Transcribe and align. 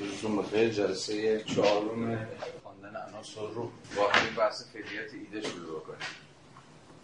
روزتون 0.00 0.36
بخیر 0.36 0.68
جلسه 0.68 1.44
چهارم 1.44 2.28
خواندن 2.62 3.00
عناصر 3.08 3.54
رو 3.54 3.70
با 3.96 4.08
همین 4.08 4.34
بحث 4.34 4.64
فعلیت 4.72 5.14
ایده 5.14 5.48
شروع 5.48 5.80
کنیم 5.80 6.08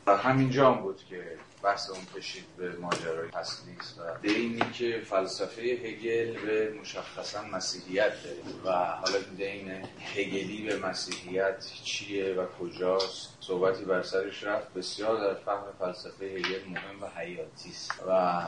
و 0.07 0.17
همینجا 0.17 0.73
هم 0.73 0.83
بود 0.83 1.01
که 1.11 1.39
بحث 1.63 1.91
اون 1.91 2.01
کشید 2.17 2.45
به 2.57 2.77
ماجرای 2.77 3.31
تسلیس 3.31 3.95
و 3.99 4.19
دینی 4.23 4.71
که 4.73 5.03
فلسفه 5.05 5.63
هگل 5.63 6.47
به 6.47 6.75
مشخصا 6.81 7.43
مسیحیت 7.43 8.13
داره. 8.25 8.37
و 8.65 8.85
حالا 8.87 9.19
دین 9.37 9.71
هگلی 10.15 10.67
به 10.67 10.79
مسیحیت 10.89 11.67
چیه 11.85 12.35
و 12.35 12.47
کجاست؟ 12.47 13.37
صحبتی 13.41 13.85
بر 13.85 14.03
سرش 14.03 14.45
رفت. 14.45 14.75
بسیار 14.75 15.21
در 15.21 15.41
فهم 15.41 15.65
فلسفه 15.79 16.25
هگل 16.25 16.69
مهم 16.69 17.03
و 17.03 17.07
حیاتی 17.07 17.71
است 17.71 18.03
و 18.09 18.43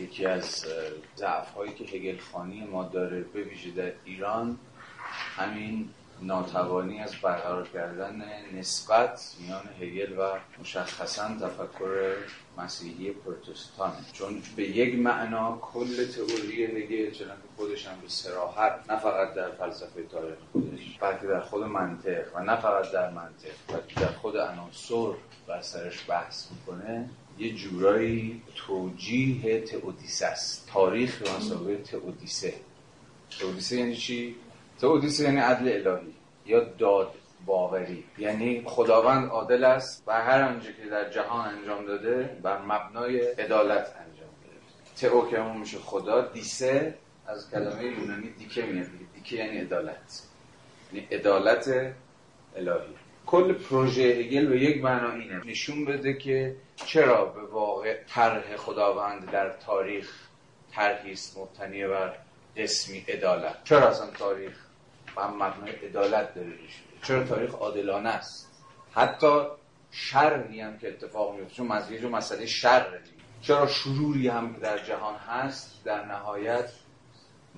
یکی 0.00 0.26
از 0.26 0.64
ضعف 1.16 1.54
هایی 1.54 1.74
که 1.74 1.84
هگل 1.84 2.18
خانی 2.18 2.64
ما 2.64 2.84
داره 2.84 3.20
به 3.20 3.42
ویژه 3.42 3.70
در 3.70 3.92
ایران 4.04 4.58
همین 5.36 5.88
ناتوانی 6.22 7.00
از 7.00 7.14
برقرار 7.14 7.68
کردن 7.68 8.22
نسبت 8.54 9.36
میان 9.40 9.68
هگل 9.80 10.18
و 10.18 10.38
مشخصا 10.60 11.28
تفکر 11.28 12.14
مسیحی 12.58 13.10
پروتستان 13.10 13.92
چون 14.12 14.42
به 14.56 14.62
یک 14.62 14.94
معنا 14.94 15.58
کل 15.62 16.06
تئوری 16.06 16.64
هگل 16.64 17.10
چنانکه 17.10 17.42
خودش 17.56 17.86
هم 17.86 18.00
به 18.00 18.08
سراحت 18.08 18.90
نه 18.90 18.98
فقط 18.98 19.34
در 19.34 19.50
فلسفه 19.50 20.02
تاریخ 20.02 20.36
خودش 20.52 20.98
بلکه 21.00 21.26
در 21.26 21.40
خود 21.40 21.62
منطق 21.62 22.36
و 22.36 22.40
نه 22.40 22.56
فقط 22.56 22.92
در 22.92 23.10
منطق 23.10 23.54
بلکه 23.68 24.00
در 24.00 24.12
خود 24.12 24.36
عناصر 24.36 25.12
بر 25.46 25.62
سرش 25.62 26.10
بحث 26.10 26.46
می‌کنه. 26.50 27.08
یه 27.38 27.54
جورایی 27.54 28.42
توجیه 28.56 29.60
تئودیسه 29.60 30.26
است. 30.26 30.68
تاریخ 30.72 31.22
به 31.22 31.30
مسابقه 31.36 31.76
تئودیسه. 31.76 32.54
تئودیسه 33.40 33.76
یعنی 33.76 33.96
چی؟ 33.96 34.36
تئودیسه 34.80 35.24
یعنی 35.24 35.36
عدل 35.36 35.88
الهی 35.88 36.14
یا 36.46 36.64
داد 36.64 37.14
باوری. 37.46 38.04
یعنی 38.18 38.62
خداوند 38.64 39.28
عادل 39.28 39.64
است 39.64 40.02
و 40.06 40.12
هر 40.12 40.42
آنچه 40.42 40.68
که 40.82 40.88
در 40.90 41.10
جهان 41.10 41.48
انجام 41.48 41.86
داده 41.86 42.38
بر 42.42 42.62
مبنای 42.62 43.20
عدالت 43.20 43.94
انجام 43.96 44.30
داده. 44.42 44.56
تئو 44.96 45.30
که 45.30 45.40
همون 45.40 45.56
میشه 45.56 45.78
خدا 45.78 46.28
دیسه 46.28 46.94
از 47.26 47.50
کلمه 47.50 47.84
یونانی 47.84 48.30
دیکه 48.38 48.62
میاد 48.62 48.86
دیکه 49.14 49.36
یعنی 49.36 49.58
عدالت. 49.58 50.22
یعنی 50.92 51.06
عدالت 51.10 51.94
الهی. 52.56 52.94
کل 53.26 53.52
پروژه 53.52 54.02
هگل 54.02 54.46
به 54.46 54.60
یک 54.60 54.84
معنا 54.84 55.12
اینه. 55.12 55.46
نشون 55.46 55.84
بده 55.84 56.14
که 56.14 56.56
چرا 56.76 57.24
به 57.24 57.42
واقع 57.42 58.04
طرح 58.08 58.56
خداوند 58.56 59.30
در 59.30 59.50
تاریخ 59.50 60.10
طرحی 60.72 61.12
است 61.12 61.38
مبتنی 61.38 61.86
بر 61.86 62.18
اسمی 62.56 62.98
عدالت؟ 62.98 63.64
چرا 63.64 63.88
اصلا 63.88 64.10
تاریخ 64.10 64.52
و 65.16 65.28
مبنای 65.28 65.70
عدالت 65.70 66.34
داره 66.34 66.52
چرا 67.02 67.24
تاریخ 67.24 67.54
عادلانه 67.54 68.08
است؟ 68.08 68.52
حتی 68.94 69.46
شرعی 69.90 70.60
هم 70.60 70.78
که 70.78 70.88
اتفاق 70.88 71.34
میفته 71.34 71.54
چون 71.54 71.66
مسئله 71.66 72.08
مسئله 72.08 72.46
شر 72.46 72.98
چرا 73.42 73.66
شروری 73.66 74.28
هم 74.28 74.54
که 74.54 74.60
در 74.60 74.78
جهان 74.78 75.14
هست 75.14 75.84
در 75.84 76.04
نهایت 76.04 76.70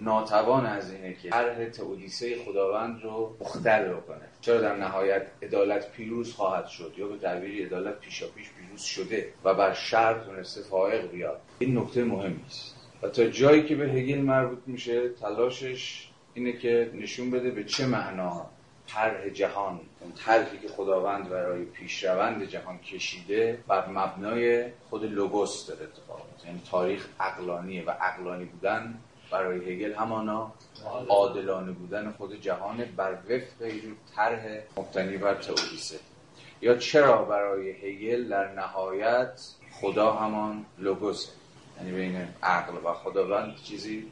ناتوان 0.00 0.66
از 0.66 0.92
اینه 0.92 1.14
که 1.14 1.30
طرح 1.30 1.68
تئودیسه 1.68 2.44
خداوند 2.44 3.02
رو 3.02 3.36
مختل 3.40 3.92
بکنه. 3.92 4.28
چرا 4.40 4.60
در 4.60 4.76
نهایت 4.76 5.26
عدالت 5.42 5.92
پیروز 5.92 6.32
خواهد 6.32 6.66
شد 6.66 6.94
یا 6.96 7.08
به 7.08 7.18
تعبیری 7.18 7.64
عدالت 7.64 8.00
پیشا 8.00 8.26
پیش 8.26 8.50
پیروز 8.50 8.82
شده 8.82 9.32
و 9.44 9.54
بر 9.54 9.74
شر 9.74 10.18
تونسته 10.18 10.62
فائق 10.62 11.10
بیاد؟ 11.10 11.40
این 11.58 11.78
نکته 11.78 12.04
مهمی 12.04 12.44
است. 12.46 12.74
و 13.02 13.08
تا 13.08 13.24
جایی 13.24 13.66
که 13.66 13.76
به 13.76 13.84
هگل 13.84 14.18
مربوط 14.18 14.58
میشه 14.66 15.08
تلاشش 15.08 16.08
اینه 16.34 16.52
که 16.52 16.90
نشون 16.94 17.30
بده 17.30 17.50
به 17.50 17.64
چه 17.64 17.86
معنا 17.86 18.46
طرح 18.86 19.28
جهان 19.28 19.80
اون 20.00 20.12
طرحی 20.12 20.58
که 20.58 20.68
خداوند 20.68 21.28
برای 21.28 21.64
پیشروند 21.64 22.44
جهان 22.44 22.78
کشیده 22.78 23.58
بر 23.68 23.88
مبنای 23.88 24.64
خود 24.90 25.04
لوگوس 25.04 25.66
داره 25.66 25.84
اتفاق 25.84 26.26
یعنی 26.46 26.60
تاریخ 26.70 27.08
عقلانیه 27.20 27.84
و 27.84 27.90
عقلانی 27.90 28.44
بودن 28.44 28.98
برای 29.30 29.72
هگل 29.72 29.94
همانا 29.94 30.52
عادلانه 31.08 31.72
بودن 31.72 32.12
خود 32.12 32.40
جهان 32.40 32.84
بر 32.96 33.12
وفق 33.12 33.62
یه 33.62 33.82
طرح 34.16 34.58
مبتنی 34.76 35.16
بر 35.16 35.34
تئودیسه 35.34 35.98
یا 36.62 36.76
چرا 36.76 37.24
برای 37.24 37.70
هگل 37.70 38.28
در 38.28 38.52
نهایت 38.52 39.40
خدا 39.80 40.12
همان 40.12 40.64
لوگوسه؟ 40.78 41.32
یعنی 41.78 41.92
بین 41.92 42.28
عقل 42.42 42.74
و 42.84 42.92
خداوند 42.92 43.56
چیزی 43.56 44.06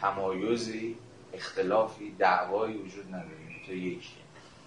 تمایزی 0.00 0.96
اختلافی 1.32 2.14
دعوایی 2.18 2.76
وجود 2.76 3.06
نداره. 3.08 3.30
تو 3.66 3.72
یکی. 3.72 4.14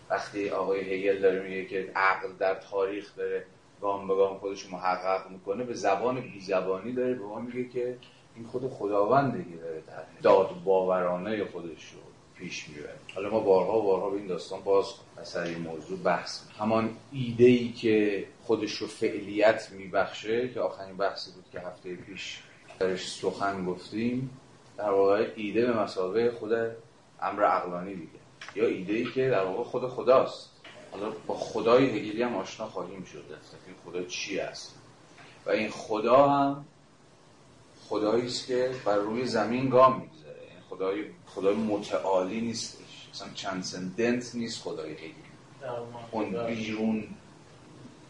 وقتی 0.10 0.50
آقای 0.50 0.80
هگل 0.80 1.22
داره 1.22 1.44
میگه 1.44 1.66
که 1.66 1.92
عقل 1.96 2.28
در 2.40 2.56
تاریخ 2.56 3.16
داره 3.16 3.46
گام 3.82 4.08
به 4.08 4.16
گام 4.16 4.38
خودش 4.38 4.72
محقق 4.72 5.30
می‌کنه 5.30 5.64
به 5.64 5.74
زبان 5.74 6.22
بی 6.22 6.40
زبانی 6.40 6.92
داره 6.92 7.14
به 7.14 7.24
ما 7.24 7.40
میگه 7.40 7.70
که 7.70 7.98
این 8.36 8.46
خود 8.46 8.72
خداونده 8.72 9.44
که 9.44 9.58
داره 9.58 9.84
داد 10.22 10.64
باورانه 10.64 11.46
خودش 11.46 11.92
رو 11.94 12.00
پیش 12.36 12.70
می‌بره. 12.70 12.96
حالا 13.16 13.30
ما 13.30 13.40
بارها 13.40 13.80
و 13.80 13.84
بارها 13.84 14.10
به 14.10 14.18
این 14.18 14.28
داستان 14.28 14.62
باز 14.62 14.86
سر 15.24 15.44
این 15.44 15.58
موضوع 15.58 16.00
بحث 16.00 16.42
همان 16.60 16.90
ایده 17.12 17.46
ای 17.46 17.72
که 17.72 18.26
خودش 18.44 18.72
رو 18.72 18.88
فعلیت 18.88 19.72
میبخشه 19.72 20.50
که 20.50 20.60
آخرین 20.60 20.98
بحثی 20.98 21.32
بود 21.32 21.46
که 21.52 21.60
هفته 21.60 21.96
پیش 21.96 22.40
درش 22.80 23.12
سخن 23.12 23.66
گفتیم 23.66 24.30
در 24.78 24.90
واقع 24.90 25.28
ایده 25.36 25.66
به 25.66 25.80
مسابقه 25.80 26.32
خود 26.32 26.52
امر 27.22 27.44
عقلانی 27.44 27.96
دیگه. 27.96 28.10
یا 28.56 28.68
ایده 28.68 28.94
ای 28.94 29.06
که 29.06 29.30
در 29.30 29.44
واقع 29.44 29.64
خود 29.64 29.88
خداست. 29.88 30.50
حالا 30.92 31.12
با 31.28 31.36
خدای 31.36 31.86
هگلی 31.86 32.24
هم 32.24 32.36
آشنا 32.36 32.68
خواهیم 32.68 33.04
شد. 33.04 33.24
خدا 33.86 34.04
چی 34.04 34.40
است؟ 34.40 34.76
و 35.46 35.50
این 35.50 35.70
خدا 35.70 36.28
هم 36.28 36.66
خدایی 37.94 38.26
است 38.26 38.48
که 38.48 38.72
بر 38.86 38.96
روی 38.96 39.26
زمین 39.26 39.70
گام 39.70 40.02
می‌گذاره. 40.02 40.40
این 40.40 40.60
خدای 40.70 41.06
خدای 41.26 41.56
متعالی 41.56 42.42
نیستش. 42.42 43.10
مثلا 43.14 43.28
ترانسندنت 43.36 44.36
نیست 44.36 44.62
خدای 44.62 44.92
هگلی 44.92 45.14
اون 46.12 46.46
بیرون 46.46 47.08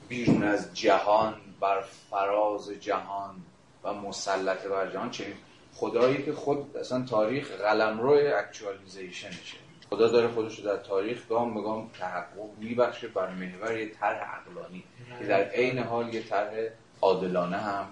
بیرون 0.10 0.44
از 0.44 0.74
جهان 0.74 1.36
بر 1.60 1.82
فراز 2.10 2.70
جهان 2.70 3.36
و 3.84 3.94
مسلط 3.94 4.64
بر 4.64 4.92
جهان 4.92 5.10
چنین. 5.10 5.34
خدایی 5.74 6.24
که 6.24 6.34
خود 6.34 6.78
اصلا 6.78 7.06
تاریخ 7.06 7.52
قلمرو 7.52 8.12
اکچوالیزیشنشه 8.38 9.58
خدا 9.90 10.08
داره 10.08 10.28
خودش 10.28 10.60
رو 10.60 10.66
در 10.66 10.78
تاریخ 10.78 11.28
گام 11.30 11.54
به 11.54 11.62
گام 11.62 11.90
تحقق 12.00 12.58
میبخشه 12.60 13.08
بر 13.08 13.30
محور 13.30 13.78
یه 13.78 13.90
طرح 13.90 14.36
عقلانی. 14.36 14.84
که 15.20 15.26
در 15.26 15.44
عین 15.44 15.80
حال 15.80 16.14
یه 16.14 16.24
طرح 16.24 16.54
عادلانه 17.02 17.58
هم 17.58 17.88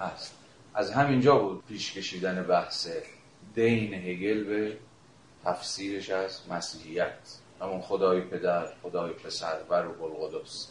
هست. 0.00 0.39
از 0.74 0.90
همینجا 0.90 1.38
بود 1.38 1.64
پیش 1.68 1.92
کشیدن 1.92 2.42
بحث 2.42 2.88
دین 3.54 3.94
هگل 3.94 4.44
به 4.44 4.76
تفسیرش 5.44 6.10
از 6.10 6.40
مسیحیت. 6.50 7.18
همون 7.60 7.80
خدای 7.80 8.20
پدر 8.20 8.66
خدای 8.82 9.12
پسر 9.12 9.58
و 9.70 9.74
روح 9.74 10.02
القدس. 10.02 10.68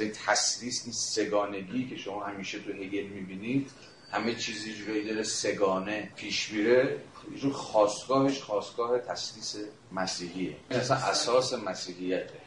این 0.00 0.12
تسلیس 0.26 0.82
این 0.84 0.92
سگانگی 0.92 1.88
که 1.88 1.96
شما 1.96 2.24
همیشه 2.24 2.58
تو 2.58 2.72
هگل 2.72 3.06
می‌بینید. 3.06 3.70
همه 4.10 4.34
چیزی 4.34 4.74
جوری 4.74 5.04
داره 5.04 5.22
سگانه 5.22 6.12
پیش 6.16 6.52
میره. 6.52 7.00
جو 7.36 7.52
خواستگاهش 7.52 8.42
خواستگاه 8.42 8.98
تسلیس 8.98 9.56
مسیحیه. 9.92 10.56
این 10.70 10.80
اصلا 10.80 10.96
اساس 10.96 11.54
مسیحیته. 11.54 12.40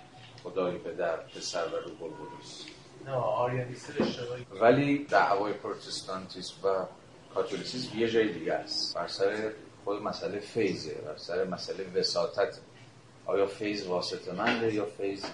خدای 0.43 0.77
پدر 0.77 1.17
پسر 1.17 1.65
و 1.65 1.75
روح 1.75 2.03
القدس. 2.03 2.65
ولی 4.61 5.05
دعوای 5.09 5.53
پروتستانتیسم 5.53 6.55
و 6.63 6.85
کاتولیسیسم 7.33 7.99
یه 7.99 8.09
جای 8.09 8.33
دیگه 8.33 8.53
است. 8.53 8.95
بر 8.95 9.07
سر 9.07 9.51
خود 9.83 10.01
مسئله 10.01 10.39
فیضه 10.39 10.93
بر 10.93 11.17
سر 11.17 11.43
مسئله 11.43 11.85
وساطت. 11.95 12.59
آیا 13.25 13.47
فیض 13.47 13.87
واسطه‌منده 13.87 14.73
یا 14.73 14.85
فیض 14.85 15.25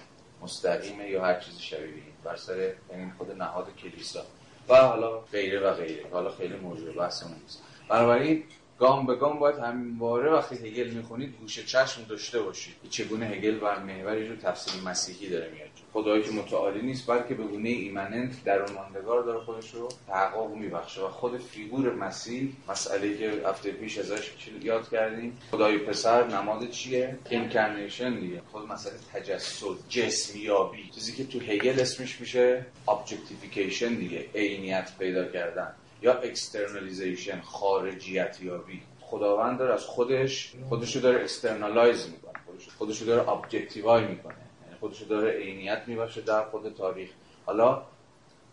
مستقیمه 0.42 1.08
یا 1.08 1.24
هر 1.24 1.40
چیزی 1.40 1.60
شبیه 1.60 2.02
بر 2.24 2.36
سر 2.36 2.72
این 2.90 3.12
خود 3.18 3.30
نهاد 3.30 3.66
کلیسا. 3.82 4.22
و 4.68 4.74
حالا 4.74 5.18
غیره 5.20 5.60
و 5.60 5.74
غیره. 5.74 6.04
حالا 6.10 6.30
خیلی 6.30 6.56
موضوع 6.56 6.94
بحثمون 6.94 7.36
نیست. 7.42 7.62
بنابراین 7.88 8.44
گام 8.78 9.06
به 9.06 9.14
گام 9.16 9.38
باید 9.38 9.98
باره 9.98 10.30
وقتی 10.30 10.54
هگل 10.54 10.90
می‌خونید 10.90 11.36
گوشه 11.40 11.66
چشم 11.66 12.04
داشته 12.04 12.42
باشید. 12.42 12.74
چگونه 12.90 13.26
هگل 13.26 13.58
بر 13.58 13.78
محوری 13.78 14.28
رو 14.28 14.36
تفسیر 14.36 14.82
مسیحی 14.82 15.28
داره 15.28 15.50
میاد. 15.50 15.69
خدایی 15.92 16.22
که 16.22 16.30
متعالی 16.30 16.82
نیست 16.82 17.06
بلکه 17.06 17.34
به 17.34 17.44
گونه 17.44 17.68
immanent 17.68 18.44
در 18.44 18.70
ماندگار 18.72 19.22
داره 19.22 19.40
خودش 19.40 19.74
رو 19.74 19.88
تحقق 20.08 20.50
میبخشه. 20.50 21.00
و 21.00 21.08
خود 21.08 21.38
فیگور 21.38 21.94
مسیح 21.94 22.52
مسئله 22.68 23.18
که 23.18 23.42
هفته 23.46 23.70
پیش 23.72 23.98
ازش 23.98 24.32
یاد 24.62 24.90
کردیم 24.90 25.38
خدای 25.50 25.78
پسر 25.78 26.26
نماد 26.26 26.70
چیه؟ 26.70 27.18
incarnation 27.30 28.20
دیگه. 28.20 28.42
خود 28.52 28.68
مسئله 28.68 28.94
تجسد 29.12 29.66
جسمیابی. 29.88 30.90
چیزی 30.94 31.12
که 31.12 31.24
تو 31.24 31.40
هگل 31.40 31.80
اسمش 31.80 32.20
میشه 32.20 32.66
objectification 32.88 33.94
دیگه 33.94 34.26
عینیت 34.34 34.90
پیدا 34.98 35.24
کردن 35.24 35.74
یا 36.02 36.12
externalization 36.12 37.40
خارجیت 37.40 38.38
یابی 38.42 38.82
خداوند 39.00 39.58
داره 39.58 39.74
از 39.74 39.84
خودش 39.84 40.52
خودش 40.68 40.96
رو 40.96 41.02
داره 41.02 41.24
externalize 41.24 42.08
می‌کنه 42.08 42.32
خودش 42.78 43.00
رو 43.00 43.06
داره 43.06 43.28
objectify 43.28 44.06
می‌کنه. 44.06 44.49
خودش 44.80 45.02
داره 45.02 45.30
عینیت 45.30 45.82
میبخشه 45.86 46.20
در 46.20 46.44
خود 46.44 46.74
تاریخ. 46.74 47.10
حالا 47.46 47.82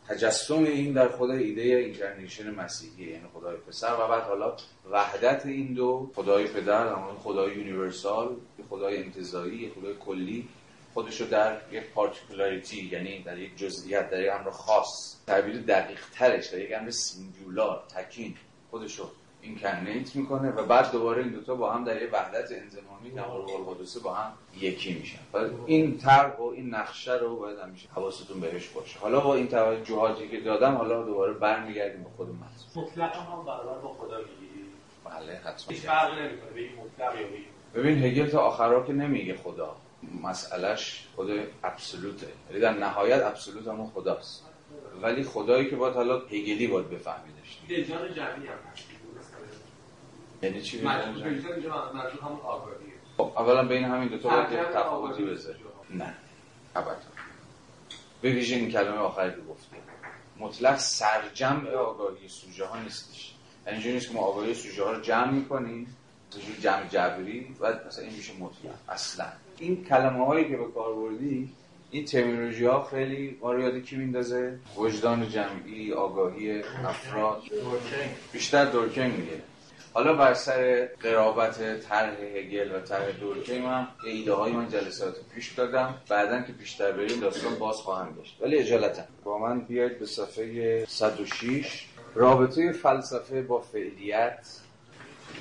تجسم 0.07 0.63
این 0.63 0.93
در 0.93 1.09
خود 1.09 1.29
ایده 1.29 1.61
incarnation 1.61 2.51
مسیحی 2.51 3.11
یعنی 3.11 3.23
خدای 3.33 3.57
پسر 3.57 3.93
و 3.93 4.07
بعد 4.07 4.23
حالا 4.23 4.55
وحدت 4.91 5.45
این 5.45 5.73
دو 5.73 6.11
خدای 6.15 6.47
پدر 6.47 6.95
خدای 7.23 7.55
universal 7.55 8.35
خدای 8.69 9.03
انتزاعی 9.03 9.69
خدای 9.69 9.93
کلی 10.05 10.47
خودشو 10.93 11.25
در 11.25 11.57
یک 11.71 11.83
particularity 11.83 12.89
یعنی 12.91 13.23
در 13.23 13.37
یک 13.37 13.57
جزئیات 13.57 14.09
در 14.09 14.21
یک 14.21 14.31
امر 14.33 14.49
خاص 14.49 15.15
تعبیر 15.27 15.61
دقیق 15.61 15.99
ترش 16.13 16.47
در 16.47 16.59
یک 16.59 16.71
امر 16.75 16.89
singular 16.89 17.83
تکین 17.95 18.35
خودشو 18.71 19.09
incarnate 19.47 20.15
می‌کنه 20.15 20.51
و 20.51 20.65
بعد 20.65 20.91
دوباره 20.91 21.23
این 21.23 21.31
دوتا 21.31 21.55
با 21.55 21.73
هم 21.73 21.83
در 21.83 22.01
یک 22.01 22.09
وحدت 22.13 22.51
انضمامی 22.51 23.09
روح 23.09 23.41
القدس 23.41 23.97
با 23.97 24.13
هم 24.13 24.31
یکی 24.59 24.93
میشن. 24.93 25.19
این 25.65 25.97
طرح 25.97 26.37
و 26.37 26.43
این 26.43 26.75
نقشه 26.75 27.13
رو 27.13 27.35
باید 27.35 27.59
همیشه 27.59 27.87
حواستون 27.95 28.39
بهش 28.39 28.67
باشه. 28.67 28.99
حالا 28.99 29.19
با 29.19 29.35
این 29.35 29.47
توجهاتی 29.47 30.27
که 30.27 30.39
دادم 30.39 30.75
حالا 30.75 31.03
دوباره 31.03 31.33
برمیگردیم 31.33 32.03
به 32.03 32.09
خود 32.17 32.27
متن. 32.27 32.81
مطلق 32.81 33.15
هم 33.15 33.45
برابر 33.45 33.81
با 33.81 33.93
خدا 33.93 34.17
می‌گیری. 34.17 34.65
بله 35.05 35.33
حتما. 35.33 35.69
هیچ 35.69 35.81
فرقی 35.81 36.21
نمی‌کنه 36.21 36.51
به 36.53 36.59
این 36.59 36.71
مطلق 36.75 37.21
یا 37.21 37.27
ببین 37.75 38.03
هگل 38.03 38.29
تا 38.29 38.39
آخرا 38.39 38.83
که 38.83 38.93
نمیگه 38.93 39.35
خدا 39.35 39.75
مسئلهش 40.23 41.07
خود 41.15 41.29
ابسولوته. 41.63 42.27
یعنی 42.49 42.61
در 42.61 42.73
نهایت 42.73 43.23
ابسولوت 43.23 43.67
همون 43.67 43.87
خداست. 43.87 44.43
ولی 45.01 45.23
خدایی 45.23 45.69
که 45.69 45.75
باید 45.75 45.93
حالا 45.93 46.17
هگلی 46.17 46.67
باید 46.67 46.89
بفهمیدش. 46.89 47.59
وجدان 47.69 48.13
جمعی 48.13 48.47
هم 48.47 48.71
هست. 48.71 48.86
یعنی 50.41 50.61
چی؟ 50.61 50.81
خب 53.17 53.31
اولا 53.37 53.63
بین 53.63 53.83
همین 53.83 54.07
دو 54.07 54.17
تا 54.17 54.29
باید 54.29 54.71
تفاوتی 54.73 55.25
بذاری 55.25 55.59
نه. 55.89 56.13
ابدا. 56.75 56.95
به 58.21 58.31
ویژه 58.31 58.55
این 58.55 58.71
کلمه 58.71 58.97
آخری 58.97 59.31
که 59.31 59.41
گفته 59.49 59.75
مطلق 60.39 60.77
سرجمع 60.77 61.69
آگاهی 61.69 62.27
سوژه 62.27 62.65
ها 62.65 62.79
نیستش. 62.79 63.33
یعنی 63.65 63.75
اینجوری 63.75 63.93
نیست 63.95 64.07
که 64.07 64.13
ما 64.13 64.21
آگاهی 64.21 64.53
سوژه 64.53 64.83
ها 64.83 64.91
رو 64.91 65.01
جمع 65.01 65.31
می‌کنیم 65.31 65.95
جمع 66.61 66.87
جبری 66.87 67.55
و 67.59 67.73
مثلا 67.87 68.03
این 68.03 68.13
میشه 68.13 68.33
مطلق 68.33 68.75
اصلا. 68.89 69.25
این 69.59 69.85
کلمه 69.85 70.25
هایی 70.25 70.49
که 70.49 70.57
به 70.57 70.65
کار 70.75 70.95
بردی 70.95 71.53
این 71.91 72.05
ترمینولوژی 72.05 72.65
ها 72.65 72.83
خیلی 72.83 73.37
ما 73.41 73.53
رو 73.53 73.61
یاد 73.61 73.77
کی 73.83 73.95
میندازه؟ 73.95 74.59
وجدان 74.77 75.29
جمعی 75.29 75.93
آگاهی 75.93 76.61
افراد. 76.85 77.41
بیشتر 78.33 78.65
دورکینگ 78.65 79.13
میگه. 79.19 79.41
حالا 79.97 80.13
بر 80.13 80.33
سر 80.33 80.85
قرابت 80.85 81.81
طرح 81.81 82.15
هگل 82.35 82.75
و 82.75 82.79
طرح 82.79 83.11
دورکیم 83.11 83.65
هم 83.65 83.87
ایده 84.03 84.33
های 84.33 84.51
من 84.51 84.69
جلسات 84.69 85.15
پیش 85.35 85.51
دادم. 85.51 86.01
بعدا 86.09 86.41
که 86.41 86.51
بیشتر 86.51 86.91
بریم 86.91 87.19
داستان 87.19 87.55
باز 87.55 87.75
خواهم 87.75 88.15
گشت 88.21 88.37
ولی 88.41 88.57
اجالتا. 88.57 89.01
با 89.23 89.37
من 89.37 89.59
بیاید 89.59 89.99
به 89.99 90.05
صفحه 90.05 90.85
106 90.85 91.85
رابطه 92.15 92.71
فلسفه 92.71 93.41
با 93.41 93.59
فعلیت 93.61 94.47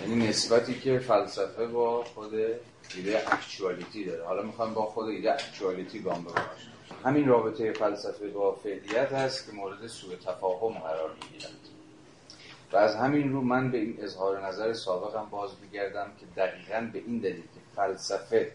یعنی 0.01 0.29
نسبتی 0.29 0.75
که 0.81 0.99
فلسفه 0.99 1.67
با 1.67 2.05
خود 2.05 2.35
ایده 2.97 3.33
اکچوالیتی 3.33 4.05
داره. 4.05 4.25
حالا 4.25 4.43
می‌خوام 4.43 4.75
با 4.75 4.87
خود 4.87 5.09
ایده 5.09 5.33
اکچوالیتی 5.33 6.01
گام 6.01 6.25
ببرم. 6.25 6.51
همین 7.05 7.29
رابطه 7.29 7.73
فلسفه 7.73 8.29
با 8.29 8.55
فعلیت 8.55 9.13
هست 9.13 9.47
که 9.47 9.53
مورد 9.53 9.87
سوء 9.87 10.15
تفاهم 10.15 10.79
قرار 10.79 11.11
می‌گیرد. 11.23 11.66
و 12.73 12.77
از 12.77 12.97
همین 12.97 13.33
رو 13.33 13.41
من 13.41 13.71
به 13.71 13.79
این 13.79 13.97
اظهار 14.01 14.47
نظر 14.47 14.73
سابقم 14.73 15.27
باز 15.31 15.51
میگردم 15.63 16.07
که 16.21 16.27
دقیقا 16.37 16.91
به 16.93 16.99
این 16.99 17.19
دلیل 17.19 17.43
که 17.43 17.61
فلسفه 17.77 18.53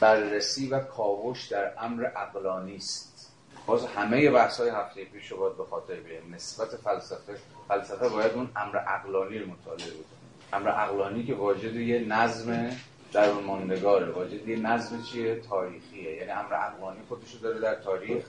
بررسی 0.00 0.68
و 0.68 0.80
کاوش 0.80 1.46
در 1.46 1.72
امر 1.78 2.04
عقلانی 2.04 2.76
است. 2.76 3.32
باز 3.66 3.86
همه 3.86 4.30
بحث 4.30 4.60
های 4.60 4.68
هفته 4.68 5.04
پیش 5.04 5.32
رو 5.32 5.38
باید 5.38 5.56
به 5.56 5.64
خاطر 5.64 5.94
بیاریم. 5.94 6.34
نسبت 6.34 6.68
فلسفه 6.68 7.36
فلسفه 7.68 8.08
باید 8.08 8.32
اون 8.32 8.50
امر 8.56 8.76
عقلانی 8.76 9.38
رو 9.38 9.46
مطالعه 9.46 9.90
بکنه. 9.90 10.18
امر 10.52 10.68
عقلانی 10.68 11.24
که 11.24 11.34
واجد 11.34 11.74
یه 11.74 12.00
نظم 12.00 12.70
در 13.12 13.32
ماندگاره 13.32 14.10
واجد 14.10 14.48
یه 14.48 14.56
نظم 14.56 15.02
چیه؟ 15.02 15.40
تاریخیه. 15.40 16.12
یعنی 16.12 16.30
امر 16.30 16.52
عقلانی 16.54 17.00
خودشو 17.08 17.38
داره 17.38 17.60
در 17.60 17.74
تاریخ 17.74 18.24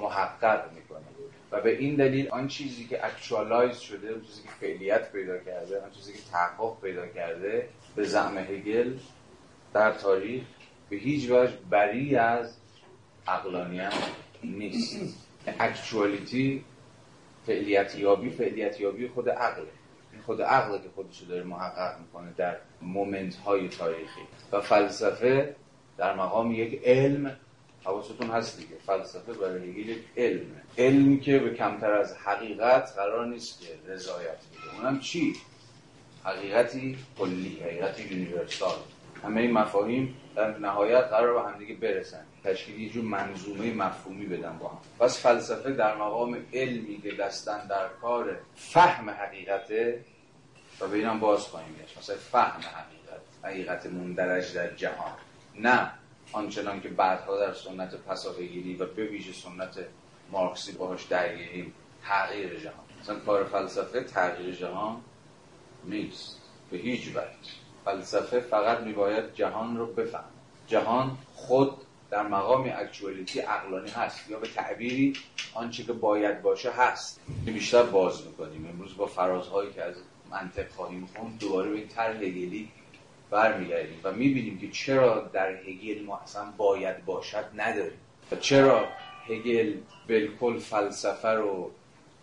محقق 0.00 0.72
می‌کنه. 0.72 1.04
و 1.52 1.60
به 1.60 1.78
این 1.78 1.96
دلیل 1.96 2.28
آن 2.28 2.48
چیزی 2.48 2.84
که 2.84 3.06
اکچوالایز 3.06 3.78
شده 3.78 4.08
اون 4.08 4.20
چیزی 4.20 4.42
که 4.42 4.48
فعلیت 4.60 5.12
پیدا 5.12 5.38
کرده 5.38 5.80
آن 5.82 5.90
چیزی 5.90 6.12
که 6.12 6.18
تحقق 6.32 6.80
پیدا 6.80 7.06
کرده 7.06 7.68
به 7.96 8.04
زعم 8.04 8.38
هگل 8.38 8.92
در 9.74 9.92
تاریخ 9.92 10.42
به 10.90 10.96
هیچ 10.96 11.30
وجه 11.30 11.52
بری 11.70 12.16
از 12.16 12.56
عقلانیت 13.26 13.94
نیست. 14.44 15.16
اکچوالیتی 15.58 16.64
فعلیت 17.46 17.98
یابی 17.98 18.30
فعلیت 18.30 18.80
یابی 18.80 19.08
خود 19.08 19.28
عقله 19.28 19.68
خود 20.26 20.42
عقله 20.42 20.78
که 20.78 20.88
خودشو 20.94 21.26
داره 21.26 21.42
محقق 21.42 22.00
می‌کنه 22.00 22.32
در 22.36 22.56
مومنت 22.82 23.36
های 23.36 23.68
تاریخی. 23.68 24.20
و 24.52 24.60
فلسفه 24.60 25.56
در 25.98 26.16
مقام 26.16 26.52
یک 26.52 26.80
علم 26.84 27.36
حواستون 27.84 28.30
هست 28.30 28.58
دیگه. 28.58 28.76
فلسفه 28.86 29.32
برای 29.32 29.70
هگل 29.70 29.88
یک 29.88 29.98
علمه. 30.16 30.62
علمی 30.78 31.20
که 31.20 31.38
به 31.38 31.54
کمتر 31.54 31.92
از 31.92 32.16
حقیقت 32.16 32.92
قرار 32.96 33.26
نیست 33.26 33.60
که 33.60 33.92
رضایت 33.92 34.28
بده. 34.28 34.76
اونم 34.76 35.00
چی؟ 35.00 35.34
حقیقتی 36.24 36.98
کلی 37.18 37.60
حقیقتی 37.64 38.02
یونیورسال. 38.02 38.76
همه 39.22 39.40
این 39.40 39.52
مفاهیم 39.52 40.16
در 40.36 40.58
نهایت 40.58 41.04
قرار 41.04 41.42
به 41.42 41.50
همدیگه 41.50 41.74
برسن. 41.74 42.24
تشکیل 42.44 42.80
یه 42.80 42.90
جور 42.90 43.04
منظومه 43.04 43.74
مفهومی 43.74 44.26
بدن 44.26 44.58
با 44.58 44.68
هم. 44.68 44.78
پس 44.98 45.22
فلسفه 45.22 45.72
در 45.72 45.96
مقام 45.96 46.36
علمی 46.52 47.00
که 47.02 47.12
دستن 47.12 47.66
در 47.66 47.88
کار 48.00 48.36
فهم 48.56 49.10
حقیقته 49.10 50.04
و 50.80 50.86
به 50.86 50.96
اینم 50.96 51.20
باز 51.20 51.40
خواهیم 51.40 51.76
مثلا 51.98 52.16
فهم 52.16 52.60
حقیقت 52.60 53.20
حقیقت 53.42 53.86
مندرج 53.86 54.54
در 54.54 54.74
جهان. 54.74 55.12
نه. 55.54 55.92
آنچنان 56.32 56.80
که 56.80 56.88
بعدها 56.88 57.38
در 57.38 57.52
سنت 57.52 57.94
پسافگیری 57.94 58.76
و 58.76 58.86
به 58.86 59.04
ویژه 59.04 59.32
سنت 59.32 59.86
مارکسی 60.32 60.72
باهاش 60.72 61.04
درگیریم 61.04 61.72
تغییر 62.04 62.60
جهان. 62.60 62.84
مثلا 63.00 63.18
کار 63.18 63.44
فلسفه 63.44 64.04
تغییر 64.04 64.54
جهان 64.54 65.00
نیست 65.84 66.36
به 66.70 66.78
هیچ 66.78 67.08
وجه. 67.08 67.50
فلسفه 67.84 68.40
فقط 68.40 68.80
میباید 68.80 69.34
جهان 69.34 69.76
رو 69.76 69.86
بفهم 69.86 70.30
جهان 70.66 71.18
خود 71.34 71.76
در 72.10 72.28
مقام 72.28 72.72
اکچوالیتی 72.76 73.40
عقلانی 73.40 73.90
هست 73.90 74.30
یا 74.30 74.38
به 74.38 74.48
تعبیری 74.48 75.12
آنچه 75.54 75.82
که 75.82 75.92
باید 75.92 76.42
باشه 76.42 76.70
هست. 76.70 77.20
بیشتر 77.44 77.82
باز 77.82 78.26
می‌کنیم. 78.26 78.68
امروز 78.72 78.96
با 78.96 79.06
فرازهایی 79.06 79.72
که 79.72 79.82
از 79.82 79.94
منطق 80.30 80.68
خواهیم 80.72 81.08
خوند 81.16 81.38
دوباره 81.38 81.70
به 81.70 81.76
این 81.76 81.88
طرح 81.88 82.16
هگلی 82.16 82.68
برمیگردیم 83.30 84.00
و 84.04 84.12
می‌بینیم 84.12 84.58
که 84.58 84.68
چرا 84.68 85.20
در 85.20 85.48
هگل 85.48 86.04
ما 86.04 86.18
اصلا 86.18 86.44
باید 86.56 87.04
باشد 87.04 87.44
نداریم. 87.56 87.98
و 88.32 88.36
چرا 88.36 88.88
هگل 89.28 89.74
بالکل 90.08 90.58
فلسفه 90.58 91.28
رو 91.28 91.70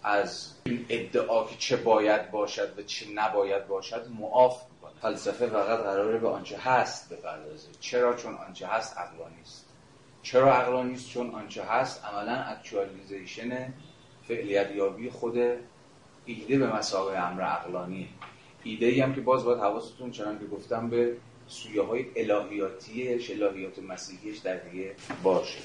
از 0.04 0.54
این 0.66 0.86
ادعا 0.90 1.48
که 1.48 1.56
چه 1.58 1.76
باید 1.78 2.32
باشد 2.32 2.80
و 2.80 2.82
چه 2.82 3.06
نباید 3.16 3.68
باشد 3.68 4.08
معاف 4.20 4.62
می‌کنه. 4.72 4.92
فلسفه 5.02 5.48
فقط 5.48 5.80
قراره 5.80 6.18
به 6.18 6.30
آنچه 6.30 6.58
هست 6.58 7.14
بپردازه. 7.14 7.68
چرا؟ 7.80 8.16
چون 8.16 8.34
آنچه 8.34 8.68
هست 8.68 8.98
عقلانی 8.98 9.42
است 9.42 9.66
چرا 10.24 10.54
عقلانی 10.54 10.94
است 10.94 11.10
چون 11.10 11.30
آنچه 11.30 11.64
هست 11.64 12.06
عملا 12.06 12.34
اکچوالیزیشن 12.34 13.74
فعلیت 14.28 14.72
یابی 14.72 15.10
خود 15.10 15.38
ایده 16.26 16.58
به 16.58 16.76
مسابقه 16.76 17.18
امر 17.18 17.42
عقلانیه. 17.42 18.08
ایده 18.64 18.86
ای 18.86 19.02
هم 19.02 19.16
که 19.16 19.22
باز 19.22 19.44
باید 19.44 19.60
حواستون 19.60 20.12
چنان 20.12 20.40
که 20.40 20.46
گفتم 20.46 20.90
به 20.90 21.18
سویه 21.48 21.82
های 21.82 22.06
الهیاتیش 22.16 23.32
الهیات 23.32 23.80
مسیحیش 23.80 24.38
در 24.38 24.58
دیگه 24.58 24.96
باشه. 25.24 25.60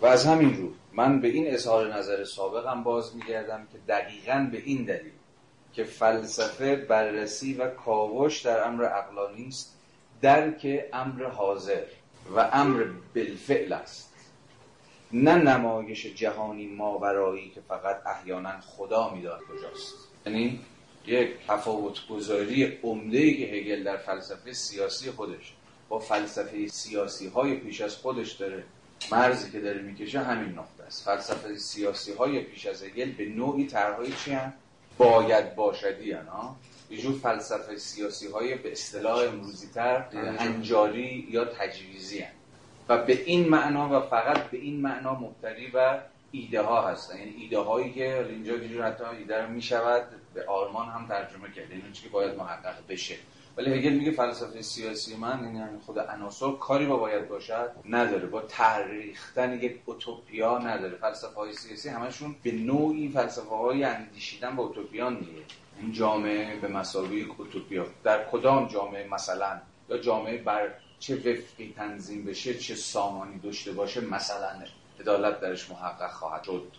و 0.00 0.06
از 0.06 0.26
همین 0.26 0.56
رو 0.56 0.68
من 0.92 1.20
به 1.20 1.28
این 1.28 1.54
اظهار 1.54 1.94
نظر 1.94 2.24
سابقم 2.24 2.82
باز 2.82 3.16
میگردم 3.16 3.66
که 3.72 3.78
دقیقا 3.88 4.48
به 4.52 4.62
این 4.64 4.84
دلیل 4.84 5.12
که 5.72 5.84
فلسفه 5.84 6.76
بررسی 6.76 7.54
و 7.54 7.68
کاوش 7.68 8.40
در 8.40 8.64
امر 8.64 8.84
عقلانی 8.84 9.46
است 9.48 9.74
درک 10.22 10.84
امر 10.92 11.24
حاضر 11.24 11.84
و 12.36 12.50
امر 12.52 12.84
بالفعل 13.14 13.72
است. 13.72 14.14
نه 15.12 15.34
نمایش 15.34 16.06
جهانی 16.06 16.66
ماورایی 16.66 17.50
که 17.50 17.60
فقط 17.60 18.06
احیانا 18.06 18.60
خدا 18.60 19.14
می‌داد 19.14 19.40
کجاست. 19.40 19.94
یعنی 20.26 20.60
یک 21.08 21.30
تفاوت 21.48 22.06
گذاری 22.10 22.78
عمده 22.82 23.18
ای 23.18 23.34
که 23.34 23.52
هگل 23.52 23.82
در 23.82 23.96
فلسفه 23.96 24.52
سیاسی 24.52 25.10
خودش 25.10 25.52
با 25.88 25.98
فلسفه 25.98 26.66
سیاسی 26.66 27.26
های 27.26 27.54
پیش 27.54 27.80
از 27.80 27.96
خودش 27.96 28.32
داره 28.32 28.64
مرزی 29.12 29.50
که 29.50 29.60
داره 29.60 29.82
می‌کشه 29.82 30.20
همین 30.20 30.58
نقطه 30.58 30.84
است 30.86 31.04
فلسفه 31.04 31.56
سیاسی 31.56 32.12
های 32.12 32.40
پیش 32.40 32.66
از 32.66 32.82
هگل 32.82 33.12
به 33.12 33.24
نوعی 33.24 33.66
طرحهای 33.66 34.12
چی 34.12 34.32
هم؟ 34.32 34.52
باید 34.98 35.54
باشدی 35.54 36.12
ها 36.12 36.56
یه 36.90 36.98
جور 36.98 37.18
فلسفه 37.18 37.76
سیاسی 37.76 38.26
های 38.26 38.54
به 38.54 38.72
اصطلاح 38.72 39.28
امروزی 39.28 39.68
تر 39.74 40.04
انجاری 40.38 41.28
یا 41.30 41.44
تجویزی 41.44 42.18
هن. 42.18 42.32
و 42.88 43.04
به 43.04 43.22
این 43.24 43.48
معنا 43.48 43.88
و 43.88 44.06
فقط 44.06 44.50
به 44.50 44.58
این 44.58 44.80
معنا 44.80 45.14
مبتنی 45.14 45.66
و 45.74 45.98
ایده 46.30 46.62
ها 46.62 46.88
هستن. 46.88 47.18
یعنی 47.18 47.30
ایده 47.30 47.58
هایی 47.58 47.92
که 47.92 48.26
اینجا 48.28 48.56
دیجور 48.56 48.86
حتی 48.86 49.04
ایده 49.04 49.42
رو 49.42 49.50
می‌شود 49.50 50.02
به 50.34 50.44
آرمان 50.46 50.88
هم 50.88 51.06
ترجمه 51.08 51.50
کرده. 51.50 51.74
این 51.74 51.92
که 51.92 52.08
باید 52.08 52.36
محقق 52.36 52.76
بشه. 52.88 53.16
ولی 53.56 53.72
هگل 53.72 53.92
میگه 53.92 54.10
فلسفه 54.10 54.62
سیاسی 54.62 55.16
من 55.16 55.44
یعنی 55.44 55.78
خود 55.86 55.98
عناصر 55.98 56.50
کاری 56.50 56.86
با 56.86 56.96
باید 56.96 57.28
باشد 57.28 57.70
نداره. 57.84 58.26
با 58.26 58.40
تحریختن 58.40 59.52
یک 59.52 59.80
اوتوپیا 59.84 60.58
نداره. 60.58 60.96
فلسفه 60.96 61.34
های 61.34 61.52
سیاسی 61.52 61.88
همشون 61.88 62.36
به 62.42 62.52
نوعی 62.52 63.08
فلسفه 63.08 63.56
های 63.56 63.84
اندیشیدن 63.84 64.56
با 64.56 64.62
اوتوپیان 64.62 65.14
میگه 65.14 65.42
این 65.80 65.92
جامعه 65.92 66.56
به 66.60 66.68
مسابقه 66.68 67.14
یک 67.14 67.40
اوتوپیا. 67.40 67.86
در 68.04 68.24
کدام 68.24 68.68
جامعه 68.68 69.08
مثلا؟ 69.08 69.60
یا 69.88 69.98
جامعه 69.98 70.38
بر 70.38 70.74
چه 70.98 71.16
وفقی 71.16 71.74
تنظیم 71.76 72.24
بشه 72.24 72.54
چه 72.54 72.74
سامانی 72.74 73.38
داشته 73.38 73.72
باشه 73.72 74.00
مثلا. 74.00 74.52
عدالت 75.00 75.40
درش 75.40 75.70
محقق 75.70 76.10
خواهد 76.10 76.42
شد. 76.42 76.72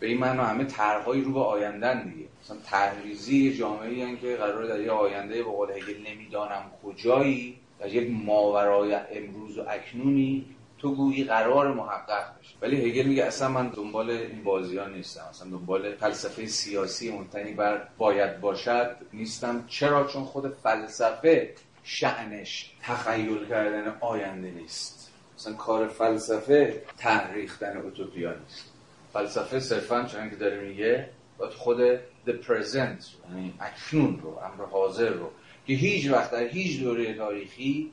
به 0.00 0.06
این 0.06 0.18
معنی 0.18 0.40
همه 0.40 0.64
طرحهایی 0.64 1.22
رو 1.22 1.32
به 1.32 1.40
آیندن 1.40 2.08
دیگه. 2.08 2.26
مثلا 2.44 2.56
تحریزی 2.64 3.54
جامعه 3.54 3.88
این 3.88 4.20
که 4.20 4.36
قرار 4.36 4.66
در 4.66 4.80
یه 4.80 4.90
آینده 4.90 5.34
به 5.42 5.50
قول 5.50 5.70
هگل 5.70 6.10
نمی‌دانم 6.10 6.62
کجایی 6.82 7.58
در 7.78 7.88
یک 7.88 8.10
ماورای 8.24 8.94
امروز 8.94 9.58
و 9.58 9.64
اکنونی 9.68 10.46
تو 10.78 10.94
گویی 10.94 11.24
قرار 11.24 11.74
محقق 11.74 12.38
بشه. 12.40 12.54
ولی 12.62 12.90
هگل 12.90 13.08
میگه 13.08 13.24
اصلا 13.24 13.48
من 13.48 13.68
دنبال 13.68 14.10
این 14.10 14.44
بازی 14.44 14.78
ها 14.78 14.86
نیستم. 14.86 15.24
اصلا 15.30 15.50
دنبال 15.50 15.94
فلسفه 15.94 16.46
سیاسی 16.46 17.10
منتنی 17.10 17.52
بر 17.52 17.88
باید 17.98 18.40
باشد 18.40 18.96
نیستم. 19.12 19.64
چرا؟ 19.68 20.04
چون 20.04 20.24
خود 20.24 20.48
فلسفه 20.48 21.54
شعنش 21.84 22.72
تخیل 22.82 23.48
کردن 23.48 23.96
آینده 24.00 24.50
نیست. 24.50 24.97
مثلا 25.38 25.54
کار 25.54 25.88
فلسفه 25.88 26.82
تحریختن 26.96 27.76
اوتوپیا 27.76 28.34
نیست. 28.34 28.64
فلسفه 29.12 29.60
صرفا 29.60 30.04
چون 30.04 30.30
که 30.30 30.36
داره 30.36 30.60
میگه 30.60 31.10
باید 31.38 31.52
خود 31.52 31.96
the 31.98 32.32
present 32.46 33.04
یعنی 33.30 33.54
اکنون 33.60 34.20
رو 34.20 34.38
امر 34.38 34.64
حاضر 34.64 35.08
رو 35.08 35.30
که 35.66 35.72
هیچ 35.72 36.10
وقت 36.10 36.30
در 36.30 36.42
هیچ 36.42 36.80
دوره 36.80 37.14
تاریخی 37.14 37.92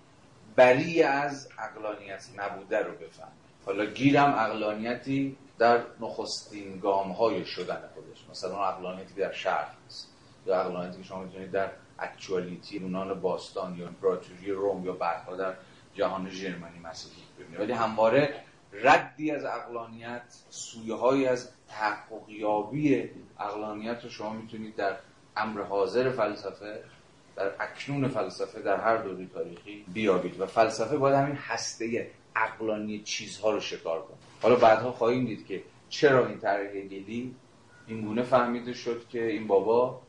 بری 0.56 1.04
از 1.04 1.50
اقلانیت 1.60 2.25
نبوده 2.38 2.80
رو 2.80 2.92
بفهم 2.92 3.32
حالا 3.66 3.86
گیرم 3.86 4.34
اقلانیتی 4.38 5.38
در 5.58 5.82
نخستین 6.00 6.80
گام 6.80 7.12
های 7.12 7.46
شدن 7.46 7.82
خودش. 7.94 8.30
مثلا 8.32 8.52
اون 8.52 8.68
اقلانیتی 8.68 9.14
در 9.14 9.32
شرق 9.32 9.70
هست 9.88 10.10
یا 10.46 10.62
اقلانیتی 10.62 10.98
که 10.98 11.04
شما 11.04 11.24
می‌تونید 11.24 11.52
در 11.52 11.72
اکچوالیتی 12.00 12.78
یونان 12.78 13.20
باستان 13.20 13.78
یا 13.78 13.88
امپراتوری 13.88 14.52
روم 14.52 14.86
یا 14.86 14.94
بعدها 14.94 15.36
در 15.36 15.54
جهان 15.96 16.30
ژرمنی 16.30 16.80
مسیحی 16.80 17.24
ببینید 17.40 17.60
ولی 17.60 17.72
همواره 17.72 18.36
ردی 18.74 19.32
از 19.32 19.46
اقلانیت 19.46 20.24
سویه 20.50 20.96
های 20.96 21.28
از 21.28 21.50
تحققیابی 21.68 23.10
اقلانیت 23.40 24.04
رو 24.04 24.10
شما 24.10 24.34
می‌تونید 24.34 24.75
در 24.75 24.96
امر 25.38 25.62
حاضر 25.62 26.10
فلسفه 26.10 26.84
در 27.36 27.52
اکنون 27.60 28.08
فلسفه 28.08 28.62
در 28.62 28.82
هر 28.82 28.98
دوری 28.98 29.30
تاریخی 29.34 29.86
بیابید. 29.94 30.40
و 30.42 30.46
فلسفه 30.46 30.98
باید 30.98 31.16
همین 31.16 31.36
هسته 31.36 32.12
اقلانی 32.36 33.00
چیزها 33.00 33.52
رو 33.52 33.60
شکار 33.60 34.02
کنه. 34.02 34.18
حالا 34.42 34.56
بعدها 34.56 34.92
خواهیم 34.92 35.25
دید 35.25 35.48
که 35.48 35.64
چرا 35.90 36.28
این 36.28 36.40
طرح 36.40 36.68
گلی 36.68 37.36
این 37.88 38.02
گونه 38.02 38.24
فهمیده 38.24 38.74
شد 38.74 39.06
که 39.10 39.28
این 39.28 39.48
بابا 39.48 40.02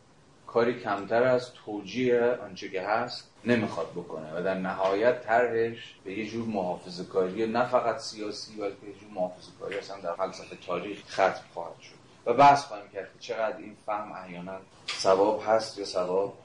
کاری 0.46 0.80
کمتر 0.80 1.22
از 1.22 1.52
توجیه 1.52 2.38
آنچه 2.42 2.68
که 2.68 2.82
هست 2.82 3.30
نمی‌خواد 3.44 3.90
بکنه 3.90 4.38
و 4.38 4.42
در 4.42 4.54
نهایت 4.54 5.26
طرحش 5.26 5.94
به 6.04 6.18
یه 6.18 6.30
جور 6.30 6.46
محافظه 6.46 7.04
کاری 7.04 7.46
نه 7.46 7.68
فقط 7.68 7.98
سیاسی 7.98 8.56
بلکه 8.56 8.86
یه 8.86 8.94
جور 9.00 9.10
محافظه 9.14 9.50
کاری 9.60 9.78
اصلا 9.78 10.00
در 10.00 10.14
فلسفه 10.14 10.56
تاریخ 10.66 10.98
ختم 11.08 11.44
خواهد 11.54 11.80
شد. 11.80 11.94
و 12.26 12.34
بحث 12.34 12.64
خواهیم 12.64 12.88
کرد 12.88 13.12
که 13.12 13.18
چقدر 13.18 13.56
این 13.56 13.76
فهم 13.86 14.12
احیانا 14.12 14.58
ثواب 14.98 15.42
هست 15.46 15.78
یا 15.78 15.84
ثواب 15.84 16.38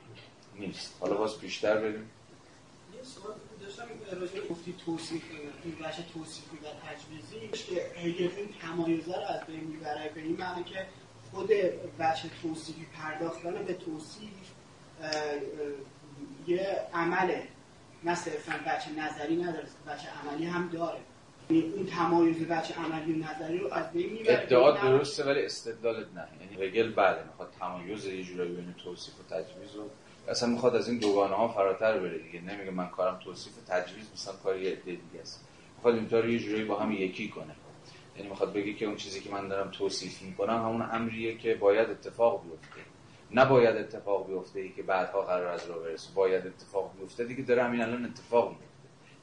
نیست. 0.55 0.98
حالا 1.00 1.15
باز 1.15 1.38
بیشتر 1.38 1.77
بریم. 1.77 2.10
یه 2.96 3.03
سوال 3.03 3.34
داشتم 3.62 3.84
گفتی 4.50 4.75
توصیف 4.86 5.22
این 5.63 5.75
بخش 5.84 5.96
توصیفی 6.13 6.58
و 6.58 6.67
تجویزی 6.88 7.65
که 7.65 8.00
هگل 8.01 8.29
این 8.38 8.50
تمایزه 8.62 9.15
رو 9.15 9.24
از 9.27 9.48
بین 9.48 9.63
می‌بره 9.63 10.12
به 10.15 10.22
این 10.22 10.38
معنی 10.38 10.63
که 10.63 10.86
خود 11.33 11.50
بچه 12.00 12.29
توصیفی 12.41 12.85
پرداختن 12.97 13.65
به 13.65 13.73
توصیف 13.73 14.33
یه 16.47 16.77
عمله 16.93 17.43
نه 18.03 18.15
صرفا 18.15 18.53
بچه 18.67 18.91
نظری 18.91 19.35
نداره 19.35 19.67
بچه 19.88 20.07
عملی 20.23 20.45
هم 20.45 20.69
داره. 20.69 21.00
اون 21.50 21.85
تمایز 21.85 22.47
بچه 22.47 22.73
عملی 22.73 23.13
و 23.13 23.25
نظری 23.25 23.57
رو 23.57 23.73
از 23.73 23.91
بین 23.91 24.13
می‌بره. 24.13 24.41
ادعا 24.41 24.71
درسته 24.71 25.23
ولی 25.23 25.45
استدلالت 25.45 26.07
نه. 26.15 26.27
یعنی 26.41 26.67
هگل 26.67 26.91
بله 26.91 27.23
می‌خواد 27.23 27.50
تمایز 27.59 28.05
یه 28.05 28.23
جورایی 28.23 28.51
بین 28.51 28.73
توصیف 28.83 29.13
و 29.19 29.23
تجویز 29.23 29.75
رو 29.75 29.89
اصلا 30.27 30.50
می‌خواد 30.50 30.75
از 30.75 30.89
این 30.89 30.97
دوگانه 31.00 31.35
ها 31.35 31.47
فراتر 31.47 32.00
بره 32.00 32.17
دیگه. 32.17 32.41
نمیگه 32.41 32.71
من 32.71 32.88
کارم 32.89 33.19
توصیف 33.23 33.53
و 33.57 33.61
تجویز 33.73 34.05
مثلا 34.13 34.33
کار 34.43 34.57
یه 34.57 34.75
دیگه 34.75 35.00
است. 35.21 35.45
می‌خواد 35.75 35.95
اینطور 35.95 36.29
یه 36.29 36.39
جورایی 36.39 36.63
با 36.63 36.79
هم 36.79 36.91
یکی 36.91 37.29
کنه. 37.29 37.55
یعنی 38.21 38.29
می‌خواد 38.29 38.53
بگه 38.53 38.73
که 38.73 38.85
اون 38.85 38.95
چیزی 38.95 39.19
که 39.19 39.29
من 39.31 39.47
دارم 39.47 39.71
توصیف 39.71 40.21
می‌کنم 40.21 40.55
همون 40.55 40.81
امریه 40.91 41.37
که 41.37 41.55
باید 41.55 41.89
اتفاق 41.89 42.43
بیفته. 42.43 42.81
نباید 43.33 43.77
اتفاق 43.77 44.27
بیفته 44.27 44.59
ای 44.59 44.69
که 44.69 44.83
بعدها 44.83 45.21
قرار 45.21 45.47
از 45.47 45.69
راه 45.69 45.79
برسه. 45.79 46.09
باید 46.15 46.47
اتفاق 46.47 46.91
بیفته 46.99 47.23
دیگه 47.23 47.43
داره 47.43 47.63
همین 47.63 47.81
الان 47.81 48.05
اتفاق 48.05 48.49
میفته 48.49 48.65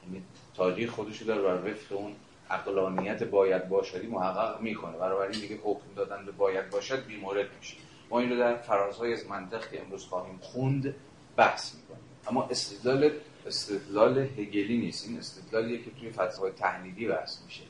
یعنی 0.05 0.23
تاریخ 0.55 0.89
خودشو 0.89 1.25
داره 1.25 1.41
بر 1.41 1.71
وفق 1.71 1.95
اون 1.95 2.15
عقلانیت 2.49 3.23
باید 3.23 3.69
باشدی 3.69 4.07
محقق 4.07 4.61
می‌کنه. 4.61 4.97
بنابراین 4.97 5.39
دیگه 5.39 5.59
حکم 5.63 5.93
دادن 5.95 6.25
به 6.25 6.31
باید 6.31 6.69
باشد 6.69 7.05
بیمورد 7.05 7.47
میشه. 7.57 7.77
ما 8.09 8.19
این 8.19 8.29
رو 8.29 8.37
در 8.37 8.57
فرازهای 8.57 9.13
از 9.13 9.27
منطق 9.29 9.65
امروز 9.73 10.05
خواهیم 10.05 10.37
خوند 10.41 10.95
بحث 11.35 11.75
می‌کنیم. 11.75 12.03
اما 12.27 12.47
استدلال 12.51 13.11
استدلال 13.47 14.17
هگلی 14.17 14.77
نیست. 14.77 15.07
این 15.07 15.17
استدلالیه 15.17 15.83
که 15.83 15.91
توی 15.91 16.11
فلسفه 16.11 16.51
تحلیلی 16.51 17.07
بحث 17.07 17.43
میشه. 17.45 17.63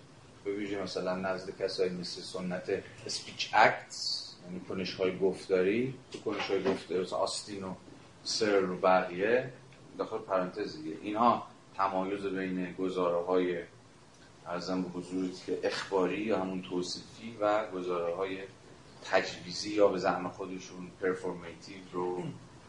به 0.43 0.51
ویژه 0.51 0.83
مثلا 0.83 1.15
نزد 1.15 1.57
کسایی 1.57 1.89
مثل 1.89 2.21
سنت 2.21 2.83
اسپیچ 3.05 3.49
اکتس 3.53 4.29
یعنی 4.45 4.59
کنش 4.59 4.93
های 4.93 5.17
گفتاری. 5.17 5.93
تو 6.11 6.19
کنش 6.19 6.47
های 6.51 6.63
گفتاری 6.63 7.05
آستین 7.11 7.63
و 7.63 7.73
سرل 8.23 8.69
و 8.69 8.75
بقیه. 8.75 9.53
داخل 9.97 10.17
پرانتز 10.17 10.77
دیگه. 10.77 10.97
اینها 11.01 11.47
تمایز 11.75 12.25
بین 12.25 12.73
گزاره 12.73 13.25
های 13.25 13.63
عرضم 14.47 14.81
به 14.81 14.89
حضورت 14.89 15.45
که 15.45 15.59
اخباری 15.63 16.21
یا 16.21 16.39
همون 16.39 16.61
توصیفی 16.61 17.37
و 17.41 17.71
گزاره 17.71 18.15
های 18.15 18.37
تجویزی 19.11 19.69
یا 19.69 19.87
به 19.87 19.97
زعم 19.97 20.29
خودشون 20.29 20.91
performative 21.01 21.77
رو 21.91 22.23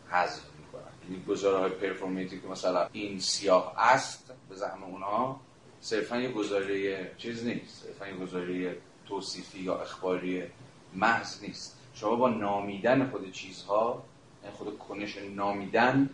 حذف 0.08 0.42
می‌کنن. 0.58 0.82
یعنی 1.10 1.24
گزاره 1.24 1.58
های 1.58 1.70
performative 1.70 2.40
که 2.40 2.48
مثلا 2.48 2.88
این 2.92 3.20
سیاه 3.20 3.74
است 3.76 4.32
به 4.48 4.54
زعم 4.54 4.84
اونها 4.84 5.40
صرفا 5.80 6.20
یه 6.20 6.32
گزاره 6.32 7.10
چیز 7.18 7.44
نیست 7.44 7.84
صرفا 7.84 8.08
یه 8.08 8.14
گزاره 8.14 8.76
توصیفی 9.08 9.58
یا 9.58 9.80
اخباری 9.80 10.42
محض 10.94 11.42
نیست. 11.42 11.76
شما 11.94 12.16
با 12.16 12.28
نامیدن 12.28 13.10
خود 13.10 13.32
چیزها 13.32 14.04
یعنی 14.44 14.56
خود 14.56 14.78
کنش 14.78 15.16
نامیدن 15.16 16.10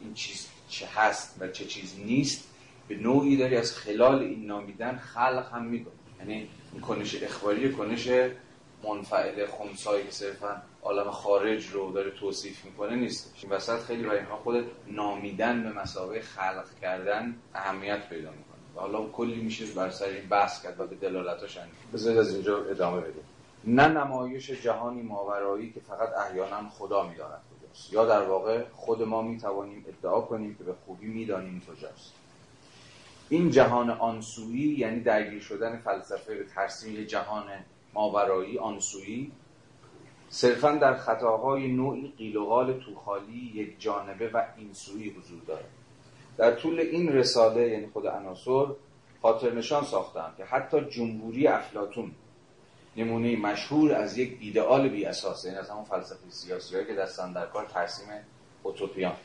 این 0.00 0.14
چیز 0.14 0.48
چه 0.68 0.86
هست 0.86 1.36
و 1.40 1.48
چه 1.48 1.64
چیز 1.64 1.94
نیست 1.98 2.48
به 2.88 2.96
نوعی 2.96 3.36
داری 3.36 3.56
از 3.56 3.74
خلال 3.76 4.18
این 4.18 4.46
نامیدن 4.46 4.96
خلق 4.96 5.52
هم 5.52 5.64
می‌کنی. 5.64 5.94
یعنی 6.18 6.48
این 6.72 6.80
کنش 6.80 7.22
اخباری 7.22 7.72
کنش 7.72 8.08
منفعل 8.84 9.46
خمسایی 9.46 10.04
که 10.04 10.10
صرفا 10.10 10.62
عالم 10.82 11.10
خارج 11.10 11.66
رو 11.66 11.92
داره 11.92 12.10
توصیف 12.10 12.64
می‌کنه 12.64 12.96
نیست. 12.96 13.34
این 13.42 13.52
وسط 13.52 13.80
خیلی 13.80 14.02
برای 14.02 14.24
خود 14.24 14.64
نامیدن 14.86 15.62
به 15.62 15.72
مسابقه 15.72 16.20
خلق 16.20 16.66
کردن 16.82 17.34
اهمیت 17.54 18.08
پیدا 18.08 18.30
می‌کنه. 18.30 18.43
حالا 18.76 19.06
کلی 19.06 19.42
میشه 19.42 19.66
بر 19.66 19.90
سر 19.90 20.04
این 20.04 20.28
بحث 20.28 20.62
کرد 20.62 20.80
و 20.80 20.86
به 20.86 20.96
دلالتاش 20.96 21.58
بذارید 21.92 22.18
از 22.18 22.34
اینجا 22.34 22.64
ادامه 22.64 23.00
بدیم. 23.00 23.24
نه 23.64 23.88
نمایش 23.88 24.50
جهانی 24.50 25.02
ماورایی 25.02 25.72
که 25.72 25.80
فقط 25.80 26.08
احیانا 26.12 26.68
خدا 26.68 27.08
می‌داند 27.08 27.40
کجاست. 27.60 27.92
یا 27.92 28.06
در 28.06 28.22
واقع 28.22 28.64
خود 28.72 29.02
ما 29.02 29.22
می‌توانیم 29.22 29.84
ادعا 29.88 30.20
کنیم 30.20 30.54
که 30.54 30.64
به 30.64 30.74
خوبی 30.86 31.06
می‌دانیم 31.06 31.62
کجاست. 31.70 32.12
این 33.28 33.50
جهان 33.50 33.90
آنسویی 33.90 34.74
یعنی 34.74 35.00
درگیر 35.00 35.42
شدن 35.42 35.76
فلسفه 35.76 36.34
به 36.34 36.44
ترسیم 36.44 37.04
جهان 37.04 37.44
ماورایی 37.94 38.58
آنسویی 38.58 39.32
صرفا 40.28 40.70
در 40.70 40.94
خطاهای 40.94 41.68
نوعی 41.68 42.14
قیل 42.18 42.36
و 42.36 42.44
قال 42.44 42.80
توخالی 42.80 43.52
یک 43.54 43.80
جانبه 43.80 44.28
و 44.28 44.42
اینسویی 44.56 45.10
حضور 45.10 45.40
دارد. 45.46 45.68
در 46.38 46.54
طول 46.54 46.80
این 46.80 47.12
رساله 47.12 47.68
یعنی 47.68 47.86
خود 47.86 48.06
عناصر 48.06 48.66
خاطر 49.22 49.54
نشان 49.54 49.84
ساختم 49.84 50.34
که 50.36 50.44
حتی 50.44 50.80
جمهوری 50.80 51.46
افلاتون 51.46 52.12
نمونه 52.96 53.36
مشهور 53.36 53.94
از 53.94 54.18
یک 54.18 54.38
ایدئال 54.40 54.88
بی 54.88 55.04
اساس 55.04 55.44
یعنی 55.44 55.56
از 55.56 55.70
همون 55.70 55.84
فلسفه 55.84 56.30
سیاسی 56.30 56.84
که 56.84 56.94
دستن 56.94 57.32
در 57.32 57.46
کار 57.46 57.66
ترسیم 57.66 58.06
اوتوپیان 58.62 59.16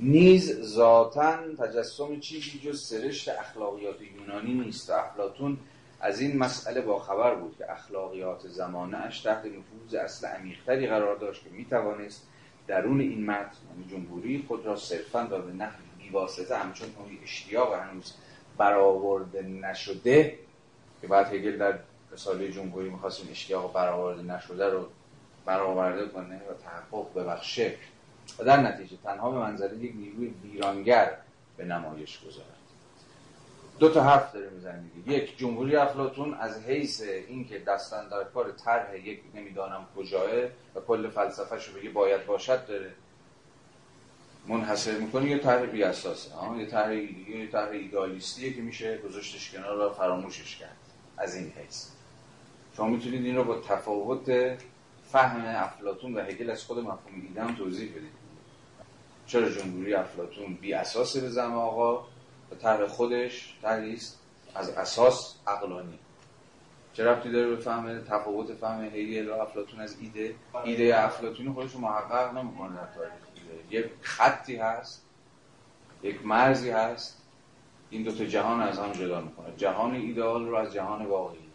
نیز 0.00 0.60
ذاتا 0.60 1.54
تجسم 1.58 2.20
چیزی 2.20 2.58
جز 2.58 2.82
سرشت 2.82 3.28
اخلاقیات 3.28 3.96
یونانی 4.00 4.54
نیست. 4.54 4.90
و 4.90 4.92
افلاتون 4.92 5.58
از 6.00 6.20
این 6.20 6.38
مسئله 6.38 6.80
با 6.80 6.98
خبر 6.98 7.34
بود 7.34 7.56
که 7.58 7.72
اخلاقیات 7.72 8.48
زمانه 8.48 8.96
اش 8.96 9.20
تحت 9.20 9.44
نفوذ 9.44 9.94
اصل 9.94 10.26
عمیقتری 10.26 10.86
قرار 10.86 11.16
داشت 11.16 11.44
که 11.44 11.50
می‌توانست 11.50 12.28
درون 12.70 13.00
این 13.00 13.26
متن 13.26 13.56
یعنی 13.70 13.90
جمهوری 13.90 14.44
خود 14.48 14.66
را 14.66 14.76
صرفا 14.76 15.28
و 15.30 15.42
به 15.42 15.52
نحو 15.52 15.76
بیواسطه 15.98 16.56
همچون 16.56 16.88
اون 16.98 17.18
اشتیاق 17.22 17.74
هنوز 17.74 18.14
برآورده 18.58 19.42
نشده 19.42 20.38
که 21.00 21.06
بعد 21.06 21.34
هگل 21.34 21.58
در 21.58 21.78
رساله 22.12 22.52
جمهوری 22.52 22.90
می‌خواست 22.90 23.20
این 23.20 23.30
اشتیاق 23.30 23.72
برآورده 23.72 24.22
نشده 24.22 24.68
رو 24.68 24.86
برآورده 25.46 26.08
کنه 26.08 26.36
و 26.36 26.54
تحقق 26.64 27.14
ببخشه. 27.14 27.74
و 28.38 28.44
در 28.44 28.60
نتیجه 28.60 28.96
تنها 29.04 29.30
به 29.30 29.38
منظره 29.38 29.76
یک 29.76 29.92
نیروی 29.96 30.34
ویرانگر 30.42 31.16
به 31.56 31.64
نمایش 31.64 32.20
گذارد. 32.26 32.59
دو 33.80 33.88
تا 33.88 34.02
حرف 34.02 34.32
داره 34.32 34.50
می‌زنه 34.50 34.82
یک 35.06 35.38
جمهوری 35.38 35.76
افلاتون 35.76 36.34
از 36.34 36.64
حیث 36.64 37.02
اینکه 37.28 37.58
دستن 37.58 38.08
در 38.08 38.24
کار 38.24 38.52
طرح 38.52 38.96
یک 38.96 39.20
نمی‌دانم 39.34 39.86
کجاه 39.96 40.30
و 40.74 40.80
کل 40.86 41.10
فلسفهش 41.10 41.68
رو 41.68 41.80
بگه 41.80 41.90
باید 41.90 42.26
باشد 42.26 42.66
داره 42.66 42.92
منحصر 44.46 44.98
می‌کنه 44.98 45.30
یه 45.30 45.38
طرح 45.38 45.66
بی 45.66 45.82
اساسه 45.82 46.30
یه 46.58 46.66
طرح 46.66 46.94
یه 46.94 47.46
طرح 47.52 47.70
ایدالیستیه 47.70 48.52
که 48.52 48.60
میشه 48.60 48.98
گذاشتش 48.98 49.50
کنار 49.50 49.78
و 49.78 49.90
فراموشش 49.90 50.56
کرد 50.56 50.76
از 51.18 51.34
این 51.34 51.52
حیث. 51.56 51.86
شما 52.76 52.88
می‌تونید 52.88 53.24
این 53.24 53.36
رو 53.36 53.44
با 53.44 53.60
تفاوت 53.60 54.58
فهم 55.12 55.44
افلاتون 55.46 56.14
و 56.14 56.20
هگل 56.20 56.50
از 56.50 56.64
خود 56.64 56.78
مفهوم 56.78 57.22
ایده 57.22 57.54
توضیح 57.56 57.90
بدید. 57.90 58.20
چرا 59.26 59.50
جمهوری 59.50 59.94
افلاتون 59.94 60.54
بی 60.54 60.74
اساسه 60.74 61.20
به 61.20 61.28
زم 61.28 61.54
آقا؟ 61.54 62.06
و 62.50 62.54
طرح 62.54 62.86
خودش 62.86 63.54
طرحی 63.62 63.98
از 64.54 64.70
اساس 64.70 65.36
عقلانی. 65.46 65.98
چه 66.92 67.04
ربطی 67.04 67.30
داره 67.30 67.48
به 67.48 67.56
فهم 67.56 68.00
تفاوت 68.00 68.54
فهم 68.54 68.84
هگل 68.84 69.28
و 69.28 69.32
افلاتون 69.32 69.80
از 69.80 69.96
ایده؟ 70.00 70.34
ایده 70.64 71.04
افلاتون 71.04 71.52
خودش 71.52 71.72
رو 71.72 71.80
محقق 71.80 72.36
نمی‌کنه 72.38 72.76
در 72.76 72.86
تاریخ 72.94 73.12
یک 73.70 73.86
خطی 74.00 74.56
هست 74.56 75.04
یک 76.02 76.26
مرزی 76.26 76.70
هست. 76.70 77.22
این 77.90 78.02
دو 78.02 78.12
تا 78.12 78.24
جهان 78.24 78.60
از 78.60 78.78
هم 78.78 78.92
جدا 78.92 79.20
می‌کنه. 79.20 79.56
جهان 79.56 79.94
ایدئال 79.94 80.46
رو 80.46 80.56
از 80.56 80.72
جهان 80.72 81.06
واقعی 81.06 81.50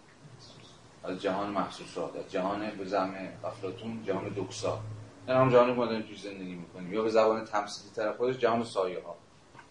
از 1.04 1.22
جهان 1.22 1.50
محسوسات 1.50 2.16
از 2.16 2.32
جهان 2.32 2.70
به 2.70 2.86
زم 2.86 3.16
افلاتون 3.44 4.04
جهان 4.04 4.30
دوکسا 4.30 4.80
این 5.28 5.38
هم 5.38 5.50
جهانی 5.50 5.72
که 5.72 5.78
ما 5.78 5.86
داریم 5.86 6.02
توی 6.02 6.18
زندگی 6.18 6.56
می‌کنیم 6.56 6.94
یا 6.94 7.04
به 7.04 7.10
زبان 7.10 7.46
تمثیلی 7.46 7.96
طرف 7.96 8.18
خودش 8.18 8.38
جهان 8.38 8.64
سایه 8.64 9.04
ها 9.04 9.16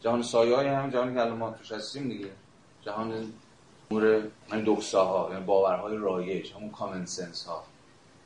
جهان 0.05 0.23
سایه 0.23 0.57
های 0.57 0.69
هم 0.69 0.91
جهانی 0.91 1.15
که 1.15 1.21
الان 1.21 1.55
توش 1.55 1.73
هستیم 1.73 2.09
دیگه. 2.09 2.29
جهان 2.83 3.33
امور 3.91 4.23
همین 4.51 4.65
دوکسا 4.65 5.05
ها 5.05 5.29
یعنی 5.33 5.45
باورهای 5.45 5.97
رایج 5.97 6.53
همون 6.53 6.71
کامن 6.71 7.07
سنس 7.07 7.45
ها 7.45 7.65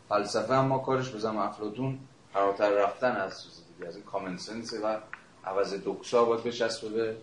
فلسفه 0.09 0.55
هم 0.55 0.65
ما 0.65 0.79
کارش 0.79 1.09
به 1.09 1.19
زم 1.19 1.37
افلاتون 1.37 1.99
فراتر 2.33 2.71
رفتن 2.71 3.17
از 3.17 3.43
چیز 3.43 3.63
دیگه 3.75 3.89
از 3.89 3.97
این 3.97 4.05
کامن 4.05 4.37
سنس 4.37 4.75
و 4.85 4.97
عوض 5.45 5.75
دوکسا 5.75 6.25
باید 6.25 6.43
بچسبه 6.45 6.89
به 6.89 7.17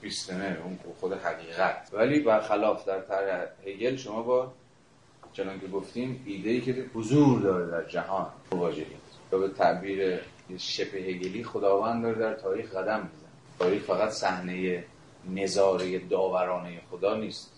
پیستمه 0.00 0.58
اون 0.64 0.78
خود 1.00 1.12
حقیقت. 1.12 1.90
ولی 1.92 2.20
برخلاف 2.20 2.84
در 2.84 3.00
طرح 3.00 3.46
هگل 3.66 3.96
شما 3.96 4.22
با 4.22 4.52
چنان 5.32 5.60
که 5.60 5.66
گفتیم 5.66 6.22
ایده 6.26 6.50
ای 6.50 6.60
که 6.60 6.86
حضور 6.94 7.40
داره 7.40 7.66
در 7.66 7.88
جهان 7.88 8.26
مواجهید. 8.52 9.02
به 9.30 9.48
تعبیر 9.48 10.20
شبه 10.58 10.98
هگلی 10.98 11.44
خداوند 11.44 12.02
داره 12.02 12.18
در 12.18 12.34
تاریخ 12.34 12.74
قدم 12.74 13.10
تاریخ 13.62 13.82
فقط 13.82 14.10
صحنه 14.10 14.84
نظاره 15.30 15.98
داورانه 15.98 16.80
خدا 16.90 17.16
نیست. 17.16 17.52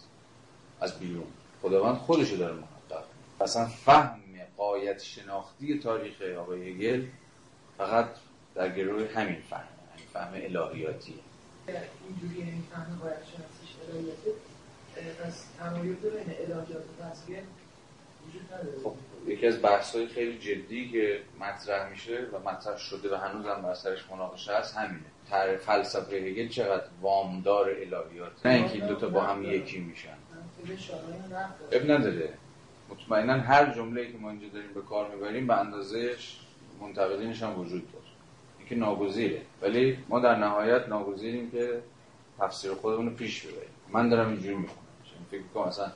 از 0.81 0.99
بیرون. 0.99 1.27
خداوند 1.63 1.97
خودشو 1.97 2.37
داره 2.37 2.55
محقق. 2.55 3.05
اصلا 3.41 3.67
فهم 3.67 4.21
قایت 4.57 5.03
شناختی 5.03 5.79
تاریخ 5.79 6.23
آقای 6.39 6.69
هگل 6.69 7.07
فقط 7.79 8.09
در 8.55 8.69
گروه 8.69 9.09
همین 9.15 9.41
فهم. 9.51 9.69
همین 9.95 10.07
فهم 10.13 10.33
الهیاتیه. 10.35 11.15
اینجوری 11.67 12.43
این 12.43 12.63
فهم 12.73 12.99
قایت 13.03 13.17
شناختیش 13.17 13.71
الهیاته. 13.89 14.31
پس 15.25 15.45
تمایز 15.59 15.97
بین 15.97 16.35
الهیات 16.39 16.87
و 17.01 17.05
خب 18.85 18.95
یکی 19.27 19.47
از 19.47 19.63
بحث 19.63 19.97
های 19.97 20.07
خیلی 20.07 20.39
جدی 20.39 20.91
که 20.91 21.21
مطرح 21.41 21.91
میشه 21.91 22.27
و 22.33 22.39
مطرح 22.39 22.79
شده 22.79 23.15
و 23.15 23.19
هنوز 23.19 23.47
هم 23.47 23.63
بر 23.63 23.75
سرش 23.75 24.11
مناقشه 24.11 24.57
هست 24.57 24.75
همینه. 24.75 25.14
تر 25.31 25.57
فلسفه 25.57 26.17
هگل 26.17 26.49
چقدر 26.49 26.85
وامدار 27.03 27.71
الهیات. 27.71 28.47
نه 28.47 28.53
اینکه 28.53 28.73
این 28.73 28.87
دوتا 28.87 29.09
با 29.09 29.21
هم 29.21 29.45
یکی 29.45 29.79
میشن. 29.79 30.17
اب 31.73 31.91
نداره. 31.91 32.33
مطمئنا 32.91 33.33
هر 33.33 33.75
جمله 33.75 34.13
که 34.13 34.19
ما 34.19 34.31
اینجا 34.31 34.49
داریم 34.49 34.73
به 34.75 34.83
کار 34.83 35.15
می‌بریم 35.15 35.47
به 35.47 35.55
اندازهش 35.55 36.41
منتقدینش 36.81 37.43
هم 37.43 37.61
وجود 37.61 37.93
داره. 37.93 38.05
اینکه 38.59 38.75
ناگزیره. 38.75 39.43
ولی 39.63 39.99
ما 40.09 40.21
در 40.21 40.37
نهایت 40.37 40.89
ناگزیریم 40.89 41.51
که 41.51 41.81
تفسیر 42.39 42.75
خودمون 42.75 43.09
رو 43.09 43.15
پیش 43.15 43.43
ببریم. 43.43 43.69
من 43.93 44.09
دارم 44.09 44.29
اینجوری 44.29 44.55
می‌خونم. 44.55 44.81
فکر 45.31 45.43
کنم 45.55 45.69
مثلا 45.69 45.93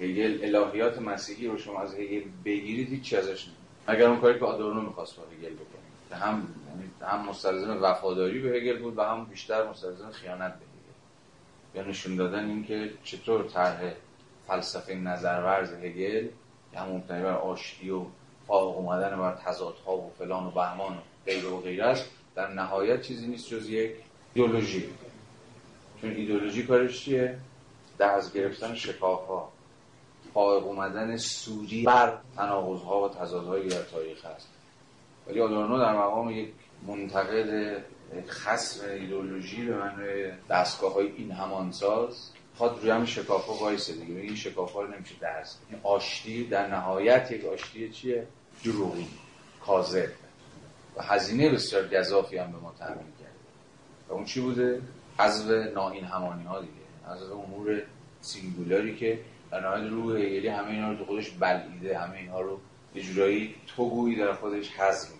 هگل 0.00 0.56
الهیات 0.56 0.98
مسیحی 0.98 1.46
رو 1.46 1.58
شما 1.58 1.80
از 1.80 1.94
هگل 1.94 2.22
بگیرید 2.44 2.88
هیچ 2.88 3.14
ازش 3.14 3.44
نمید 3.44 3.58
اگر 3.86 4.06
اون 4.06 4.20
کاری 4.20 4.38
که 4.38 4.44
آدورنو 4.44 4.80
می‌خواست 4.80 5.16
با 5.16 5.22
هگل 5.22 5.54
بکنه. 5.54 5.77
هم 6.16 6.48
یعنی 6.68 6.90
هم 7.12 7.28
مستلزم 7.28 7.82
وفاداری 7.82 8.38
به 8.38 8.48
هگل 8.48 8.78
بود 8.78 8.98
و 8.98 9.02
هم 9.02 9.24
بیشتر 9.24 9.68
مستلزم 9.68 10.10
خیانت 10.10 10.52
به 10.52 10.64
هگل 10.64 11.80
یا 11.80 11.90
نشون 11.90 12.16
دادن 12.16 12.44
اینکه 12.44 12.90
چطور 13.04 13.42
طرح 13.42 13.92
فلسفه 14.46 14.94
نظرورز 14.94 15.72
هگل 15.72 16.28
که 16.72 16.78
هم 16.78 16.88
مبتنی 16.88 17.22
بر 17.22 17.34
آشتی 17.34 17.90
و 17.90 18.04
فاق 18.46 18.76
اومدن 18.76 19.16
بر 19.16 19.34
تضادها 19.34 19.96
و 19.96 20.12
فلان 20.18 20.46
و 20.46 20.50
بهمان 20.50 20.92
و 20.92 21.00
غیر 21.26 21.46
و 21.46 21.60
غیر 21.60 21.82
است 21.82 22.10
در 22.34 22.48
نهایت 22.48 23.02
چیزی 23.02 23.26
نیست 23.26 23.48
جز 23.48 23.68
یک 23.68 23.92
ایدولوژی 24.34 24.88
چون 26.00 26.10
ایدولوژی 26.10 26.66
کارش 26.66 27.04
چیه؟ 27.04 27.38
درز 27.98 28.32
گرفتن 28.32 28.74
شکاف 28.74 29.26
ها 29.26 29.52
فائق 30.34 30.66
اومدن 30.66 31.16
سوری 31.16 31.82
بر 31.82 32.18
تناقض 32.36 32.82
و 32.82 33.08
تضادهایی 33.20 33.68
در 33.68 33.82
تاریخ 33.82 34.24
هست 34.24 34.48
ولی 35.28 35.40
آدورنو 35.40 35.78
در 35.78 35.92
مقام 35.92 36.30
یک 36.30 36.48
منتقد 36.86 37.82
خصم 38.28 38.88
ایدولوژی 38.90 39.64
به 39.64 39.76
معنی 39.76 40.32
دستگاه 40.50 40.94
های 40.94 41.12
این 41.16 41.32
همانساز 41.32 42.30
خواهد 42.58 42.78
روی 42.80 42.90
هم 42.90 43.04
شکاف 43.04 43.46
ها 43.46 43.54
وایسه 43.54 43.92
دیگه. 43.92 44.20
این 44.20 44.34
شکاف 44.34 44.72
ها 44.72 44.82
رو 44.82 44.94
نمیشه 44.94 45.14
درست 45.20 45.62
این 45.70 45.80
آشتی 45.82 46.44
در 46.44 46.66
نهایت 46.66 47.30
یک 47.30 47.44
آشتی 47.44 47.88
چیه؟ 47.88 48.26
دروغی 48.64 49.06
کاذب. 49.66 50.08
و 50.96 51.02
هزینه 51.02 51.50
بسیار 51.50 51.88
گذافی 51.88 52.36
هم 52.36 52.52
به 52.52 52.58
ما 52.58 52.74
تحمیل 52.78 52.96
کرده 52.96 53.32
و 54.08 54.12
اون 54.12 54.24
چی 54.24 54.40
بوده؟ 54.40 54.82
حذف 55.18 55.50
ناین 55.74 56.04
همانی 56.04 56.44
ها 56.44 56.60
دیگه. 56.60 56.72
از 57.06 57.22
امور 57.22 57.82
سینگولاری 58.20 58.96
که 58.96 59.18
در 59.50 59.60
نهایت 59.60 59.90
روح 59.90 60.16
هگلی 60.16 60.48
همه 60.48 60.70
اینا 60.70 60.90
رو 60.90 60.98
تو 60.98 61.04
خودش 61.04 61.30
بلعیده. 61.30 61.98
همه 61.98 62.16
اینا 62.16 62.40
رو 62.40 62.58
یه 62.94 63.02
جورایی 63.02 63.54
توگویی 63.66 64.16
در 64.16 64.32
خودش 64.32 64.70
حذف 64.70 65.17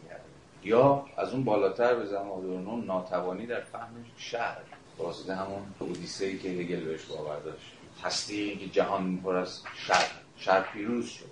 یا 0.64 1.07
از 1.16 1.33
اون 1.33 1.44
بالاتر 1.44 1.94
به 1.94 2.07
زمان 2.07 2.85
ناتوانی 2.85 3.47
در 3.47 3.61
فهم 3.61 4.05
شهر. 4.16 4.59
واسطه 4.99 5.35
همون 5.35 5.62
اودیسه 5.79 6.27
ای 6.27 6.38
که 6.38 6.49
هگل 6.49 6.81
بهش 6.81 7.05
باور 7.05 7.40
داشت. 7.40 7.73
هستی 8.05 8.57
که 8.57 8.66
جهان 8.66 9.16
پر 9.16 9.37
از 9.37 9.62
شهر 9.77 10.11
شهر 10.37 10.61
پیروز 10.73 11.09
شده. 11.09 11.29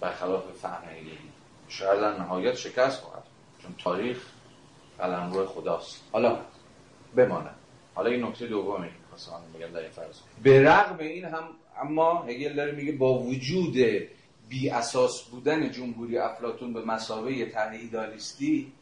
برخلاف 0.00 0.44
فهم 0.62 0.88
هگلی. 0.88 1.18
شهر 1.68 1.94
در 1.94 2.18
نهایت 2.18 2.54
شکست 2.54 3.02
خواهد. 3.02 3.22
چون 3.62 3.74
تاریخ 3.78 4.26
قلمرو 4.98 5.46
خداست. 5.46 6.04
حالا 6.12 6.38
بماند 7.16 7.54
حالا 7.94 8.10
این 8.10 8.24
نکته 8.24 8.46
دومه 8.46 8.86
که 8.86 8.94
خواستم 9.08 9.42
بگم 9.54 9.72
در 9.72 9.80
این 9.80 9.90
فرض. 9.90 10.20
به 10.42 10.62
رغم 10.62 10.98
این 10.98 11.24
هم 11.24 11.44
اما 11.82 12.22
هگل 12.22 12.54
داره 12.54 12.72
میگه 12.72 12.92
با 12.92 13.18
وجود 13.18 13.74
بی 14.50 14.70
اساس 14.70 15.22
بودن 15.22 15.70
جمهوری 15.70 16.18
افلاتون 16.18 16.72
به 16.72 16.84
مسابقه 16.84 17.44
طرح 17.44 17.72
ایدالیستی 17.72 18.72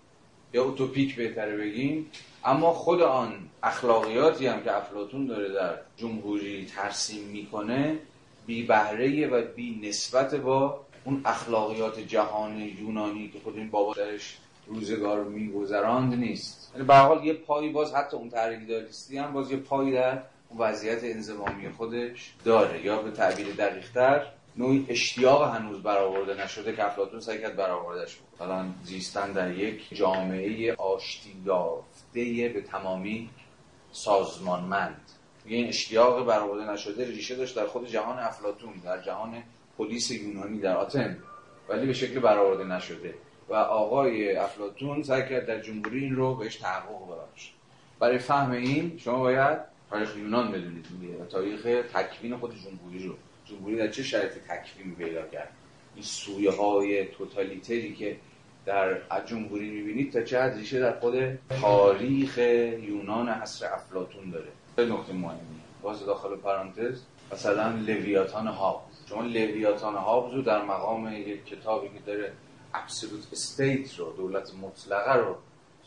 یا 0.52 0.64
اوتوپیک 0.64 1.16
بهتره 1.16 1.56
بگیم 1.56 2.10
اما 2.44 2.72
خود 2.72 3.02
آن 3.02 3.32
اخلاقیاتی 3.62 4.46
هم 4.46 4.62
که 4.62 4.76
افلاتون 4.76 5.26
داره 5.26 5.52
در 5.52 5.74
جمهوری 5.96 6.66
ترسیم 6.66 7.24
می‌کنه 7.24 7.98
بی 8.46 8.62
بهره 8.62 9.26
و 9.26 9.42
بی 9.56 9.80
نسبت 9.88 10.34
با 10.34 10.80
اون 11.04 11.20
اخلاقیات 11.24 12.00
جهان 12.00 12.60
یونانی 12.60 13.28
که 13.28 13.38
خود 13.44 13.56
این 13.56 13.70
بابا 13.70 13.94
درش 13.94 14.38
روزگار 14.66 15.24
میگذراند 15.24 16.14
نیست. 16.14 16.70
یعنی 16.74 16.86
به 16.86 16.96
حال 16.96 17.24
یه 17.24 17.32
پایی 17.32 17.70
باز 17.70 17.94
حتی 17.94 18.16
اون 18.16 18.28
طرح 18.30 18.58
ایدالیستی 18.58 19.18
هم 19.18 19.32
باز 19.32 19.50
یه 19.50 19.56
پایی 19.56 19.92
در 19.92 20.22
وضعیت 20.58 21.04
انزمامی 21.04 21.68
خودش 21.76 22.34
داره 22.44 22.84
یا 22.84 23.02
به 23.02 23.10
تعبیر 23.10 23.46
دقیقتر 23.46 24.26
نوعی 24.58 24.86
اشتیاق 24.88 25.54
هنوز 25.54 25.82
برآورده 25.82 26.44
نشده 26.44 26.76
که 26.76 26.86
افلاطون 26.86 27.20
سعی 27.20 27.40
کرد 27.40 27.56
برآوردهش 27.56 28.18
مثلا 28.34 28.66
زیستن 28.84 29.32
در 29.32 29.50
یک 29.50 29.94
جامعه 29.94 30.74
آشتی 30.74 31.42
یافته 31.44 32.48
به 32.54 32.62
تمامی 32.62 33.30
سازمانمند. 33.92 35.00
این 35.44 35.68
اشتیاق 35.68 36.26
برآورده 36.26 36.72
نشده 36.72 37.06
ریشه 37.06 37.36
داشت 37.36 37.56
در 37.56 37.66
خود 37.66 37.88
جهان 37.88 38.18
افلاطون 38.18 38.72
در 38.84 39.02
جهان 39.02 39.42
پلیس 39.78 40.10
یونانی 40.10 40.58
در 40.58 40.76
آتن 40.76 41.18
ولی 41.68 41.86
به 41.86 41.92
شکل 41.92 42.20
برآورده 42.20 42.64
نشده. 42.64 43.14
و 43.48 43.54
آقای 43.54 44.36
افلاطون 44.36 45.02
سعی 45.02 45.22
کرد 45.22 45.46
در 45.46 45.60
جمهوری 45.60 46.04
این 46.04 46.16
رو 46.16 46.34
بهش 46.34 46.56
تحقق 46.56 47.06
ببخشه 47.06 47.50
برای 47.98 48.18
فهم 48.18 48.50
این 48.50 48.98
شما 48.98 49.18
باید 49.18 49.58
تاریخ 49.90 50.16
یونان 50.16 50.52
بدونید. 50.52 50.86
دیگه 51.00 51.24
تاریخ 51.24 51.62
تکوین 51.94 52.36
خود 52.36 52.54
جمهوری 52.54 53.06
رو. 53.06 53.14
جمهوری 53.48 53.76
در 53.76 53.88
چه 53.88 54.02
شرایط 54.02 54.32
تکوین 54.32 54.94
پیدا 54.94 55.26
کرد؟ 55.26 55.52
این 55.94 56.04
سویه 56.04 56.50
های 56.50 57.06
توتالیتری 57.06 57.94
که 57.94 58.16
در 58.66 58.98
جمهوری 59.26 59.70
می‌بینید 59.70 60.12
تا 60.12 60.22
چه 60.22 60.42
حد 60.42 60.56
ریشه 60.56 60.80
در 60.80 61.00
خود 61.00 61.38
تاریخ 61.60 62.38
یونان 62.38 63.28
عصر 63.28 63.66
افلاطون 63.66 64.30
داره؟ 64.30 64.48
نکته 64.78 65.12
مهمیه. 65.12 65.42
باز 65.82 66.06
داخل 66.06 66.36
پرانتز 66.36 67.02
مثلا 67.32 67.68
لویاتان 67.68 68.46
هابز. 68.46 68.94
شما 69.08 69.22
لویاتان 69.22 69.94
هابز 69.94 70.34
رو 70.34 70.42
در 70.42 70.62
مقام 70.62 71.12
یک 71.12 71.44
کتابی 71.44 71.88
که 71.88 72.00
داره 72.06 72.32
ابسولوت 72.74 73.26
استیت 73.32 73.98
رو 73.98 74.12
دولت 74.16 74.54
مطلقه 74.62 75.14
رو 75.14 75.36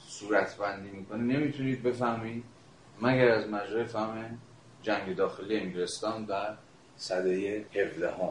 صورت 0.08 0.58
بندی 0.58 0.90
می‌کنه 0.90 1.24
نمی‌تونید 1.24 1.84
بفهمید 1.84 2.44
مگر 3.02 3.30
از 3.30 3.50
مجرای 3.50 3.86
فهم 3.86 4.40
جنگ 4.82 5.16
داخلی 5.16 5.58
انگلستان 5.58 6.26
در 6.26 6.54
صده 7.02 7.66
17 7.74 8.12
هم. 8.12 8.30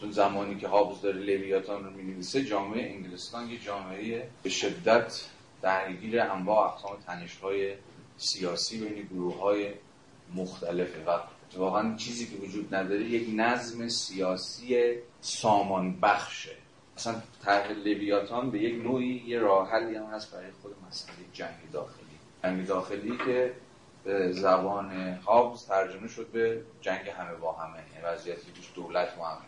چون 0.00 0.10
زمانی 0.10 0.56
که 0.60 0.68
هابز 0.68 1.00
داره 1.00 1.18
لویاتان 1.18 1.84
رو 1.84 1.90
می‌نویسه 1.90 2.44
جامعه 2.44 2.90
انگلستان 2.90 3.50
یه 3.50 3.58
جامعه 3.58 4.28
به 4.42 4.50
شدت 4.50 5.24
درگیر 5.62 6.20
انواع 6.20 6.72
اقسام 6.72 6.96
تنش‌های 7.06 7.74
سیاسی 8.16 8.80
بین 8.80 9.02
گروه 9.02 9.40
های 9.40 9.70
مختلفه 10.34 11.04
و 11.04 11.18
واقعا 11.56 11.96
چیزی 11.96 12.26
که 12.26 12.36
وجود 12.36 12.74
نداره 12.74 13.04
یک 13.04 13.28
نظم 13.36 13.88
سیاسی 13.88 14.94
سامان 15.20 16.00
بخشه 16.00 16.56
اصلا 16.96 17.22
طرح 17.44 17.70
لویاتان 17.72 18.50
به 18.50 18.58
یک 18.58 18.84
نوعی 18.84 19.24
یه 19.26 19.38
راه 19.38 19.70
حلی 19.70 19.96
هم 19.96 20.04
هست 20.04 20.32
برای 20.32 20.50
خود 20.62 20.74
مسئله 20.88 21.14
جنگ 21.32 21.72
داخلی 21.72 22.18
جنگ 22.42 22.66
داخلی 22.66 23.18
که 23.26 23.52
زبان 24.30 25.18
هابز 25.26 25.66
ترجمه 25.66 26.08
شد 26.08 26.26
به 26.26 26.62
جنگ 26.80 27.08
همه 27.08 27.34
با 27.34 27.52
همه. 27.52 27.78
یعنی 27.92 28.04
وضعیتی 28.04 28.52
که 28.52 28.60
دولت 28.74 29.08
و 29.18 29.24
هم 29.24 29.38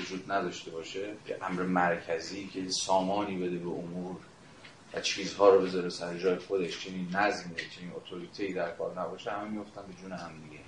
وجود 0.00 0.32
نداشته 0.32 0.70
باشه. 0.70 1.14
که 1.26 1.36
امر 1.42 1.62
مرکزی 1.62 2.46
که 2.46 2.68
سامانی 2.68 3.36
بده 3.36 3.58
به 3.58 3.68
امور 3.68 4.16
و 4.94 5.00
چیزها 5.00 5.48
رو 5.48 5.60
بذاره 5.60 5.88
سر 5.88 6.18
جای 6.18 6.36
خودش 6.36 6.84
چنین 6.84 7.08
نظمی 7.16 7.54
چنین 7.54 7.92
اتوریتی 7.96 8.52
در 8.52 8.70
کار 8.70 9.00
نباشه 9.00 9.30
همه 9.30 9.48
میفتن 9.48 9.82
به 9.88 9.94
جون 10.02 10.12
هم 10.12 10.30
دیگه. 10.44 10.62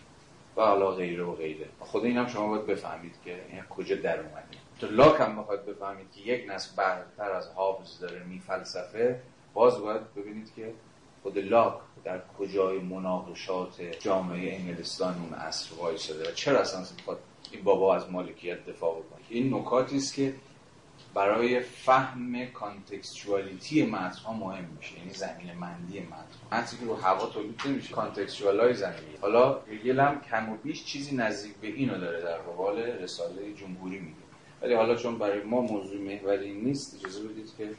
و 0.57 0.63
حالا 0.63 0.91
غیره 0.91 1.25
و 1.25 1.33
غیره. 1.33 1.69
خود 1.81 2.05
این 2.05 2.17
هم 2.17 2.27
شما 2.27 2.49
باید 2.49 2.67
بفهمید 2.67 3.15
که 3.25 3.45
این 3.51 3.63
کجا 3.63 3.97
در 3.97 4.21
اومده. 4.21 4.47
تو 4.81 4.87
لاک 4.87 5.21
هم 5.21 5.43
بخواید 5.43 5.67
بفهمید 5.67 6.07
که 6.13 6.21
یک 6.21 6.51
نسل 6.51 6.77
برتر 6.77 7.31
از 7.31 7.49
هابز 7.49 7.99
داره 7.99 8.25
میفلسفه 8.25 9.21
باز 9.55 9.79
باید 9.79 10.15
ببینید 10.15 10.55
که 10.55 10.73
خود 11.23 11.39
لاک 11.39 11.75
در 12.05 12.21
کجای 12.39 12.79
مناقشات 12.79 13.83
جامعه 14.01 14.55
انگلستان 14.55 15.15
اون 15.15 15.35
عصر 15.35 15.75
وایساده 15.75 16.29
و 16.29 16.33
چرا 16.33 16.61
اصلا 16.61 16.81
می‌خواد 16.97 17.19
این 17.53 17.65
بابا 17.65 17.97
از 17.97 18.11
مالکیت 18.11 18.67
دفاع 18.67 18.95
بکنه؟ 18.95 19.21
این 19.29 19.55
نکاتی 19.55 19.97
است 19.97 20.15
که 20.15 20.35
برای 21.15 21.61
فهم 21.61 22.47
contextuality 22.47 23.87
متن 23.87 24.33
مهم 24.41 24.65
میشه 24.77 24.99
یعنی 24.99 25.11
زمین 25.13 25.53
مندی 25.53 26.01
متن. 26.01 26.57
متنی 26.57 26.79
که 26.79 26.85
رو 26.87 26.95
هوا 26.97 27.27
تولید 27.27 27.61
نمیشه. 27.67 27.95
contextual 27.95 28.67
ای 28.67 28.75
زمین. 28.75 29.17
حالا 29.21 29.61
هگل 29.61 30.01
هم 30.01 30.21
کم 30.21 30.51
و 30.51 30.57
بیش 30.57 30.85
چیزی 30.85 31.17
نزدیک 31.17 31.57
به 31.57 31.67
اینو 31.67 31.99
داره 31.99 32.23
در 32.23 32.39
قبال 32.39 32.79
رساله 32.79 33.53
جمهوری 33.55 33.99
میگه. 33.99 34.17
ولی 34.63 34.75
حالا 34.75 34.95
چون 34.95 35.19
برای 35.19 35.43
ما 35.43 35.61
موضوع 35.61 36.01
محوری 36.01 36.53
نیست 36.53 36.97
اجازه 37.01 37.29
بدید 37.29 37.51
که 37.59 37.71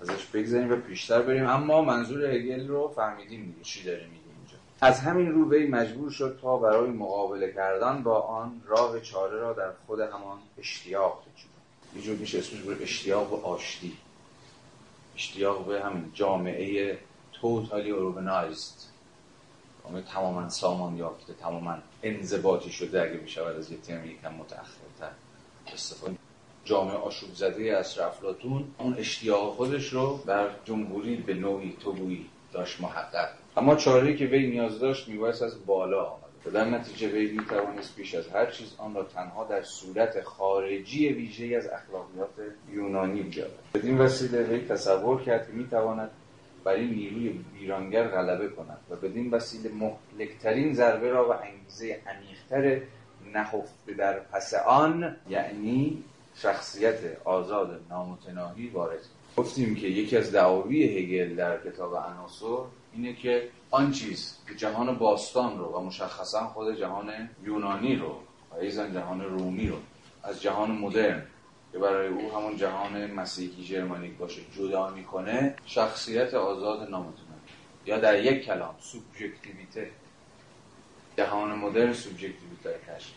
ازش 0.00 0.24
بگذریم 0.24 0.72
و 0.72 0.76
پیشتر 0.76 1.22
بریم. 1.22 1.46
اما 1.46 1.82
منظور 1.82 2.24
هگل 2.24 2.68
رو 2.68 2.88
فهمیدیم 2.88 3.44
دیگه 3.44 3.64
چی 3.64 3.84
داره 3.84 4.04
میگه 4.04 4.22
اینجا. 4.38 4.56
از 4.80 5.00
همین 5.00 5.32
رو 5.32 5.50
وی 5.50 5.66
مجبور 5.66 6.10
شد 6.10 6.38
تا 6.42 6.58
برای 6.58 6.90
مقابله 6.90 7.52
کردن 7.52 8.02
با 8.02 8.20
آن 8.20 8.62
راه 8.66 9.00
چاره 9.00 9.38
را 9.38 9.52
در 9.52 9.70
خود 9.86 10.00
همان 10.00 10.38
اشتیاق 10.58 11.22
تجربه 11.22 11.96
یه 11.96 12.02
جور 12.02 12.16
میشه 12.16 12.38
اسمش 12.38 12.60
بره 12.60 12.82
اشتیاق 12.82 13.30
به 13.30 13.46
آشتی. 13.46 13.96
اشتیاق 15.16 15.66
به 15.66 15.82
همین 15.82 16.10
جامعه 16.14 16.98
توتالی 17.32 17.90
اورگنایزد 17.90 18.74
جامعه 19.84 20.02
تماما 20.02 20.48
سامان 20.48 20.96
یافته 20.96 21.32
تماما 21.32 21.78
انضباطی 22.02 22.70
شده 22.70 23.02
اگه 23.02 23.20
می‌شود 23.20 23.56
از 23.56 23.72
یه 23.72 23.78
ترم 23.78 24.06
یکم 24.06 24.34
متأخرتر 24.34 25.10
استفاده 25.72 26.17
جامعه 26.68 26.96
آشوب 26.96 27.34
زده 27.34 27.76
از 27.76 27.98
افلاطون 27.98 28.64
اون 28.78 28.94
اشتیاق 28.98 29.54
خودش 29.54 29.92
رو 29.92 30.16
بر 30.16 30.48
جمهوری 30.64 31.16
به 31.16 31.34
نوعی 31.34 31.76
توبویی 31.80 32.26
داشت 32.52 32.80
محقق. 32.80 33.28
اما 33.56 33.74
چاره 33.76 34.16
که 34.16 34.26
وی 34.26 34.46
نیاز 34.46 34.78
داشت 34.78 35.08
میبایست 35.08 35.42
از 35.42 35.66
بالا 35.66 36.04
آمد. 36.04 36.28
و 36.46 36.50
در 36.50 36.64
نتیجه 36.64 37.08
وی 37.08 37.30
می‌توانست 37.32 37.96
پیش 37.96 38.14
از 38.14 38.28
هر 38.28 38.46
چیز 38.46 38.74
آن 38.78 38.94
را 38.94 39.02
تنها 39.02 39.44
در 39.44 39.62
صورت 39.62 40.22
خارجی 40.22 41.08
ویژه 41.08 41.56
از 41.56 41.66
اخلاقیات 41.66 42.30
یونانی 42.72 43.22
بیابد. 43.22 43.50
بدین 43.74 43.98
وسیله 43.98 44.42
وی 44.42 44.60
تصور 44.60 45.22
کرد 45.22 45.46
که 45.46 45.52
می‌تواند 45.52 46.10
بر 46.64 46.72
این 46.72 46.90
نیروی 46.90 47.44
ویرانگر 47.54 48.08
غلبه 48.08 48.48
کند 48.48 48.78
و 48.90 48.96
بدین 48.96 49.30
وسیله 49.30 49.70
مهلکترین 49.74 50.74
ضربه 50.74 51.10
را 51.10 51.28
و 51.28 51.32
انگیزه 51.32 52.00
عمیقتر 52.06 52.80
نهفته 53.34 53.94
در 53.98 54.18
پس 54.18 54.54
آن 54.54 55.16
یعنی 55.28 56.04
شخصیت 56.42 56.98
آزاد 57.24 57.80
نامتناهی 57.90 58.68
وارد 58.68 59.00
گفتیم 59.36 59.74
که 59.74 59.86
یکی 59.86 60.16
از 60.16 60.32
دعاوی 60.32 60.98
هگل 60.98 61.34
در 61.34 61.70
کتاب 61.70 61.96
عناصر 61.96 62.58
اینه 62.92 63.14
که 63.14 63.48
آن 63.70 63.92
چیز 63.92 64.36
که 64.48 64.54
جهان 64.54 64.98
باستان 64.98 65.58
رو 65.58 65.64
و 65.64 65.80
مشخصا 65.80 66.46
خود 66.46 66.78
جهان 66.78 67.28
یونانی 67.44 67.96
رو 67.96 68.20
و 68.50 68.54
ایزن 68.60 68.94
جهان 68.94 69.20
رومی 69.20 69.68
رو 69.68 69.76
از 70.22 70.42
جهان 70.42 70.70
مدرن 70.70 71.26
که 71.72 71.78
برای 71.78 72.08
او 72.08 72.32
همون 72.32 72.56
جهان 72.56 73.10
مسیحی 73.10 73.64
جرمانیک 73.64 74.16
باشه 74.16 74.40
جدا 74.56 74.90
می‌کنه 74.90 75.54
شخصیت 75.66 76.34
آزاد 76.34 76.80
نامتناهی. 76.80 77.38
یا 77.86 77.98
در 77.98 78.24
یک 78.24 78.44
کلام 78.44 78.74
سوبژکتیویته 78.80 79.90
جهان 81.16 81.58
مدرن 81.58 81.92
سوبژکتیویته 81.92 82.80
کشف 82.88 83.12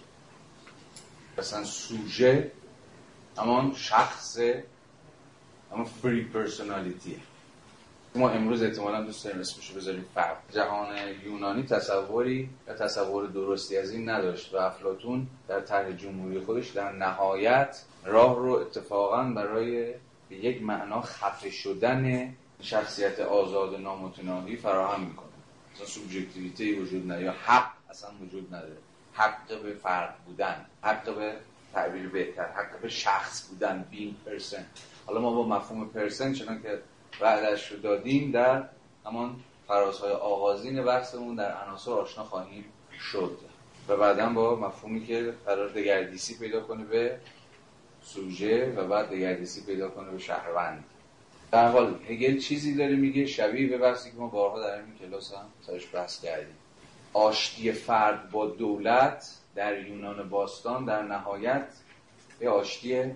مثلا 1.37 1.63
سوژه 1.63 2.51
اما 3.37 3.71
شخص 3.75 4.39
اما 5.71 5.83
فری 5.83 6.23
پرسونالیتیه 6.23 7.17
ما 8.15 8.29
امروز 8.29 8.63
احتمالا 8.63 9.01
دوست 9.01 9.25
داریم 9.25 9.39
اسمشو 9.39 9.75
بذاریم 9.75 10.05
فرق 10.15 10.37
جهان 10.53 10.87
یونانی 11.25 11.63
تصوری 11.63 12.49
یا 12.67 12.73
تصور 12.73 13.27
درستی 13.27 13.77
از 13.77 13.91
این 13.91 14.09
نداشت 14.09 14.53
و 14.53 14.57
افلاتون 14.57 15.27
در 15.47 15.61
طرح 15.61 15.91
جمهوری 15.91 16.39
خودش 16.39 16.69
در 16.69 16.91
نهایت 16.91 17.81
راه 18.05 18.35
رو 18.35 18.51
اتفاقا 18.51 19.23
برای 19.23 19.93
به 20.29 20.35
یک 20.35 20.61
معنا 20.61 21.01
خفه 21.01 21.49
شدن 21.49 22.33
شخصیت 22.61 23.19
آزاد 23.19 23.81
نامتناهی 23.81 24.55
فراهم 24.55 25.01
می‌کنه. 25.01 25.27
اصلا 25.75 25.85
سوبژکتیویته 25.85 26.81
وجود 26.81 27.03
نداره 27.03 27.23
یا 27.23 27.31
حق 27.45 27.71
اصلا 27.89 28.09
وجود 28.21 28.55
نداره. 28.55 28.77
حق 29.13 29.61
به 29.63 29.73
فرد 29.73 30.15
بودن 30.25 30.65
حق 30.81 31.15
به 31.15 31.35
تعبیر 31.73 32.09
بهتر 32.09 32.45
حق 32.45 32.81
به 32.81 32.89
شخص 32.89 33.47
بودن 33.47 33.85
بین 33.91 34.15
پرسن 34.25 34.65
حالا 35.05 35.21
ما 35.21 35.31
با 35.31 35.47
مفهوم 35.47 35.89
پرسن 35.89 36.33
چنان 36.33 36.61
که 36.61 36.79
بعدش 37.19 37.71
رو 37.71 37.77
دادیم 37.77 38.31
در 38.31 38.63
همان 39.05 39.35
فرازهای 39.67 40.11
آغازین 40.11 40.83
بحثمون 40.83 41.35
در 41.35 41.63
عناصر 41.63 41.91
آشنا 41.91 42.23
خواهیم 42.23 42.65
شد. 42.99 43.37
و 43.87 43.97
بعدا 43.97 44.29
با 44.29 44.55
مفهومی 44.55 45.05
که 45.05 45.33
قرار 45.45 45.69
دگردیسی 45.69 46.37
پیدا 46.39 46.61
کنه 46.61 46.83
به 46.83 47.17
سوژه 48.03 48.73
و 48.77 48.87
بعد 48.87 49.09
دگردیسی 49.09 49.65
پیدا 49.65 49.89
کنه 49.89 50.11
به 50.11 50.19
شهروند. 50.19 50.83
در 51.51 51.71
حال 51.71 51.99
هگل 52.09 52.39
چیزی 52.39 52.75
داره 52.75 52.95
میگه 52.95 53.25
شبیه 53.25 53.69
به 53.69 53.77
بحثی 53.77 54.11
که 54.11 54.17
ما 54.17 54.27
بارها 54.27 54.59
در 54.59 54.75
این 54.75 54.95
کلاس 54.99 55.33
هم 55.33 55.45
سرش 55.67 55.87
بحث 55.93 56.21
کردیم. 56.21 56.55
آشتی 57.13 57.71
فرد 57.71 58.31
با 58.31 58.47
دولت 58.47 59.40
در 59.55 59.87
یونان 59.87 60.29
باستان 60.29 60.85
در 60.85 61.01
نهایت 61.01 61.67
به 62.39 62.49
آشتی 62.49 63.11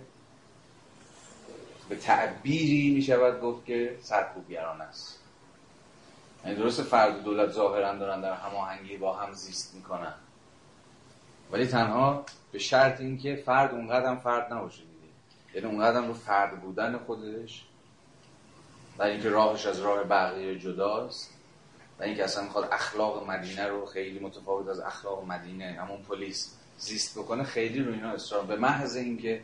به 1.90 1.96
تعبیری 1.96 2.94
می 2.96 3.02
شود 3.02 3.42
گفت 3.42 3.66
که 3.66 3.98
سرکوبگران 4.02 4.82
است. 4.82 5.20
یعنی 6.46 6.58
درست 6.58 6.82
فرد 6.84 7.18
و 7.18 7.20
دولت 7.20 7.52
ظاهرا 7.52 7.96
دارن 7.96 8.22
در 8.22 8.34
هماهنگی 8.34 8.98
با 8.98 9.14
هم 9.14 9.34
زیست 9.34 9.76
می‌کنن. 9.76 10.14
ولی 11.52 11.68
تنها 11.68 12.26
به 12.52 12.60
شرط 12.60 13.02
اینکه 13.02 13.36
فرد 13.36 13.72
اونقدر 13.72 14.16
فرد 14.16 14.54
نباشه 14.54 14.82
دیگه. 14.82 15.14
یعنی 15.56 15.68
اونقدر 15.68 16.08
رو 16.08 16.14
فرد 16.14 16.62
بودن 16.62 16.98
خودش 16.98 17.66
و 18.98 19.04
اینکه 19.04 19.30
راهش 19.30 19.66
از 19.66 19.80
راه 19.80 20.04
بقیه 20.04 20.60
جداست. 20.60 21.35
و 22.00 22.04
اینکه 22.04 22.24
اصلا 22.24 22.44
می‌خواد 22.44 22.70
اخلاق 22.72 23.30
مدینه 23.30 23.68
رو 23.68 23.86
خیلی 23.86 24.20
متفاوت 24.20 24.68
از 24.68 24.80
اخلاق 24.80 25.26
مدینه 25.26 25.78
همون 25.82 26.02
پلیس 26.02 26.54
زیست 26.78 27.20
بکنه 27.20 27.44
خیلی 27.44 27.84
رو 27.84 27.94
اینا 27.94 28.10
اصرار. 28.10 28.44
به 28.44 28.56
محض 28.56 28.96
اینکه 28.96 29.42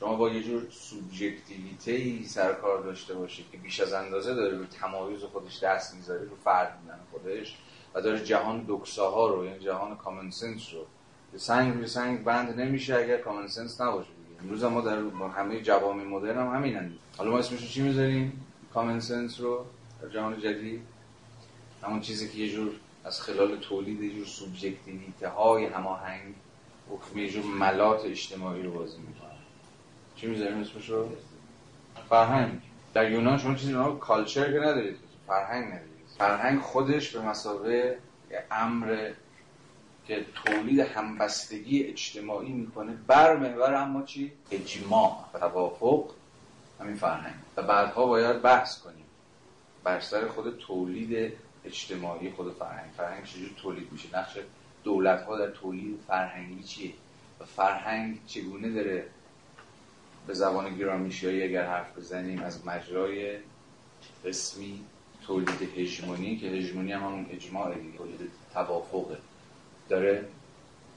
شما 0.00 0.14
با 0.14 0.30
یه 0.30 0.42
جور 0.42 0.66
سوبژکتیویته 0.70 1.92
ای 1.92 2.24
سرکار 2.24 2.82
داشته 2.82 3.14
باشید 3.14 3.50
که 3.52 3.58
بیش 3.58 3.80
از 3.80 3.92
اندازه 3.92 4.34
داره 4.34 4.58
رو 4.58 4.64
تمایز 4.64 5.22
خودش 5.22 5.62
دست 5.62 5.94
می‌ذاره 5.94 6.22
رو 6.22 6.36
فرد 6.44 6.80
بودن 6.80 6.98
خودش 7.10 7.56
و 7.94 8.00
داره 8.00 8.24
جهان 8.24 8.64
دکساها 8.68 9.26
رو 9.28 9.44
یعنی 9.44 9.58
جهان 9.58 9.96
کامن 9.96 10.30
سنس 10.30 10.74
رو 10.74 10.86
به 11.32 11.38
سنگ 11.38 11.74
روی 11.74 11.86
سنگ 11.86 12.24
بند 12.24 12.60
نمیشه 12.60 12.96
اگر 12.96 13.18
کامن 13.18 13.48
سنس 13.48 13.80
نباشه 13.80 14.08
دیگه. 14.08 14.42
امروز 14.42 14.64
ما 14.64 14.80
در 14.80 14.98
همه 15.36 15.60
جوامع 15.60 16.04
مدرن 16.04 16.38
هم 16.38 16.54
همینن. 16.54 16.92
حالا 17.16 17.30
ما 17.30 17.38
اسمش 17.38 17.72
چی 17.72 17.82
می‌ذاریم؟ 17.82 18.46
کامن 18.74 19.00
سنس 19.00 19.40
رو؟ 19.40 19.64
در 20.02 20.08
جهان 20.08 20.40
جدید؟ 20.40 20.82
همون 21.82 22.00
چیزی 22.00 22.28
که 22.28 22.38
یه 22.38 22.52
جور 22.52 22.72
از 23.04 23.20
خلال 23.20 23.56
تولید 23.56 24.02
یه 24.02 24.14
جور 24.14 24.26
سوبژکتیویته 24.26 25.28
های 25.28 25.64
هماهنگ 25.64 26.34
حکم 26.90 27.18
یه 27.18 27.30
جور 27.30 27.44
ملات 27.44 28.04
اجتماعی 28.04 28.62
رو 28.62 28.72
بازی 28.72 28.98
می‌کنه. 28.98 29.28
چی 30.16 30.26
می‌ذاریم 30.26 30.58
اسمش 30.58 30.88
رو 30.88 31.08
فرهنگ. 32.08 32.60
در 32.94 33.10
یونان 33.10 33.38
شما 33.38 33.54
چیزی 33.54 33.72
رو 33.72 33.98
کالچر 33.98 34.52
که 34.52 34.58
ندارید. 34.58 34.96
فرهنگ 35.26 35.64
ندارید. 35.64 35.88
فرهنگ 36.18 36.60
خودش 36.60 37.10
به 37.10 37.20
مسابقه 37.20 37.98
امر 38.50 39.10
که 40.06 40.24
تولید 40.44 40.80
همبستگی 40.80 41.82
اجتماعی 41.82 42.52
می‌کنه 42.52 42.92
بر 43.06 43.36
محور 43.36 43.74
اما 43.74 44.02
چی؟ 44.02 44.32
اجماع 44.50 45.24
و 45.34 45.38
توافق 45.38 46.10
همین 46.80 46.96
فرهنگ. 46.96 47.34
و 47.56 47.62
بعدها 47.62 48.06
باید 48.06 48.42
بحث 48.42 48.80
کنیم. 48.82 49.04
بر 49.84 50.00
سر 50.00 50.28
خود 50.28 50.58
تولید 50.58 51.32
اجتماعی 51.68 52.30
خود 52.30 52.54
فرهنگ. 52.54 52.90
فرهنگ 52.96 53.24
چجور 53.24 53.50
تولید 53.56 53.92
میشه؟ 53.92 54.18
نقش 54.18 54.38
دولت 54.84 55.22
ها 55.22 55.38
در 55.38 55.50
تولید 55.50 56.00
فرهنگی 56.08 56.62
چیه؟ 56.62 56.92
و 57.40 57.44
فرهنگ 57.44 58.18
چگونه 58.26 58.70
داره 58.70 59.06
به 60.26 60.34
زبان 60.34 60.76
گرامیشیایی 60.76 61.42
اگر 61.42 61.66
حرف 61.66 61.98
بزنیم 61.98 62.42
از 62.42 62.66
مجرای 62.66 63.36
اسمی 64.24 64.84
تولید 65.26 65.62
هژمونی 65.76 66.36
که 66.36 66.46
هژمونی 66.46 66.92
هم 66.92 67.02
همون 67.02 67.26
اجماع 67.30 67.74
تولید 67.96 68.30
توافقه. 68.54 69.18
داره 69.88 70.28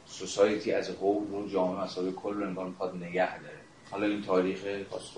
سوسایتی 0.05 0.71
از 0.71 0.89
حول 0.89 1.27
رو 1.31 1.49
جامعه 1.49 1.83
مسائل 1.83 2.11
کل 2.11 2.33
رو 2.33 2.47
انگار 2.47 2.93
نگه 2.95 3.39
داره. 3.39 3.59
حالا 3.91 4.05
این 4.05 4.21
تاریخ 4.21 4.59
خاص 4.89 5.11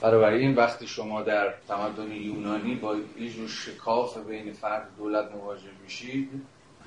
خودش 0.00 0.14
این 0.14 0.54
وقتی 0.54 0.86
شما 0.86 1.22
در 1.22 1.54
تمدن 1.68 2.12
یونانی 2.12 2.74
با 2.74 2.96
یه 3.18 3.30
جور 3.30 3.48
شکاف 3.48 4.18
بین 4.18 4.52
فرد 4.52 4.88
دولت 4.98 5.32
مواجه 5.32 5.70
میشید 5.82 6.30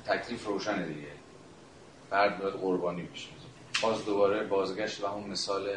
تکلیف 0.05 0.45
روشنه 0.45 0.85
دیگه. 0.85 1.07
فرد 2.09 2.41
باید 2.41 2.53
قربانی 2.53 3.01
بشه. 3.01 3.29
باز 3.81 4.05
دوباره 4.05 4.43
بازگشت 4.43 5.03
و 5.03 5.07
همون 5.07 5.29
مثال 5.29 5.69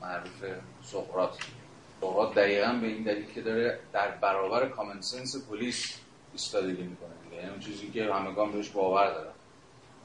معروف 0.00 0.44
سقراط. 0.82 1.34
سقراط 2.00 2.34
دقیقا 2.34 2.78
به 2.80 2.86
این 2.86 3.02
دلیل 3.02 3.26
که 3.34 3.42
داره 3.42 3.78
در 3.92 4.10
برابر 4.10 4.68
کامن 4.68 5.00
سنس 5.00 5.48
پلیس 5.50 5.98
ایستادگی 6.32 6.82
می‌کنه. 6.82 7.36
یعنی 7.36 7.50
اون 7.50 7.60
چیزی 7.60 7.90
که 7.90 8.14
همگان 8.14 8.52
بهش 8.52 8.68
باور 8.68 9.10
دارن. 9.10 9.32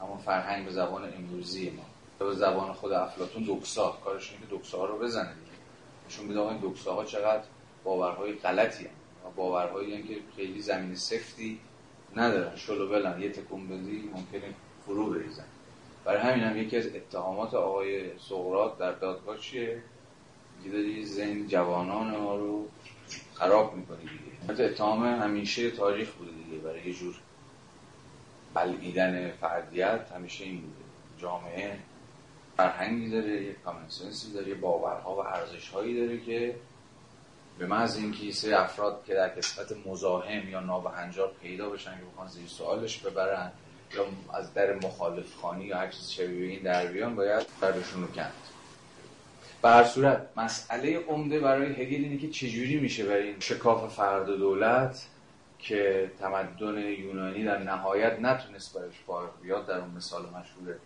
همون 0.00 0.18
فرهنگ 0.18 0.64
به 0.64 0.72
زبان 0.72 1.12
امروزی 1.16 1.70
ما. 1.70 1.84
به 2.18 2.34
زبان 2.34 2.72
خود 2.72 2.92
افلاطون 2.92 3.42
دوکسا 3.42 3.98
کارش 4.04 4.30
اینه 4.30 4.40
که 4.40 4.46
دوکسا 4.46 4.84
رو 4.84 4.98
بزنه. 4.98 5.32
نشون 6.06 6.26
میده 6.26 6.40
این 6.40 6.58
دوکساها 6.58 7.04
چقدر 7.04 7.44
باورهای 7.84 8.32
غلطی 8.32 8.84
هم. 8.84 8.90
باورهایی 9.36 9.94
هم 9.94 10.02
که 10.02 10.16
خیلی 10.36 10.60
زمین 10.60 10.94
سفتی 10.94 11.60
ندارن. 12.16 12.56
شلو 12.56 12.88
بلن 12.88 13.22
یه 13.22 13.28
تکون 13.28 13.68
بدی 13.68 14.10
ممکنه 14.14 14.54
فرو 14.86 15.10
بریزن. 15.10 15.44
برای 16.04 16.20
همین 16.20 16.44
هم 16.44 16.56
یکی 16.56 16.76
از 16.76 16.86
اتهامات 16.86 17.54
آقای 17.54 18.18
سقراط 18.18 18.78
در 18.78 18.92
دادگاه 18.92 19.38
چیه؟ 19.38 19.82
داری 20.72 21.06
زن 21.06 21.46
جوانان 21.46 22.16
ما 22.16 22.36
رو 22.36 22.68
خراب 23.34 23.74
می‌کنی 23.74 24.00
دیگه. 24.00 24.52
حتی 24.52 24.62
اتهام 24.62 25.04
همیشه 25.04 25.70
تاریخ 25.70 26.10
بوده 26.12 26.30
دیگه. 26.30 26.58
برای 26.58 26.86
یه 26.86 26.94
جور 26.94 27.14
بلعیدن 28.54 29.30
فردیت 29.30 30.12
همیشه 30.16 30.44
این 30.44 30.60
بوده. 30.60 30.84
جامعه 31.18 31.78
فرهنگی 32.56 33.10
داره 33.10 33.42
یه 33.42 33.52
کامنسنسی 33.64 34.32
داره 34.32 34.48
یه 34.48 34.54
باورها 34.54 35.14
و 35.14 35.18
ارزشهایی 35.18 36.00
داره 36.00 36.20
که 36.20 36.54
به 37.58 37.66
محض 37.66 37.96
اینکه 37.96 38.32
سه 38.32 38.60
افراد 38.60 39.04
که 39.06 39.14
در 39.14 39.28
قسمت 39.28 39.86
مزاحم 39.86 40.48
یا 40.48 40.60
نابهنجار 40.60 41.32
پیدا 41.42 41.70
بشن 41.70 41.90
که 41.90 42.04
بخوان 42.12 42.28
زیر 42.28 42.48
سوالش 42.48 42.98
ببرن 42.98 43.52
یا 43.94 44.04
از 44.34 44.54
در 44.54 44.74
مخالف 44.74 45.34
خانی 45.34 45.64
یا 45.64 45.78
هر 45.78 45.88
چیز 45.88 46.10
شبیه 46.10 46.48
این 46.48 46.62
در 46.62 46.86
بیان 46.86 47.16
باید 47.16 47.46
بردشون 47.60 48.02
رو 48.02 48.08
کند. 48.08 48.32
به 49.62 49.84
صورت 49.84 50.26
مسئله 50.36 50.98
عمده 50.98 51.40
برای 51.40 51.72
هگل 51.72 52.04
اینه 52.04 52.18
که 52.18 52.28
چجوری 52.28 52.80
میشه 52.80 53.04
برای 53.04 53.28
این 53.28 53.40
شکاف 53.40 53.94
فرد 53.94 54.28
و 54.28 54.36
دولت 54.36 55.06
که 55.58 56.10
تمدن 56.20 56.78
یونانی 56.78 57.44
در 57.44 57.58
نهایت 57.58 58.20
نتونست 58.20 58.74
برایش 58.74 58.94
فارغ 59.06 59.40
بیاد 59.42 59.66
در 59.66 59.78
اون 59.78 59.90
مثال 59.90 60.22
مشهور 60.22 60.76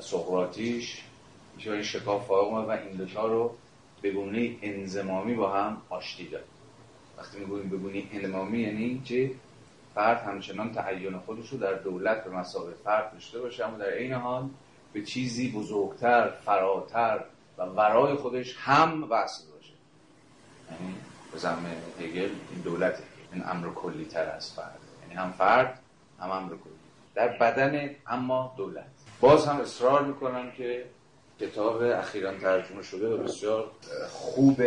سقراطیش. 0.00 1.02
این 1.64 1.82
شکاف 1.82 2.26
فارغ 2.26 2.52
و 2.52 2.70
این 2.70 2.96
دوتا 2.96 3.26
رو 3.26 3.54
به 4.02 4.10
گونه 4.10 4.56
انزمامی 4.62 5.34
با 5.34 5.52
هم 5.52 5.82
آشتی 5.88 6.28
داد. 6.28 6.44
وقتی 7.18 7.38
می‌گوییم 7.38 7.68
به 7.68 7.76
گونه 7.76 8.02
انزمامی 8.12 8.58
یعنی 8.58 9.02
چه 9.04 9.30
فرد 9.94 10.22
همچنان 10.22 10.72
تعین 10.72 11.18
خودش 11.18 11.48
رو 11.48 11.58
در 11.58 11.74
دولت 11.74 12.24
به 12.24 12.30
مسابقه 12.30 12.74
فرد 12.84 13.12
داشته 13.12 13.40
باشه 13.40 13.66
اما 13.66 13.78
در 13.78 13.92
این 13.92 14.12
حال 14.12 14.48
به 14.92 15.02
چیزی 15.02 15.50
بزرگتر 15.50 16.28
فراتر 16.28 17.20
و 17.58 17.62
ورای 17.62 18.14
خودش 18.14 18.56
هم 18.58 19.06
وصل 19.10 19.44
باشه. 19.52 19.72
یعنی 20.70 20.94
به 21.32 21.38
زمه 21.38 21.76
هگل 22.00 22.30
این 22.50 22.60
دولته 22.64 23.02
این 23.32 23.44
امر 23.48 23.68
کلی 23.68 24.04
تر 24.04 24.30
از 24.30 24.52
فرد. 24.52 24.78
یعنی 25.02 25.14
هم 25.14 25.32
فرد 25.32 25.80
هم 26.20 26.30
امر 26.30 26.48
کلی. 26.48 26.72
در 27.14 27.28
بدن 27.28 27.90
اما 28.06 28.54
دولت. 28.56 28.86
باز 29.20 29.46
هم 29.46 29.60
اصرار 29.60 30.04
می‌کنم 30.04 30.50
که 30.50 30.84
کتاب 31.40 31.82
اخیرا 31.82 32.38
ترجمه 32.38 32.82
شده 32.82 33.08
و 33.08 33.16
بسیار 33.16 33.70
خوب 34.10 34.62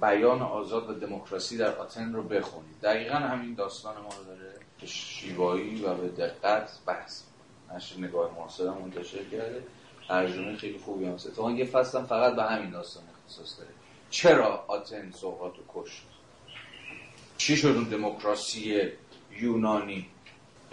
بیان 0.00 0.42
آزاد 0.42 0.90
و 0.90 0.94
دموکراسی 0.94 1.56
در 1.56 1.76
آتن 1.76 2.12
رو 2.12 2.22
بخونید. 2.22 2.80
دقیقا 2.82 3.14
همین 3.14 3.54
داستان 3.54 3.94
ما 3.94 4.08
رو 4.18 4.24
داره 4.24 4.52
که 4.78 4.86
شیوایی 4.86 5.82
و 5.82 5.94
به 5.94 6.08
دقت 6.08 6.70
بحث 6.86 7.22
نشر 7.74 7.98
نگاه 7.98 8.34
معاصر 8.36 8.66
هم 8.66 8.78
منتشر 8.78 9.24
کرده. 9.24 9.62
ترجمه 10.08 10.56
خیلی 10.56 10.78
خوبی 10.78 11.04
هم 11.04 11.16
تو 11.16 11.50
یه 11.50 11.64
فصل 11.64 12.02
فقط 12.02 12.36
به 12.36 12.42
همین 12.42 12.70
داستان 12.70 13.04
اختصاص 13.14 13.58
داره. 13.58 13.70
چرا 14.10 14.64
آتن 14.68 15.10
سقراط 15.10 15.54
رو 15.56 15.64
کشت؟ 15.68 16.02
چی 17.36 17.56
شد 17.56 17.68
اون 17.68 17.84
دموکراسی 17.84 18.92
یونانی؟ 19.40 20.06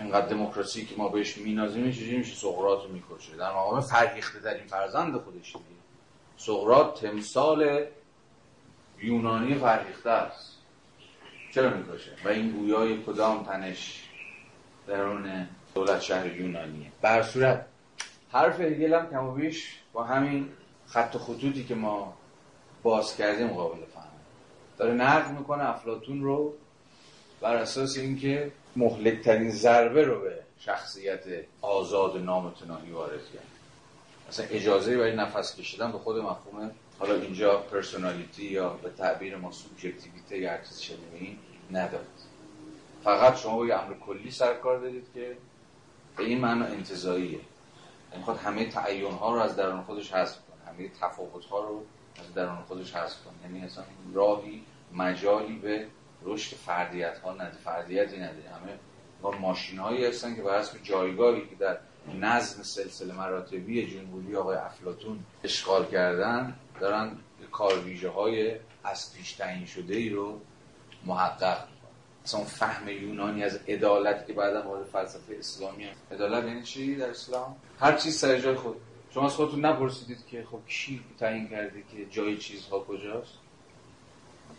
اینقدر 0.01 0.27
دموکراسی 0.27 0.85
که 0.85 0.95
ما 0.97 1.09
بهش 1.09 1.37
مینازیم 1.37 1.91
چجوری 1.91 2.17
میشه 2.17 2.35
سقراط 2.35 2.83
رو 2.83 2.91
می‌کشه. 2.91 3.35
در 3.35 3.49
مقام 3.49 3.81
فرهیخته 3.81 4.39
در 4.39 4.53
این 4.53 4.67
فرزند 4.67 5.17
خودش 5.17 5.53
دیگه. 5.53 5.81
سقراط 6.37 7.01
تمثال 7.01 7.85
یونانی 8.99 9.55
فرهیخته 9.55 10.09
است. 10.09 10.57
چرا 11.53 11.69
می‌کشه؟ 11.69 12.11
و 12.25 12.29
این 12.29 12.51
گویای 12.51 13.03
کدام 13.03 13.43
تنش 13.43 14.03
درون 14.87 15.47
دولت 15.75 16.01
شهر 16.01 16.35
یونانیه؟ 16.35 16.91
بر 17.01 17.23
صورت. 17.23 17.65
حرف 18.31 18.59
هگل 18.59 18.93
هم 18.93 19.09
کم 19.09 19.35
بیش 19.35 19.79
با 19.93 20.03
همین 20.03 20.49
خط 20.87 21.17
خطوطی 21.17 21.63
که 21.63 21.75
ما 21.75 22.13
باز 22.83 23.15
کردیم 23.15 23.47
قابل 23.47 23.85
فهم 23.93 24.03
داره 24.77 24.93
نقد 24.93 25.37
می‌کنه 25.37 25.69
افلاتون 25.69 26.23
رو 26.23 26.53
بر 27.41 27.55
اساس 27.55 27.97
اینکه 27.97 28.51
مهلکترین 28.75 29.51
ضربه 29.51 30.05
رو 30.05 30.21
به 30.21 30.39
شخصیت 30.59 31.23
آزاد 31.61 32.17
نامتناهی 32.17 32.91
وارد 32.91 33.31
کرد. 33.33 33.47
مثلا 34.29 34.45
اجازه 34.45 34.97
برای 34.97 35.15
نفس 35.15 35.55
کشیدن 35.55 35.91
به 35.91 35.97
خود 35.97 36.17
مفهوم 36.17 36.71
حالا 36.99 37.15
اینجا 37.15 37.57
پرسونالیتی 37.57 38.45
یا 38.45 38.69
به 38.69 38.89
تعبیر 38.89 39.37
ما 39.37 39.51
سوبژکتیویته 39.51 40.37
یا 40.37 40.57
چیز 40.57 40.81
شبیه 40.81 41.19
این 41.19 41.37
ندارد 41.71 42.05
فقط 43.03 43.37
شما 43.37 43.57
با 43.57 43.63
امر 43.63 43.93
کلی 43.93 44.31
سرکار 44.31 44.79
دارید 44.79 45.07
که 45.13 45.37
به 46.17 46.23
این 46.23 46.39
معنا 46.39 46.65
انتظاییه 46.65 47.39
می‌خواد 48.17 48.37
همه 48.37 48.69
تعیون 48.69 49.13
ها 49.13 49.35
رو 49.35 49.41
از 49.41 49.55
درون 49.55 49.81
خودش 49.81 50.13
حذف 50.13 50.37
کنه 50.37 50.73
همه 50.73 50.89
تفاوت 51.01 51.45
ها 51.45 51.59
رو 51.59 51.83
از 52.19 52.33
درون 52.33 52.57
خودش 52.67 52.95
حذف 52.95 53.17
کنه. 53.23 53.33
یعنی 53.43 53.65
اصلا 53.65 53.83
راهی 54.13 54.63
مجالی 54.93 55.53
به 55.53 55.85
رشد 56.23 56.55
فردیت 56.55 57.19
ها 57.19 57.33
نداره 57.33 57.51
فردیتی 57.51 58.17
نداره 58.17 58.49
همه 58.49 58.79
ما 59.21 59.31
ماشین 59.31 59.79
هایی 59.79 60.05
هستن 60.05 60.35
که 60.35 60.41
بر 60.41 60.59
حسب 60.59 60.83
جایگاهی 60.83 61.41
که 61.41 61.55
در 61.55 61.77
نظم 62.19 62.63
سلسله 62.63 63.13
مراتبی 63.13 63.87
جمهوری 63.87 64.35
آقای 64.35 64.57
افلاتون 64.57 65.19
اشغال 65.43 65.85
کردن 65.85 66.55
دارن 66.79 67.17
کارویژه 67.51 68.09
های 68.09 68.55
از 68.83 69.13
پیش 69.13 69.33
تعیین 69.33 69.65
شده 69.65 69.95
ای 69.95 70.09
رو 70.09 70.41
محقق 71.05 71.67
اصلا 72.25 72.41
فهم 72.43 72.89
یونانی 72.89 73.43
از 73.43 73.59
عدالت 73.67 74.27
که 74.27 74.33
بعدا 74.33 74.61
وارد 74.61 74.85
فلسفه 74.85 75.35
اسلامی 75.39 75.83
هم. 75.83 75.95
عدالت 76.11 76.45
یعنی 76.45 76.63
چی 76.63 76.95
در 76.95 77.09
اسلام؟ 77.09 77.55
هر 77.79 77.97
چیز 77.97 78.17
سر 78.17 78.39
جای 78.39 78.55
خود. 78.55 78.75
شما 79.13 79.25
از 79.25 79.33
خودتون 79.33 79.65
نپرسیدید 79.65 80.27
که 80.27 80.45
خب 80.51 80.59
کی 80.67 81.01
تعیین 81.19 81.47
کرده 81.47 81.83
که 81.91 82.05
جای 82.05 82.37
چیزها 82.37 82.79
کجاست؟ 82.79 83.33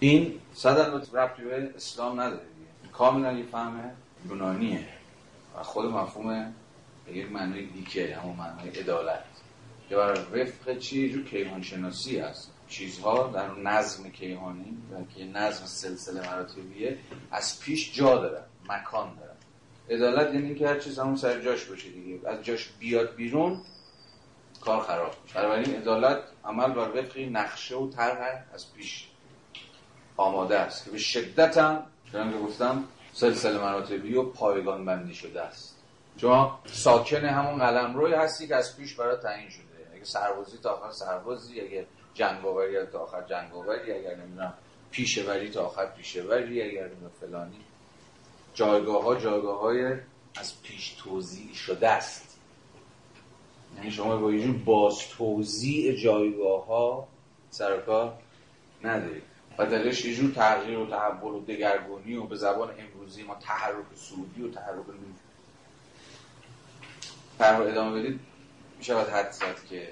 این 0.01 0.41
صد 0.55 0.79
ربطی 1.13 1.43
به 1.43 1.71
اسلام 1.77 2.21
نداره 2.21 2.43
دیگه. 2.43 2.93
کاملا 2.93 3.33
یه 3.33 3.45
فهم 3.47 3.91
یونانیه. 4.29 4.89
و 5.59 5.63
خود 5.63 5.87
مفهوم 5.87 6.55
به 7.07 7.13
یک 7.13 7.33
معنی 7.33 7.67
دیگه 7.67 8.17
همون 8.17 8.37
معنی 8.37 8.69
عدالت. 8.69 9.25
که 9.89 9.97
بر 9.97 10.13
وفق 10.13 10.79
چی؟ 10.79 11.13
جو 11.13 11.25
کیهان 11.25 11.63
شناسی 11.63 12.19
هست. 12.19 12.51
چیزها 12.69 13.27
در 13.27 13.55
نظم 13.55 14.11
کیهانی 14.11 14.77
که 15.17 15.25
نظم 15.25 15.67
سلسله 15.67 16.21
مراتبیه 16.21 16.99
از 17.31 17.61
پیش 17.61 17.95
جا 17.95 18.19
دارن 18.19 18.45
مکان 18.69 19.15
دارن. 19.15 19.37
عدالت 19.91 20.35
یعنی 20.35 20.55
که 20.55 20.69
هر 20.69 20.79
چیز 20.79 20.99
همون 20.99 21.17
سر 21.17 21.41
جاش 21.41 21.65
باشه 21.65 21.89
دیگه. 21.89 22.29
از 22.29 22.45
جاش 22.45 22.69
بیاد 22.79 23.15
بیرون 23.15 23.61
کار 24.61 24.81
خراب 24.81 25.15
میشه. 25.23 25.35
بنابراین 25.35 25.75
عدالت 25.75 26.23
عمل 26.45 26.73
بر 26.73 27.01
وفق 27.01 27.19
نقشه 27.19 27.77
و 27.77 27.91
طرح 27.91 28.45
از 28.55 28.73
پیش. 28.73 29.09
آماده 30.17 30.59
است. 30.59 30.85
که 30.85 30.91
به 30.91 30.99
شدت 30.99 31.59
هم 31.59 31.87
که 32.13 32.39
گفتم 32.43 32.85
سلسله 33.13 33.59
مراتبی 33.59 34.15
و 34.15 34.23
پایگان 34.23 34.85
بندی 34.85 35.15
شده 35.15 35.41
است. 35.41 35.77
شما 36.17 36.61
ساکن 36.67 37.25
همون 37.25 37.59
قلم 37.59 37.97
روی 37.97 38.15
هستی 38.15 38.49
که 38.49 38.57
از 38.57 38.77
پیش 38.77 38.95
برای 38.95 39.17
تعیین 39.17 39.51
شده. 39.51 39.63
اگه 39.95 40.05
سربازی 40.05 40.59
تا 40.59 40.71
آخر 40.71 40.93
سربازی 40.93 41.61
اگه 41.61 41.87
جنگاوری 42.15 42.87
تا 42.87 42.99
آخر 42.99 43.23
جنگاوری 43.23 43.93
اگر 43.93 44.15
نمی‌دونم 44.17 44.55
پیشوری 44.91 45.51
تا 45.51 45.65
آخر 45.65 45.87
پیشوری 45.87 46.63
اگر 46.63 46.91
فلانی. 47.21 47.61
جایگاه 48.55 49.03
ها 49.03 49.15
جایگاه 49.15 49.61
های 49.61 49.95
از 50.37 50.63
پیش 50.63 50.95
توضیح 50.99 51.55
شده 51.55 51.89
است. 51.89 52.39
یعنی 53.77 53.91
شما 53.91 54.17
با 54.17 54.33
یه 54.33 54.53
باز 54.53 55.09
توضیح 55.09 56.03
جایگاه 56.03 56.67
ها 56.67 57.09
سرکار 57.51 58.19
ندارید. 58.85 59.32
و 59.59 59.67
درش 59.67 60.05
یه 60.05 60.15
جور 60.15 60.33
تغییر 60.35 60.79
و 60.79 60.87
تحول 60.87 61.33
و 61.33 61.45
دگرگونی 61.45 62.17
و 62.17 62.25
به 62.25 62.37
زبان 62.37 62.71
امروزی 62.79 63.23
ما 63.23 63.35
تحرک 63.35 63.85
سعودی 63.95 64.43
و 64.43 64.51
تحرک 64.51 64.85
طرح 67.39 67.61
ادامه 67.61 68.01
بدید 68.01 68.21
میشه 68.79 68.95
باید 68.95 69.09
حد 69.09 69.31
زد 69.31 69.65
که 69.71 69.89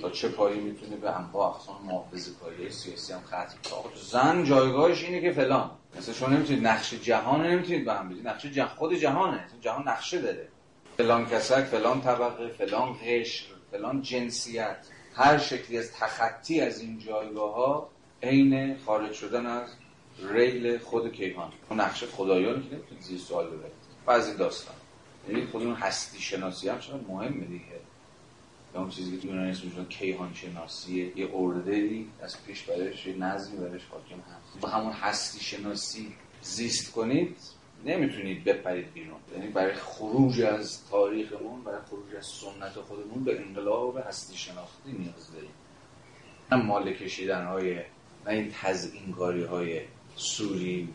تا 0.00 0.10
چه 0.10 0.28
پایی 0.28 0.60
می‌تونه 0.60 0.96
به 0.96 1.18
انواع 1.18 1.54
اقسام 1.54 1.82
محافظه 1.84 2.32
کاری 2.40 2.70
سیاسی 2.70 3.12
هم 3.12 3.20
ختم 3.20 3.70
کنه. 3.70 4.02
زن 4.10 4.44
جایگاهش 4.44 5.04
اینه 5.04 5.20
که 5.20 5.32
فلان. 5.32 5.70
مثلا 5.98 6.14
شما 6.14 6.28
نمی‌تونید 6.28 6.66
نقش 6.66 6.94
جهان 6.94 7.46
نمی‌تونید 7.46 7.84
به 7.84 7.94
هم 7.94 8.08
بدید. 8.08 8.28
نقش 8.28 8.46
جهان 8.46 8.68
خود 8.68 8.94
جهانه. 8.94 9.44
جهان 9.60 9.88
نقشه 9.88 10.20
داره. 10.20 10.48
فلان 10.96 11.26
کسک 11.26 11.64
فلان 11.64 12.00
طبقه 12.00 12.48
فلان 12.48 12.96
قشر 13.04 13.44
فلان 13.70 14.02
جنسیت. 14.02 14.76
هر 15.14 15.38
شکلی 15.38 15.78
از 15.78 15.92
تخطی 15.92 16.60
از 16.60 16.80
این 16.80 16.98
جایگاه 16.98 17.54
ها 17.54 17.90
عین 18.22 18.78
خارج 18.86 19.12
شدن 19.12 19.46
از 19.46 19.68
ریل 20.30 20.78
خود 20.78 21.12
کیهان. 21.12 21.52
اون 21.70 21.80
نقشه 21.80 22.06
خدایان 22.06 22.62
که 22.62 22.74
نمی‌تونید 22.74 23.02
زیر 23.02 23.18
سوال 23.18 23.46
ببرید 23.46 23.72
بعضی 24.06 24.36
داستان. 24.36 24.74
یعنی 25.28 25.46
خود 25.46 25.62
اون 25.62 25.74
هستی 25.74 26.20
شناسی 26.20 26.68
هم 26.68 26.78
چقدر 26.78 27.00
مهمه 27.08 27.44
دیگه؟ 27.44 27.64
یا 28.74 28.80
اون 28.80 28.90
چیزی 28.90 29.18
که 29.18 29.28
یونانی 29.28 29.50
اسمش 29.50 29.72
کیهان 29.88 30.34
شناسیه 30.34 31.18
یه 31.18 31.26
اوردری 31.26 32.10
از 32.22 32.44
پیش 32.44 32.62
برش 32.62 33.06
یه 33.06 33.16
نظمی 33.16 33.56
برش 33.56 33.84
حاکم 33.84 34.14
هست. 34.14 34.60
با 34.60 34.68
همون 34.68 34.92
هستی 34.92 35.40
شناسی 35.40 36.14
زیست 36.42 36.92
کنید 36.92 37.36
نمی‌تونید 37.84 38.44
بپرید 38.44 38.92
بیرون. 38.92 39.20
یعنی 39.36 39.46
برای 39.46 39.74
خروج 39.74 40.40
از 40.40 40.88
تاریخمون 40.90 41.64
برای 41.64 41.80
خروج 41.90 42.16
از 42.16 42.26
سنت 42.26 42.72
خودمون 42.72 43.24
به 43.24 43.40
انقلاب 43.40 43.98
هستی 44.06 44.36
شناختی 44.36 44.92
نیاز 44.92 45.32
داریم. 45.32 45.50
نه 46.52 46.62
مال 46.62 46.92
کشیدن 46.92 47.46
های 47.46 47.80
نه 48.26 48.32
این 48.32 48.52
تزئین 48.62 49.12
های 49.50 49.80
سوری 50.16 50.88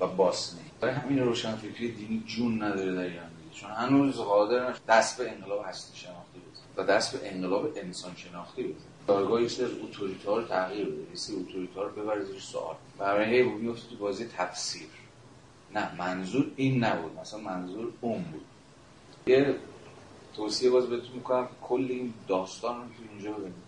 و 0.00 0.06
باسنی. 0.06 0.60
برای 0.80 0.94
همین 0.94 1.18
روشنفکری 1.18 1.92
دینی 1.92 2.24
جون 2.26 2.62
نداره 2.62 2.94
در 2.94 3.02
ایران 3.02 3.30
چون 3.54 3.70
هنوز 3.70 4.16
قادر 4.16 4.74
دست 4.88 5.18
به 5.18 5.30
انقلاب 5.30 5.64
هستی 5.68 5.98
شناختی 5.98 6.38
بزن. 6.38 6.62
و 6.76 6.86
دست 6.86 7.20
به 7.20 7.32
انقلاب 7.32 7.72
انسان 7.76 8.12
شناختی 8.16 8.62
بزن. 8.62 8.84
جایگاه 9.08 9.42
یه 9.42 9.48
سری 9.48 9.80
اتوریتا 9.82 10.36
رو 10.36 10.44
تغییر 10.44 10.86
بده. 10.86 11.10
یه 11.10 11.16
سری 11.16 11.36
اتوریتا 11.36 11.82
رو 11.82 12.02
ببره 12.02 12.24
زیر 12.24 12.40
سوال. 12.40 12.74
برای 12.98 13.36
هی 13.36 13.42
میفته 13.42 13.90
تو 13.90 13.96
بازی 13.96 14.26
تفسیر. 14.36 14.86
نه 15.74 15.96
منظور 15.98 16.50
این 16.56 16.84
نبود. 16.84 17.18
مثلا 17.20 17.40
منظور 17.40 17.92
اون 18.00 18.22
بود. 18.22 18.44
یه 19.26 19.54
توصیه 20.36 20.70
باز 20.70 20.86
بهتون 20.86 21.14
می‌کنم 21.14 21.48
کل 21.62 21.86
این 21.90 22.14
داستان 22.28 22.76
رو 22.76 22.82
تو 22.82 23.02
اینجا 23.12 23.32
ببینید. 23.32 23.63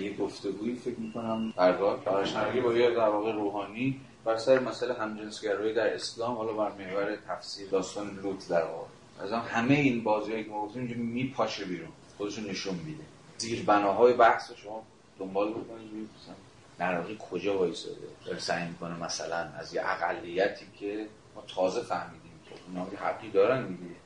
یه 0.00 0.16
گفتگویی 0.16 0.74
فکر 0.74 0.98
می‌کنم 0.98 1.52
پرداخت 1.56 2.04
پرشنگی 2.04 2.60
با 2.60 2.74
یه 2.74 2.90
در 2.90 3.08
واقع 3.08 3.32
روحانی 3.32 4.00
بر 4.24 4.36
سر 4.36 4.58
مسئله 4.58 4.94
همجنسگرایی 4.94 5.74
در 5.74 5.94
اسلام 5.94 6.36
حالا 6.36 6.52
بر 6.52 6.72
محور 6.72 7.16
تفسیر 7.28 7.68
داستان 7.68 8.18
لوط 8.22 8.48
در 8.48 8.64
واقع. 8.64 8.86
از 9.20 9.32
همه 9.32 9.74
این 9.74 10.04
بازیایی 10.04 10.44
که 10.44 10.50
ما 10.50 10.66
گفتیم 10.66 10.82
اینجا 10.82 10.96
میپاشه 10.96 11.64
بیرون 11.64 11.88
خودشون 12.18 12.50
نشون 12.50 12.74
میده. 12.74 13.04
زیر 13.38 13.64
بناهای 13.64 14.12
بحث 14.12 14.52
شما 14.52 14.82
دنبال 15.18 15.50
بکنید 15.50 16.08
نراقی 16.80 17.18
کجا 17.30 17.58
وایساده؟ 17.58 17.96
داره 18.26 18.38
سعی 18.38 18.68
می‌کنه 18.68 19.04
مثلا 19.04 19.36
از 19.36 19.74
یه 19.74 19.82
اقلیتی 19.84 20.66
که 20.78 21.06
ما 21.34 21.42
تازه 21.54 21.80
فهمیدیم 21.80 22.40
که 22.48 22.54
اونا 22.68 22.86
حقی 22.96 23.30
دارن 23.30 23.66
دیگه. 23.66 24.01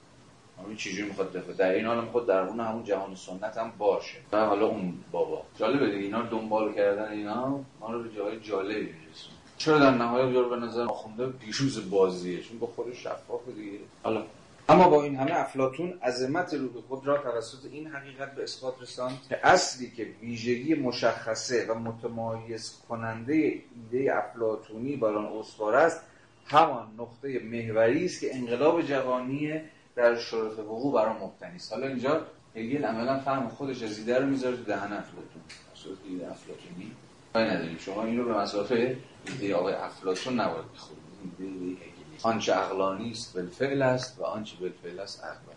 همین 0.65 0.77
چجوری 0.77 1.09
می‌خواد 1.09 1.33
دفعه 1.33 1.55
در 1.55 1.71
این 1.71 1.87
حال 1.87 2.05
می‌خواد 2.05 2.27
درون 2.27 2.61
همون 2.61 2.85
جهان 2.85 3.15
سنت 3.15 3.59
هم 3.59 3.73
باشه. 3.79 4.19
و 4.33 4.47
حالا 4.47 4.67
اون 4.67 4.95
بابا. 5.13 5.43
جالبه 5.59 5.87
دیگه 5.87 5.99
اینا 5.99 6.23
دنبال 6.23 6.75
کردن 6.75 7.09
اینا 7.09 7.61
ما 7.81 7.93
رو 7.93 8.03
به 8.03 8.09
جای 8.17 8.41
جالبی 8.41 8.81
میرسون 8.81 9.33
چرا 9.59 9.79
در 9.79 9.91
نهایت 9.91 10.29
بیار 10.29 10.49
به 10.49 10.57
نظر 10.57 10.83
آخونده 10.83 11.27
پیشوز 11.27 11.91
بازیه؟ 11.91 12.41
چون 12.43 12.59
با 12.59 12.67
خودش 12.67 13.03
شفاف 13.03 13.49
دیگه. 13.57 13.79
حالا 14.03 14.23
اما 14.69 14.89
با 14.89 15.03
این 15.03 15.17
همه 15.17 15.31
افلاتون 15.35 15.99
عظمت 16.03 16.55
روح 16.55 16.83
خود 16.89 17.07
را 17.07 17.19
توسط 17.19 17.59
این 17.73 17.87
حقیقت 17.87 18.35
به 18.35 18.43
اثبات 18.43 18.83
رساند 18.83 19.19
که 19.29 19.47
اصلی 19.47 19.91
که 19.91 20.07
ویژگی 20.23 20.75
مشخصه 20.75 21.67
و 21.67 21.75
متمایز 21.75 22.83
کننده 22.89 23.35
ایده 23.35 24.17
افلاتونی 24.17 24.97
بر 24.97 25.15
آن 25.15 25.27
استوار 25.27 25.75
است 25.75 26.01
همان 26.47 26.89
نقطه 26.99 27.39
محوری 27.39 28.05
است 28.05 28.21
که 28.21 28.37
انقلاب 28.37 28.83
جوانی 28.83 29.61
در 29.97 30.17
شرف 30.17 30.59
وقوع 30.59 30.95
برای 30.95 31.15
مبتنی 31.23 31.57
است. 31.57 31.73
حالا 31.73 31.87
اینجا 31.87 32.27
هگل 32.57 32.85
عملا 32.85 33.19
فهم 33.19 33.49
خودش 33.49 33.83
از 33.83 33.99
ایده 33.99 34.19
رو 34.19 34.27
می‌ذاره 34.27 34.57
تو 34.57 34.63
دهن 34.63 34.93
افلاتون 34.93 35.43
صورت 35.75 35.99
ایده 36.09 36.31
افلاتونی 36.31 36.93
نداریم. 37.35 37.79
شما 37.79 38.05
این 38.05 38.19
رو 38.19 38.25
به 38.25 38.35
مسافه 38.35 38.97
ایده 39.27 39.55
آقای 39.55 39.75
افلاتون 39.75 40.41
نباید 40.41 40.73
بخورید 40.73 41.79
آنچه 42.23 42.53
عقلانی 42.53 43.11
است 43.11 43.35
بالفعل 43.35 43.83
است 43.83 44.19
و 44.21 44.25
آنچه 44.25 44.57
بالفعل 44.61 45.01
است 45.01 45.25
عقلانی 45.25 45.57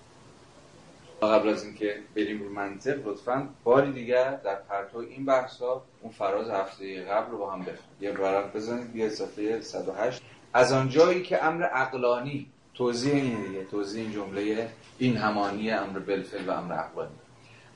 قبل 1.22 1.50
از 1.50 1.64
اینکه 1.64 2.00
بریم 2.16 2.44
رو 2.44 2.50
منطق 2.50 3.08
لطفا 3.08 3.50
باری 3.64 3.92
دیگر 3.92 4.36
در 4.36 4.56
پرتو 4.56 4.98
این 4.98 5.26
بحثا 5.26 5.82
اون 6.02 6.12
فراز 6.12 6.50
هفته 6.50 7.04
قبل 7.04 7.32
رو 7.32 7.38
با 7.38 7.52
هم 7.52 7.60
بخونیم. 7.60 7.80
یه 8.02 8.12
ورق 8.12 8.56
بزنید 8.56 8.94
بیا 8.94 9.10
صفحه 9.10 9.62
108 9.62 10.22
از 10.54 10.72
آنجایی 10.72 11.24
که 11.24 11.44
امر 11.44 11.64
عقلانی 11.64 12.48
توضیح 12.80 13.14
این 13.14 13.44
دیگه 13.44 13.64
توضیح 13.64 14.04
این 14.04 14.12
جمله 14.12 14.70
این 14.98 15.18
همانی 15.18 15.72
امر 15.72 16.00
بالفعل 16.00 16.50
و 16.50 16.52
امر 16.52 16.74
عقلانی. 16.74 17.16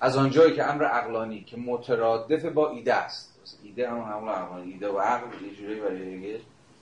از 0.02 0.18
آنجایی 0.18 0.56
که 0.56 0.64
امر 0.64 0.86
عقلانی 0.86 1.42
که 1.42 1.58
مترادف 1.58 2.46
با 2.46 2.70
ایده 2.70 2.94
است. 2.94 3.60
ایده 3.64 3.90
هم 3.90 3.98
همون 3.98 4.30
عقلانی 4.30 4.72
ایده 4.72 4.90
و 4.90 5.00
عقل 5.00 5.46
یه 5.46 5.56
جوری 5.56 5.76
برای 5.76 6.40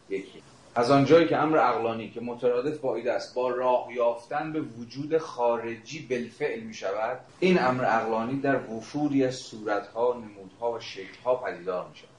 یکی. 0.09 0.41
از 0.75 0.91
آنجایی 0.91 1.27
که 1.27 1.37
امر 1.37 1.57
عقلانی 1.57 2.09
که 2.09 2.21
مترادف 2.21 2.77
با 2.77 2.95
ایده 2.95 3.13
است 3.13 3.35
با 3.35 3.49
راه 3.49 3.87
یافتن 3.93 4.53
به 4.53 4.61
وجود 4.61 5.17
خارجی 5.17 6.07
بالفعل 6.09 6.59
می 6.59 6.73
شود 6.73 7.19
این 7.39 7.63
امر 7.63 7.85
عقلانی 7.85 8.39
در 8.39 8.69
وفوری 8.69 9.25
از 9.25 9.35
صورتها 9.35 10.13
نمودها 10.13 10.71
و 10.71 10.79
شکلها 10.79 11.35
پدیدار 11.35 11.87
می 11.89 11.95
شود 11.95 12.09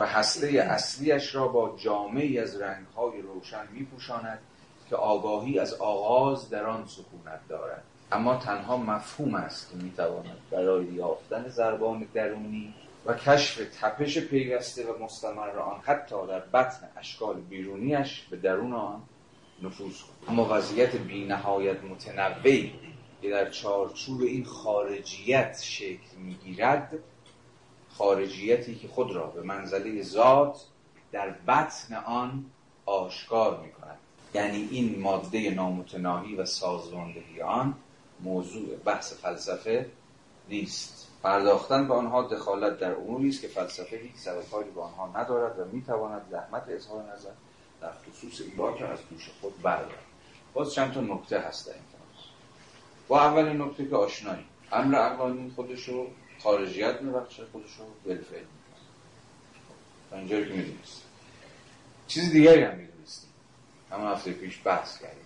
و 0.00 0.06
هسته 0.06 0.46
اصلیش 0.46 1.34
را 1.34 1.48
با 1.48 1.76
جامعی 1.76 2.38
از 2.38 2.60
رنگهای 2.60 3.20
روشن 3.20 3.68
می 3.72 3.84
پوشاند 3.84 4.38
که 4.92 4.96
آگاهی 4.96 5.58
از 5.58 5.74
آغاز 5.74 6.50
در 6.50 6.66
آن 6.66 6.86
سکونت 6.86 7.40
دارد. 7.48 7.82
اما 8.12 8.36
تنها 8.36 8.76
مفهوم 8.76 9.34
است 9.34 9.70
که 9.70 9.76
می 9.76 9.92
تواند 9.96 10.38
برای 10.50 10.84
یافتن 10.84 11.48
زربان 11.48 12.06
درونی 12.14 12.74
و 13.06 13.14
کشف 13.14 13.60
تپش 13.80 14.18
پیوسته 14.18 14.92
و 14.92 15.04
مستمر 15.04 15.58
آن 15.58 15.80
حتی 15.82 16.26
در 16.28 16.40
بطن 16.40 16.88
اشکال 16.96 17.40
بیرونیش 17.40 18.26
به 18.30 18.36
درون 18.36 18.72
آن 18.72 19.02
نفوذ 19.62 20.00
کنه 20.00 20.30
اما 20.30 20.48
وضعیت 20.50 20.96
بینهایت 20.96 21.84
متنوعی 21.84 22.72
که 23.22 23.30
در 23.30 23.50
چارچوب 23.50 24.20
این 24.20 24.44
خارجیت 24.44 25.60
شکل 25.62 26.16
می‌گیرد 26.18 26.98
خارجیتی 27.88 28.74
که 28.74 28.88
خود 28.88 29.12
را 29.12 29.26
به 29.26 29.42
منزله 29.42 30.02
ذات 30.02 30.64
در 31.12 31.30
بطن 31.30 31.94
آن 31.94 32.44
آشکار 32.86 33.60
می 33.60 33.72
کند 33.72 33.98
یعنی 34.34 34.68
این 34.70 35.00
ماده 35.00 35.50
نامتناهی 35.50 36.34
و 36.34 36.44
سازماندهی 36.44 37.42
آن 37.42 37.74
موضوع 38.20 38.76
بحث 38.76 39.12
فلسفه 39.12 39.86
نیست. 40.48 41.08
پرداختن 41.22 41.88
به 41.88 41.94
آنها 41.94 42.22
دخالت 42.22 42.78
در 42.78 42.94
اموری 42.94 43.28
است 43.28 43.40
که 43.40 43.48
فلسفه 43.48 43.96
هیچ 43.96 44.12
سرکاری 44.16 44.70
به 44.70 44.80
آنها 44.80 45.20
ندارد 45.20 45.58
و 45.58 45.64
می‌تواند 45.64 46.22
زحمت 46.30 46.64
اظهار 46.68 47.12
نظر 47.14 47.30
در 47.80 47.92
خصوص 47.92 48.40
این 48.40 48.76
که 48.78 48.84
از 48.84 48.98
دوش 49.10 49.30
خود 49.40 49.62
بردارد 49.62 50.04
باز 50.54 50.74
چند 50.74 50.92
تا 50.92 51.00
نکته 51.00 51.38
هست 51.38 51.66
در 51.66 51.72
این 51.72 51.82
تماس. 51.82 52.24
با 53.08 53.20
اولین 53.20 53.62
نکته 53.62 53.88
که 53.88 53.96
آشنایی 53.96 54.44
امر 54.72 54.94
عقلانی 54.94 55.52
خودش 55.56 55.88
رو 55.88 56.06
خارجیت 56.42 57.02
میبخشه 57.02 57.42
خودش 57.52 57.76
رو 57.78 57.84
بالفعل 58.04 58.40
می‌کنه 58.40 60.18
اینجایی 60.18 60.48
که 60.48 60.54
می‌دونست 60.54 61.02
چیز 62.08 62.32
دیگری 62.32 62.62
هم 62.62 62.78
همون 63.92 64.12
هفته 64.12 64.32
پیش 64.32 64.60
بحث 64.64 65.02
کردیم. 65.02 65.24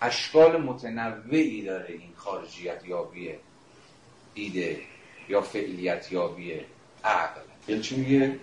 اشکال 0.00 0.62
متنوعی 0.62 1.62
داره 1.62 1.94
این 1.94 2.12
خارجیت 2.16 2.84
یابی 2.84 3.34
ایده 4.34 4.80
یا 5.28 5.40
فعلیت 5.40 6.12
یابی 6.12 6.60
عقل. 7.04 7.40
یعنی 7.68 7.88
میگه؟ 7.90 8.38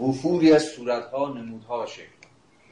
وفوری 0.00 0.52
از 0.52 0.64
صورتها 0.64 1.28
نمودها 1.28 1.86
شکل. 1.86 2.06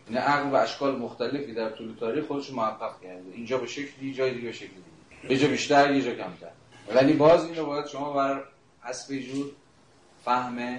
این 0.08 0.18
عقل 0.18 0.50
و 0.50 0.54
اشکال 0.54 0.98
مختلفی 0.98 1.54
در 1.54 1.70
طول 1.70 1.94
تاریخ 2.00 2.24
خودش 2.24 2.50
محقق 2.50 3.00
کرده. 3.02 3.32
اینجا 3.34 3.58
به 3.58 3.66
شکلی 3.66 4.14
جای 4.14 4.34
دیگه 4.34 4.46
به 4.46 4.52
شکلی 4.52 4.68
دیگه 4.68 5.34
یه 5.34 5.38
جا 5.38 5.48
بیشتر 5.48 5.94
یه 5.94 6.02
جا 6.02 6.14
کمتر. 6.14 6.50
ولی 6.94 7.12
باز 7.12 7.44
اینو 7.44 7.66
باید 7.66 7.86
شما 7.86 8.12
بر 8.12 8.44
حسب 8.82 9.18
جور 9.18 9.50
فهم 10.24 10.78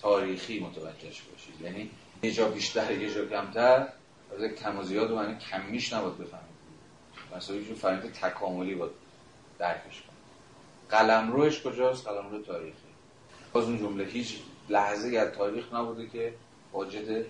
تاریخی 0.00 0.60
متوجه 0.60 1.06
باشید. 1.06 1.60
یعنی 1.62 1.90
یه 2.22 2.32
جا 2.32 2.48
بیشتر 2.48 2.92
یه 2.92 3.14
جا 3.14 3.26
کمتر. 3.26 3.88
از 4.36 4.50
کم 4.50 4.78
و 4.78 4.82
زیاد 4.82 5.12
معنی 5.12 5.38
کمیش 5.38 5.92
نباید 5.92 6.18
بفهمید. 6.18 7.68
یه 7.68 7.74
فهمید 7.74 8.12
تکاملی 8.12 8.74
باید 8.74 8.92
درکش 9.58 10.02
کنید 10.02 10.16
قلم 10.90 11.32
روش 11.32 11.62
کجاست؟ 11.62 12.06
قلم 12.06 12.30
رو 12.30 12.42
تاریخی. 12.42 12.76
باز 13.52 13.64
اون 13.64 13.78
جمله 13.78 14.04
هیچ 14.04 14.38
لحظه 14.68 15.18
از 15.18 15.32
تاریخ 15.32 15.74
نبوده 15.74 16.06
که 16.06 16.34
واجد 16.72 17.26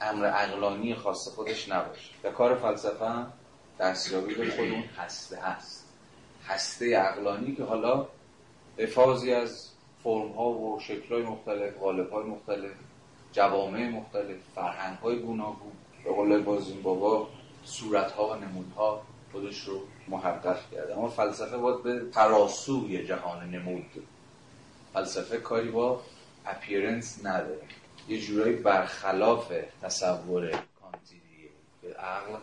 امر 0.00 0.26
عقلانی 0.26 0.94
خاص 0.94 1.28
خودش 1.28 1.68
نباشه. 1.68 2.10
و 2.24 2.30
کار 2.30 2.54
فلسفه 2.54 3.08
هم 3.08 3.32
دستیابی 3.80 4.34
به 4.34 4.50
خود 4.50 4.68
اون 4.68 4.82
هسته 4.82 5.36
هست. 5.36 5.88
هسته 6.46 6.96
عقلانی 6.96 7.54
که 7.54 7.64
حالا 7.64 8.06
افاظی 8.78 9.32
از 9.32 9.68
فرم 10.04 10.32
ها 10.32 10.50
و 10.50 10.80
شکل 10.80 11.14
های 11.14 11.22
مختلف 11.22 11.78
غالب 11.78 12.10
های 12.10 12.24
مختلف 12.24 12.72
جوامع 13.32 13.88
مختلف 13.88 14.36
فرهنگ 14.54 14.98
های 14.98 15.18
گوناگون 15.18 15.72
به 16.04 16.12
قول 16.12 16.42
بازین 16.42 16.82
بابا 16.82 17.28
صورت 17.64 18.12
ها 18.12 18.28
و 18.28 18.34
نمود 18.34 18.72
ها 18.76 19.02
خودش 19.32 19.60
رو 19.60 19.80
محقق 20.08 20.70
کرده. 20.70 20.98
اما 20.98 21.08
فلسفه 21.08 21.56
باید 21.56 21.82
به 21.82 22.10
تراسوی 22.12 23.06
جهان 23.06 23.50
نمود. 23.50 23.86
فلسفه 24.92 25.36
کاری 25.36 25.70
با 25.70 26.00
اپیرنس 26.46 27.26
نداره. 27.26 27.62
یه 28.08 28.20
جورایی 28.20 28.56
برخلاف 28.56 29.52
تصور 29.82 30.50
کانتی 30.50 31.20
دیگه 31.30 31.50
که 31.82 31.98
عقل 31.98 32.38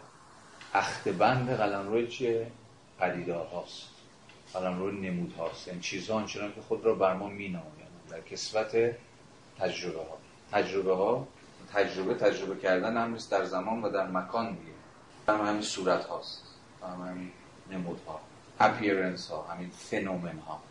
اختبند 0.73 1.49
قلم 1.49 1.87
روی 1.87 2.07
چیه؟ 2.07 2.47
پدیده 2.99 3.33
هاست 3.33 3.87
قلم 4.53 4.79
روی 4.79 5.09
نمود 5.09 5.33
هاست 5.33 5.67
یعنی 5.67 5.79
چیزها 5.79 6.17
آنچنان 6.17 6.53
که 6.53 6.61
خود 6.61 6.85
را 6.85 6.95
بر 6.95 7.13
ما 7.13 7.27
می 7.27 7.59
در 8.09 8.21
کسوت 8.21 8.95
تجربه 9.59 9.99
ها 9.99 10.17
تجربه 10.51 10.95
ها 10.95 11.27
تجربه 11.73 12.13
تجربه 12.13 12.61
کردن 12.61 12.97
هم 12.97 13.17
در 13.29 13.45
زمان 13.45 13.81
و 13.81 13.89
در 13.89 14.07
مکان 14.07 14.49
دیگه. 14.49 14.71
هم 15.27 15.47
همین 15.47 15.61
صورت 15.61 16.05
هاست. 16.05 16.43
هم 16.83 17.07
همین 17.07 17.31
نمود 17.71 17.99
ها 18.07 18.19
اپیرنس 18.59 19.31
ها 19.31 19.41
همین 19.41 19.69
فنومن 19.69 20.39
ها. 20.39 20.61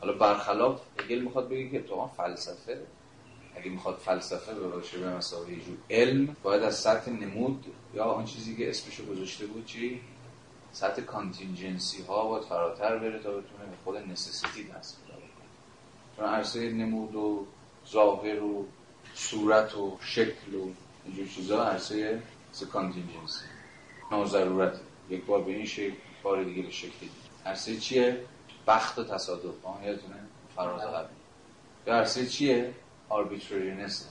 حالا 0.00 0.12
برخلاف 0.12 0.80
هگل 1.00 1.18
می‌خواد 1.18 1.48
بگه 1.48 1.68
که 1.68 1.82
تو 1.82 2.10
فلسفه. 2.16 2.80
اگه 3.56 3.70
می‌خواد 3.70 3.96
فلسفه 3.96 4.54
باشه 4.54 4.98
به 4.98 5.16
مثابه 5.16 5.56
جو 5.56 5.72
علم 5.90 6.36
باید 6.42 6.62
از 6.62 6.74
سطح 6.74 7.10
نمود 7.10 7.64
یا 7.94 8.04
آن 8.04 8.24
چیزی 8.24 8.56
که 8.56 8.70
اسمشو 8.70 9.06
گذاشته 9.06 9.46
بود 9.46 9.66
چی؟ 9.66 10.00
سطح 10.72 11.02
contingency 11.02 12.02
ها 12.02 12.28
باید 12.28 12.44
فراتر 12.44 12.98
بره 12.98 13.18
تا 13.18 13.30
بتونه 13.30 13.64
به 13.70 13.76
خود 13.84 13.96
necessity 13.96 14.64
دست 14.64 14.98
پیدا 15.00 15.18
کنه 15.18 15.46
چون 16.16 16.24
عرصه 16.24 16.70
نمود 16.70 17.14
و 17.14 17.46
ظاهر 17.90 18.42
و 18.42 18.66
صورت 19.14 19.74
و 19.74 19.98
شکل 20.00 20.54
و 20.54 20.68
اینجور 21.04 21.26
چیزا 21.26 21.64
عرصه 21.64 22.22
contingency 22.72 23.44
ناضرورت 24.10 24.80
یک 25.10 25.24
بار 25.24 25.42
به 25.42 25.52
این 25.52 25.66
شکل 25.66 25.94
بار 26.22 26.44
دیگه 26.44 26.62
به 26.62 26.70
شکل 26.70 26.98
دیگه. 27.00 27.12
عرصه 27.46 27.76
چیه؟ 27.76 28.20
بخت 28.66 28.98
و 28.98 29.04
تصادف. 29.04 29.64
آن 29.64 29.84
یادتونه؟ 29.84 30.16
فراز 30.56 30.80
قبلی. 30.80 31.16
یا 31.86 31.94
عرصه 31.94 32.26
چیه؟ 32.26 32.74
arbitrariness. 33.08 34.08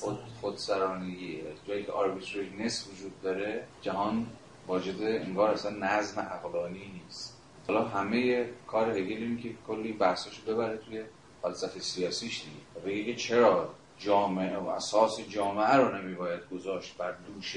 خود 0.00 0.18
خودسرانگی 0.40 1.42
جایی 1.68 1.84
که 1.84 1.92
arbitrariness 1.92 2.88
وجود 2.92 3.22
داره 3.22 3.64
جهان 3.82 4.26
واجد 4.66 5.02
انگار 5.02 5.50
اصلا 5.50 5.70
نظم 5.70 6.20
عقلانی 6.20 7.02
نیست. 7.04 7.36
حالا 7.68 7.88
همه 7.88 8.48
کار 8.66 8.90
هگل 8.90 9.36
که 9.36 9.50
کلی 9.66 9.92
بحثاشو 9.92 10.42
ببره 10.52 10.76
توی 10.76 11.02
فلسفه 11.42 11.80
سیاسیش 11.80 12.42
دیگه. 12.42 12.56
و 12.76 12.88
بگه 12.88 13.04
که 13.04 13.14
چرا 13.14 13.74
جامعه 14.00 14.56
و 14.56 14.68
اساس 14.68 15.20
جامعه 15.20 15.76
رو 15.76 15.96
نمیباید 15.96 16.40
گذاشت 16.52 16.96
بر 16.96 17.12
دوش 17.12 17.56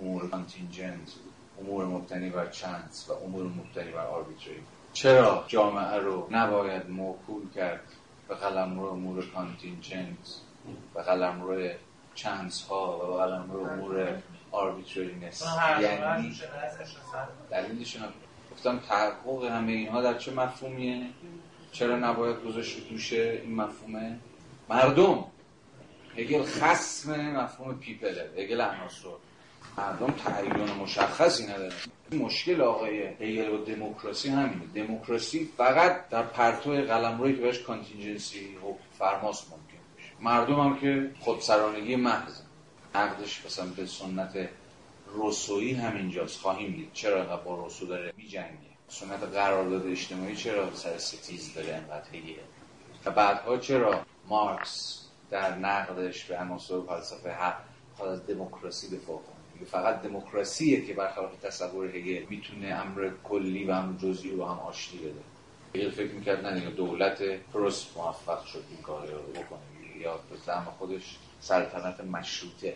امور 0.00 0.30
contingent 0.30 1.12
امور 1.60 1.84
مبتنی 1.84 2.30
بر 2.30 2.46
chance 2.46 3.10
و 3.10 3.12
امور 3.12 3.46
مبتنی 3.46 3.90
بر 3.90 4.06
arbitrary 4.06 4.62
چرا 4.92 5.44
جامعه 5.48 5.96
رو 5.96 6.28
نباید 6.30 6.90
موکول 6.90 7.50
کرد 7.54 7.82
به 8.28 8.34
قلمرو 8.34 8.86
امور 8.86 9.26
contingent 9.34 10.40
به 10.94 11.02
قلمرو 11.02 11.68
chance 12.14 12.66
ها 12.66 12.98
و 12.98 13.12
به 13.12 13.18
قلمرو 13.18 13.60
امور 13.60 14.22
arbitrariness 14.52 15.44
یعنی 15.80 16.34
دلیلشون 17.50 18.02
گفتم 18.52 18.78
تحقق 18.78 19.44
همه 19.44 19.72
اینها 19.72 20.02
در 20.02 20.18
چه 20.18 20.32
مفهومیه؟ 20.32 21.06
چرا 21.72 21.96
نباید 21.96 22.44
گذاشت 22.44 22.88
دوش 22.90 23.40
این 23.44 23.54
مفهومه؟ 23.54 24.18
مردم! 24.68 25.24
هگل 26.16 26.42
خسم 26.42 27.30
مفهوم 27.30 27.78
people 27.78 28.17
ه. 28.17 28.30
هگل 28.38 28.60
عناصر 28.60 29.08
مردم 29.78 30.10
تعین 30.10 30.52
مشخصی 30.52 31.46
نداره 31.46 31.72
مشکل 32.12 32.60
آقای 32.60 33.02
هگل 33.02 33.48
و 33.48 33.64
دموکراسی 33.64 34.28
همینه. 34.28 34.66
دموکراسی 34.74 35.50
فقط 35.56 36.08
در 36.08 36.22
پرتو 36.22 36.70
قلمرویی 36.70 37.34
که 37.36 37.40
بهش 37.40 37.58
contingency 37.58 38.56
حکمفرماس 38.56 39.44
ممکن 39.44 39.82
بشه. 39.96 40.08
مردم 40.20 40.60
هم 40.60 40.80
که 40.80 41.10
خودسرانگی 41.20 41.96
محض. 41.96 42.40
نقدش 42.94 43.46
مثلا 43.46 43.66
به 43.66 43.86
سنت 43.86 44.48
روسویی 45.06 45.72
همینجاست. 45.72 46.40
خواهیم 46.40 46.72
دید. 46.72 46.92
چرا 46.92 47.16
اینقدر 47.16 47.42
با 47.42 47.54
روسو 47.54 47.86
داره 47.86 48.12
میجنگه؟ 48.16 48.72
سنت 48.92 49.22
قرارداد 49.22 49.86
اجتماعی 49.86 50.36
چرا 50.36 50.74
سر 50.74 50.98
ستیز 50.98 51.54
داره 51.54 51.74
انقدر 51.74 52.08
هگل 52.12 52.40
و 53.04 53.10
بعدها 53.10 53.58
چرا 53.58 54.06
مارکس 54.28 55.01
در 55.32 55.58
نقدش 55.58 56.24
به 56.24 56.38
عناصر 56.38 56.80
فلسفه 56.80 57.30
حق 57.30 57.58
خواهد 57.96 58.12
از 58.12 58.26
دموکراسی 58.26 58.96
دفاع 58.96 59.16
کنه 59.16 59.66
فقط 59.66 60.02
دموکراسیه 60.02 60.86
که 60.86 60.94
برخلاف 60.94 61.36
تصور 61.36 61.96
هگل 61.96 62.26
می‌تونه 62.30 62.66
امر 62.66 63.10
کلی 63.24 63.64
و 63.64 63.70
امر 63.70 63.98
جزئی 63.98 64.30
رو 64.30 64.44
هم 64.44 64.58
آشتی 64.58 64.98
بده. 64.98 65.24
هگل 65.74 65.90
فکر 65.90 66.12
می‌کرد 66.12 66.46
نه 66.46 66.70
دولت 66.70 67.22
پروس 67.22 67.96
موفق 67.96 68.44
شد 68.44 68.64
این 68.70 68.82
کار 68.82 69.06
رو 69.06 69.22
بکنه. 69.22 69.58
یا 70.00 70.16
به 70.30 70.36
زعم 70.36 70.64
خودش 70.64 71.18
سلطنت 71.40 72.00
مشروطه. 72.00 72.74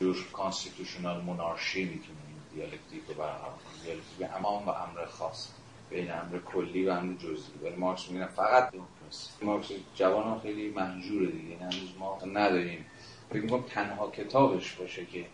جور 0.00 0.16
constitutional 0.32 1.20
monarchy 1.20 1.84
می‌تونه 1.84 2.18
این 2.28 2.42
دیالکتیک 2.54 3.02
رو 3.08 3.14
برقرار 3.14 3.58
کنه. 3.64 3.82
دیالکتیک 3.84 4.28
امر 4.36 4.50
عام 4.50 4.64
و 4.64 4.68
امر 4.68 5.06
خاص. 5.06 5.48
بین 5.90 6.10
امر 6.12 6.38
کلی 6.38 6.86
و 6.86 6.90
امر 6.90 7.14
جزئی. 7.14 7.58
ولی 7.62 7.76
مارکس 7.76 8.10
میگه 8.10 8.26
فقط 8.26 8.70
دموکراسی 9.08 9.44
مارکس 9.44 9.68
جوان 9.94 10.26
هم 10.26 10.40
خیلی 10.40 10.68
منجوره 10.68 11.26
دیگه 11.26 11.48
یعنی 11.48 11.62
هنوز 11.62 11.96
ما 11.98 12.18
نداریم. 12.26 12.86
فکر 13.30 13.42
می‌کنم 13.42 13.62
تنها 13.62 14.10
کتابش 14.10 14.74
باشه 14.74 15.06
که 15.06 15.24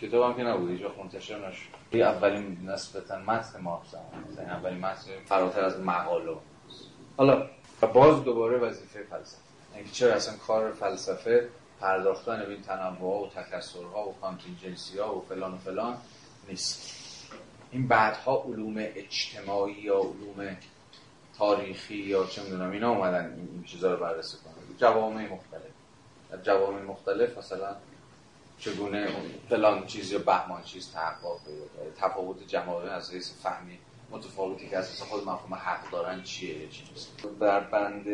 کتاب 0.00 0.30
هم 0.30 0.36
که 0.36 0.42
نبود 0.42 0.70
هیچ 0.70 0.82
وقت 0.82 0.98
منتشر 0.98 1.48
نشد. 1.48 1.68
اولین 1.92 2.58
نسبتا 2.66 3.18
متن 3.18 3.60
مارکس 3.60 3.94
هم 3.94 4.44
اولین 4.46 4.78
متن 4.78 5.10
فراتر 5.26 5.64
از 5.64 5.80
مقاله. 5.80 6.36
حالا 7.16 7.50
باز 7.94 8.24
دوباره 8.24 8.58
وظیفه 8.58 9.02
فلسفه. 9.02 9.42
اینکه 9.74 9.90
چرا 9.90 10.14
اصلا 10.14 10.36
کار 10.36 10.72
فلسفه 10.72 11.48
پرداختن 11.80 12.38
به 12.38 12.50
این 12.50 12.62
تنوع 12.62 13.26
و 13.26 13.28
تکسرها 13.28 14.08
و 14.08 14.14
کانتینجنسی 14.20 14.98
ها 14.98 15.16
و 15.16 15.24
فلان 15.28 15.54
و 15.54 15.56
فلان 15.56 15.96
نیست. 16.48 16.94
این 17.70 17.88
بعدها 17.88 18.42
علوم 18.46 18.74
اجتماعی 18.76 19.74
یا 19.74 19.98
علوم 19.98 20.56
تاریخی 21.38 21.96
یا 21.96 22.26
چه 22.26 22.42
می‌دونم 22.42 22.70
اینا 22.70 22.90
اومدن 22.90 23.34
این, 23.34 23.64
چیزا 23.66 23.94
رو 23.94 24.00
بررسی 24.00 24.36
کنن. 24.36 24.76
جوامع 24.78 25.32
مختلف. 25.32 25.62
در 26.30 26.42
جوامع 26.42 26.82
مختلف 26.82 27.38
مثلا 27.38 27.76
چگونه 28.58 29.08
فلان 29.48 29.86
چیز 29.86 30.12
یا 30.12 30.18
بهمان 30.18 30.62
چیز 30.62 30.92
تحقق 30.92 31.38
پیدا 31.44 31.90
تفاوت 32.08 32.46
جماعه 32.46 32.90
از 32.90 33.12
حیث 33.12 33.32
فهمی 33.42 33.78
متفاوتی 34.10 34.68
که 34.68 34.78
اساس 34.78 35.08
خود 35.08 35.28
مفهوم 35.28 35.54
حق 35.54 35.90
دارن 35.90 36.22
چیه 36.22 36.68
چی 36.68 36.84
در 37.40 37.60
بند 37.60 38.06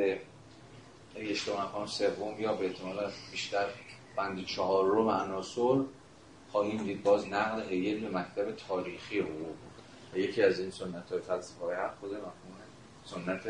اشتباه 1.16 1.68
نکنم 1.68 1.86
سوم 1.86 2.40
یا 2.40 2.52
به 2.52 2.66
احتمال 2.66 3.10
بیشتر 3.30 3.66
بند 4.16 4.44
چهارم 4.44 5.08
عناصر 5.08 5.80
خواهیم 6.52 6.84
دید 6.84 7.02
باز 7.02 7.28
نقل 7.28 7.62
هیل 7.62 8.08
به 8.08 8.18
مکتب 8.18 8.56
تاریخی 8.56 9.20
حقوق. 9.20 9.56
یکی 10.14 10.42
از 10.42 10.60
این 10.60 10.70
سنت 10.70 11.12
های 11.12 11.20
فلسفه 11.20 11.64
های 11.64 11.74
حق 11.74 11.98
خود 12.00 12.10
مفهوم 12.10 12.49
سنت 13.10 13.40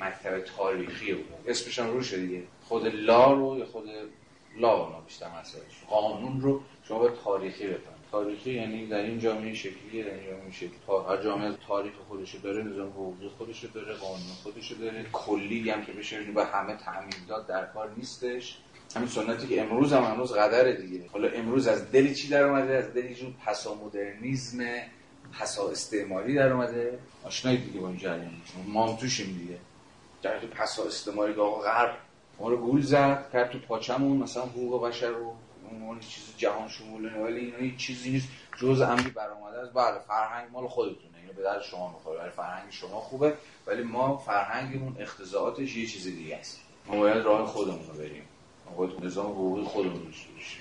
مکتب 0.00 0.40
تاریخی 0.40 1.12
حقوق 1.12 1.40
اسمش 1.46 1.78
هم 1.78 1.90
روشه 1.90 2.16
دیگه. 2.20 2.42
خود 2.64 2.86
لا 2.86 3.32
رو 3.32 3.58
یا 3.58 3.66
خود 3.66 3.84
لا 4.56 4.84
اونا 4.84 5.00
بیشتر 5.00 5.26
مسئلهش 5.40 5.84
قانون 5.88 6.40
رو 6.40 6.60
شما 6.84 6.98
باید 6.98 7.14
تاریخی 7.24 7.66
بفهمید. 7.66 8.00
تاریخی 8.10 8.50
یعنی 8.50 8.86
در 8.86 9.02
این 9.02 9.18
جامعه 9.18 9.54
شکلیه 9.54 10.04
در 10.04 10.14
این 10.14 10.30
جامعه 10.30 10.52
شکلی 10.52 10.70
هر 11.08 11.22
جامعه 11.22 11.52
تاریخ 11.68 11.92
خودشو 12.08 12.38
داره 12.38 12.62
نظام 12.62 12.88
حقوقی 12.88 13.28
خودشو 13.38 13.68
داره 13.74 13.94
قانون 13.94 14.32
خودشو 14.42 14.74
داره. 14.74 15.06
کلی 15.12 15.70
هم 15.70 15.84
که 15.84 15.92
بشه 15.92 16.20
به 16.20 16.44
همه 16.44 16.76
تعمیم 16.76 17.26
داد 17.28 17.46
در 17.46 17.66
کار 17.66 17.90
نیستش. 17.96 18.58
همین 18.96 19.08
سنتی 19.08 19.46
که 19.46 19.62
امروز 19.62 19.92
هم 19.92 20.02
هنوز 20.02 20.32
قدره 20.32 20.72
دیگه. 20.72 21.04
حالا 21.12 21.28
امروز 21.28 21.66
از 21.66 21.92
دلی 21.92 22.14
چی 22.14 22.28
در 22.28 22.42
اومده؟ 22.42 22.76
از 22.76 22.94
دلی 22.94 23.14
جون 23.14 23.34
پسا 23.46 23.74
مدرنیسم 23.74 24.58
پسا 25.32 25.70
استعماری 25.70 26.34
در 26.34 26.52
اومده. 26.52 26.98
آشنایی 27.24 27.58
دیگه 27.58 27.80
با 27.80 27.88
این 27.88 27.96
جریان. 27.96 28.32
ما 28.66 28.88
هم 28.88 28.96
توشیم 28.96 29.38
دیگه. 29.38 29.58
در 30.22 30.38
تو 30.38 30.46
پسا 30.46 30.84
استعماری 30.84 31.34
که 31.34 31.40
آقا 31.40 31.60
غرب. 31.60 31.96
ما 32.38 32.48
رو 32.48 32.56
گول 32.56 32.82
زد 32.82 33.30
کرد 33.32 33.50
تو 33.50 33.58
پاچمون 33.58 34.16
مثلا 34.16 34.42
حقوق 34.42 34.86
بشر 34.88 35.08
رو 35.08 35.34
اون 35.70 36.00
چیز 36.00 36.24
جهان 36.36 36.68
شموله 36.68 37.22
ولی 37.22 37.40
اینا 37.40 37.58
هیچ 37.58 37.76
چیزی 37.76 38.10
نیست. 38.10 38.28
جز 38.58 38.80
امری 38.80 39.10
برآمده 39.10 39.58
است. 39.58 39.72
بله 39.72 39.98
فرهنگ 40.08 40.50
مال 40.52 40.68
خودتونه. 40.68 41.16
اینو 41.20 41.32
به 41.32 41.42
در 41.42 41.60
شما 41.60 41.88
می‌خوره. 41.88 42.20
ولی 42.20 42.30
فرهنگ 42.30 42.70
شما 42.70 43.00
خوبه 43.00 43.34
ولی 43.66 43.82
ما 43.82 44.16
فرهنگمون 44.16 44.96
اختزاعاتش 44.98 45.76
یه 45.76 45.86
چیز 45.86 46.04
دیگه 46.04 46.36
است. 46.36 46.60
ما 46.86 46.96
باید 46.96 47.24
راه 47.24 47.46
خودمون 47.46 47.86
رو 47.86 47.94
بریم. 47.98 48.22
ما 48.66 48.76
باید 48.76 49.04
نظام 49.04 49.26
حقوقی 49.26 49.62
خودمون 49.62 50.12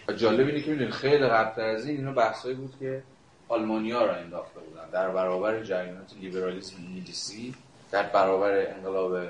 رو 0.08 0.16
جالب 0.16 0.48
اینه 0.48 0.62
که 0.62 0.72
می‌دونید 0.72 0.94
خیلی 0.94 1.28
قبل 1.28 1.62
از 1.62 1.86
این 1.86 1.98
اینا 1.98 2.12
بحثایی 2.12 2.56
بود 2.56 2.74
که 2.80 3.04
آلمانیا 3.50 4.06
را 4.06 4.16
انداخته 4.16 4.60
بودن. 4.60 4.90
در 4.90 5.10
برابر 5.10 5.64
جریانات 5.64 6.14
لیبرالیسم 6.22 6.76
انگلیسی 6.78 7.56
در 7.92 8.04
برابر 8.04 8.68
انقلاب 8.68 9.28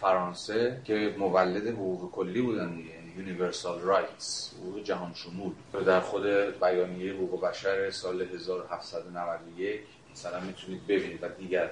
فرانسه 0.00 0.80
که 0.84 1.14
مولد 1.18 1.66
حقوق 1.66 2.10
کلی 2.12 2.42
بودن 2.42 2.74
دیگه 2.76 2.90
universal 3.16 3.80
rights 3.80 4.54
حقوق 4.54 4.82
جهان 4.82 5.14
شمول. 5.14 5.52
در 5.86 6.00
خود 6.00 6.22
بیانیه 6.60 7.12
حقوق 7.12 7.40
بشر 7.40 7.90
سال 7.90 8.22
1791 8.22 9.80
مثلا 10.12 10.40
می‌تونید 10.40 10.86
ببینید 10.86 11.22
و 11.22 11.28
دیگر 11.28 11.70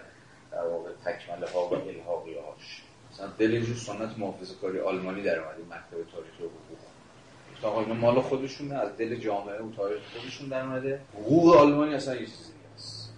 در 0.53 0.67
واقع 0.67 0.91
تکمله 1.05 1.51
ها 1.51 1.69
و 1.69 1.75
الحاقی 1.75 2.35
هاش 2.35 2.83
مثلا 3.13 3.27
دل 3.39 3.75
سنت 3.75 4.19
محافظه 4.19 4.55
کاری 4.55 4.81
آلمانی 4.81 5.23
در 5.23 5.39
اومده 5.39 5.63
مکتب 5.63 6.11
تاریخ 6.13 6.35
حقوق 6.39 6.79
آقا 7.63 7.81
اینا 7.81 7.95
مال 7.95 8.21
خودشونه 8.21 8.75
از 8.75 8.97
دل 8.97 9.17
جامعه 9.17 9.63
و 9.63 9.73
تاریخ 9.77 10.01
خودشون 10.13 10.49
در 10.49 10.65
اومده. 10.65 11.01
حقوق 11.15 11.57
آلمانی 11.57 11.95
اصلا 11.95 12.15
یه 12.15 12.21
چیزی 12.21 12.53
است 12.77 13.13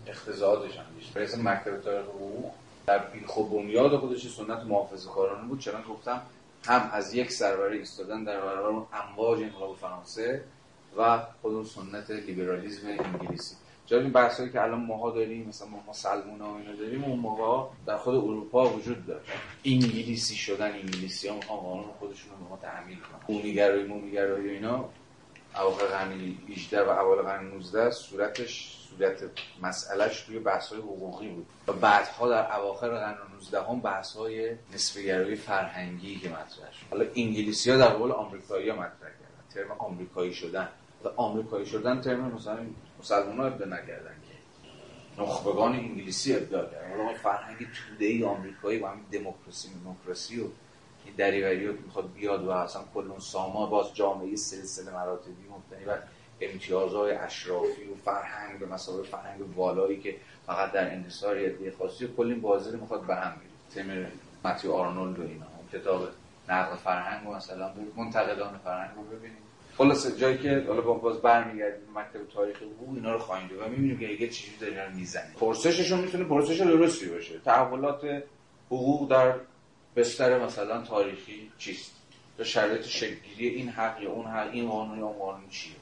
هم 0.79 0.85
بیشتر 0.99 1.37
مکتب 1.37 1.81
تاریخ 1.81 2.07
حقوق. 2.07 2.51
در 2.87 2.99
بیخ 2.99 3.37
و 3.37 3.45
بنیاد 3.45 3.97
خودش 3.97 4.29
سنت 4.29 4.59
محافظه 4.59 5.09
کارانه 5.09 5.49
بود. 5.49 5.61
چرا 5.61 5.83
گفتم 5.83 6.23
هم 6.65 6.91
از 6.93 7.15
یک 7.15 7.33
سربری 7.33 7.79
ایستادن 7.79 8.25
در 8.25 8.41
برابر 8.41 8.87
امواج 8.93 9.43
انقلاب 9.43 9.77
فرانسه 9.77 10.45
و 10.99 11.19
خود 11.43 11.67
سنت 11.67 12.11
لیبرالیسم 12.11 12.87
انگلیسی. 12.87 13.55
جای 13.87 14.01
این 14.01 14.13
بحثایی 14.13 14.51
که 14.51 14.63
الان 14.63 14.81
ماها 14.81 15.11
داریم 15.11 15.49
مثلا 15.49 15.69
ما 15.69 15.93
سلمون 15.93 16.41
ها 16.41 16.59
اینا 16.59 16.73
داریم 16.73 17.05
اون 17.05 17.19
موقع 17.19 17.69
در 17.87 17.97
خود 17.97 18.15
اروپا 18.15 18.69
وجود 18.69 19.07
داره. 19.07 19.23
انگلیسی 19.65 20.35
شدن 20.35 20.73
انگلیسی 20.73 21.29
ها 21.29 21.35
می‌خوان 21.37 21.59
قانون 21.61 21.85
خودشون 21.99 22.31
رو 22.31 22.45
به 22.45 22.51
ما 22.51 22.57
تحمیل 22.57 22.99
کنن. 22.99 23.21
قومیگرایی 23.27 23.85
مومیگرایی 23.85 24.51
اینا 24.51 24.85
اواخر 25.57 25.87
قرن 25.87 26.13
18 26.49 26.83
و 26.83 26.89
اول 26.89 27.23
قرن 27.23 27.45
19 27.47 27.91
صورتش 27.91 28.81
صورت 28.91 29.23
مسئلهش 29.63 30.21
توی 30.21 30.39
بحث 30.39 30.69
های 30.69 30.79
حقوقی 30.79 31.29
بود. 31.29 31.47
و 31.69 31.73
بعدها 31.73 32.29
در 32.29 32.57
اواخر 32.57 32.89
قرن 32.89 33.17
19 33.35 33.63
هم 33.63 33.81
بحث 33.81 34.17
های 34.17 34.57
نسبگرایی 34.75 35.37
فرهنگی 35.37 36.17
که 36.17 36.29
مطرح 36.29 36.73
شد. 36.73 36.87
حالا 36.91 37.05
انگلیسی 37.15 37.71
ها 37.71 37.77
در 37.77 37.89
قبال 37.89 38.13
آمریکایی 38.13 38.69
ها 38.69 38.77
مطرح 38.77 38.91
کردن 39.01 39.55
ترم 39.55 39.73
آمریکایی 39.79 40.35
شدن. 40.35 40.69
آمریکایی 41.17 41.67
شدن 41.67 42.01
ترم 42.01 42.35
مثلا 42.35 42.59
مسلمان 43.05 43.39
ها 43.39 43.47
ابدا 43.47 43.65
نکردن 43.65 44.15
که. 44.29 45.23
نخبگان 45.23 45.73
انگلیسی 45.73 46.37
ابدا 46.37 46.65
کردن. 46.65 46.97
حالا 46.97 47.15
فرهنگ 47.15 47.57
توده 47.59 48.05
ای 48.05 48.25
آمریکایی 48.25 48.79
با 48.79 48.89
همین 48.89 49.05
دموکراسی 49.13 49.69
دموکراسی 49.85 50.41
و 50.41 50.45
این 51.05 51.15
دریوری 51.17 51.67
که 51.67 51.81
می‌خواد 51.87 52.13
بیاد 52.13 52.45
و 52.45 52.51
اصلا 52.51 52.83
کل 52.95 53.11
اون 53.11 53.21
ساما 53.21 53.67
باز 53.67 53.95
جامعه 53.95 54.37
سلسله 54.37 54.93
مراتبی 54.93 55.49
مبتنی 55.51 55.85
بر 55.85 56.03
امتیازهای 56.41 57.13
اشرافی 57.13 57.85
و 57.85 57.95
فرهنگ 58.05 58.59
به 58.59 58.67
مسابقه 58.67 59.03
فرهنگ 59.03 59.57
والایی 59.57 60.01
که 60.01 60.17
فقط 60.47 60.73
در 60.73 60.95
انحصار 60.95 61.41
یه 61.41 61.73
خاصی. 61.79 62.09
کل 62.17 62.35
بازی 62.35 62.77
می‌خواد 62.77 63.07
به 63.07 63.15
هم 63.15 63.33
بگیره 63.75 64.07
تم 64.09 64.11
متیو 64.45 64.73
آرنولد 64.73 65.19
و 65.19 65.23
اینا. 65.23 65.45
هم 65.45 65.81
کتاب 65.81 66.09
نقل 66.49 66.77
فرهنگ 66.77 67.29
و 67.29 67.35
مثلا 67.35 67.73
منتقدان 67.97 68.59
فرهنگ 68.65 68.97
رو 68.97 69.17
ببینید 69.17 69.44
خلاص 69.79 70.19
جایی 70.19 70.39
که 70.39 70.65
حالا 70.69 70.81
باز 70.81 71.23
برمیگردیم 71.23 71.89
مکتب 71.95 72.29
تاریخ 72.35 72.57
حقوق 72.57 72.95
اینا 72.95 73.13
رو 73.13 73.19
خواهیم 73.19 73.51
و 73.61 73.69
می‌بینیم 73.69 73.99
که 73.99 74.07
دیگه 74.07 74.29
چیزی 74.29 74.57
داره 74.61 74.95
می‌زنه 74.95 75.35
پرسششون 75.41 76.01
می‌تونه 76.01 76.25
پرسش 76.25 76.61
درستی 76.61 77.07
باشه. 77.07 77.39
تحولات 77.39 78.23
حقوق 78.67 79.11
در 79.11 79.35
بستر 79.97 80.45
مثلا 80.45 80.83
تاریخی 80.83 81.51
چیست؟ 81.59 81.93
یا 82.39 82.45
شرایط 82.45 82.83
شکلگیری 82.83 83.49
این 83.49 83.69
حق 83.69 84.03
یا 84.03 84.11
اون 84.11 84.27
حق 84.27 84.51
این 84.53 84.69
قانون 84.69 84.99
یا 84.99 85.07
اون 85.07 85.19
قانون 85.19 85.49
چیه؟ 85.49 85.75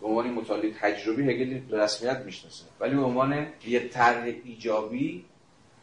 به 0.00 0.06
عنوان 0.06 0.30
مطالعه 0.30 0.72
تجربی 0.80 1.22
هگل 1.22 1.76
رسمیت 1.76 2.16
می‌شناسه. 2.16 2.64
ولی 2.80 2.94
به 2.94 3.02
عنوان 3.02 3.46
یه 3.66 3.88
طرح 3.88 4.24
ایجابی 4.44 5.24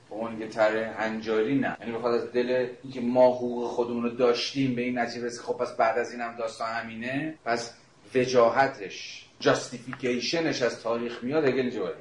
به 0.09 0.15
عنوان 0.15 0.41
یه 0.41 0.93
هنجاری 0.97 1.55
نه. 1.55 1.77
یعنی 1.79 1.91
بخواد 1.91 2.13
از 2.13 2.31
دل 2.31 2.67
اینکه 2.83 3.01
ما 3.01 3.35
حقوق 3.35 3.67
خودمون 3.67 4.03
رو 4.03 4.09
داشتیم 4.09 4.75
به 4.75 4.81
این 4.81 4.99
نتیجه 4.99 5.25
رسید 5.25 5.41
خب 5.41 5.53
پس 5.53 5.75
بعد 5.75 5.97
از 5.97 6.11
این 6.11 6.21
هم 6.21 6.35
داستان 6.35 6.69
همینه. 6.69 7.35
پس 7.45 7.73
وجاهتش 8.15 9.25
جاستیفیکیشنش 9.39 10.61
از 10.61 10.81
تاریخ 10.81 11.23
میاد 11.23 11.45
هگل 11.45 11.59
اینجا 11.59 11.93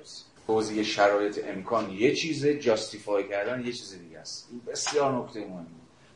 توضیح 0.47 0.83
شرایط 0.83 1.41
امکان 1.49 1.91
یه 1.91 2.15
چیزه 2.15 2.59
justify 2.59 3.29
کردن 3.29 3.67
یه 3.67 3.73
چیز 3.73 3.99
دیگه 3.99 4.19
است. 4.19 4.49
این 4.51 4.61
بسیار 4.67 5.13
نکته 5.13 5.41
مهمه 5.41 5.67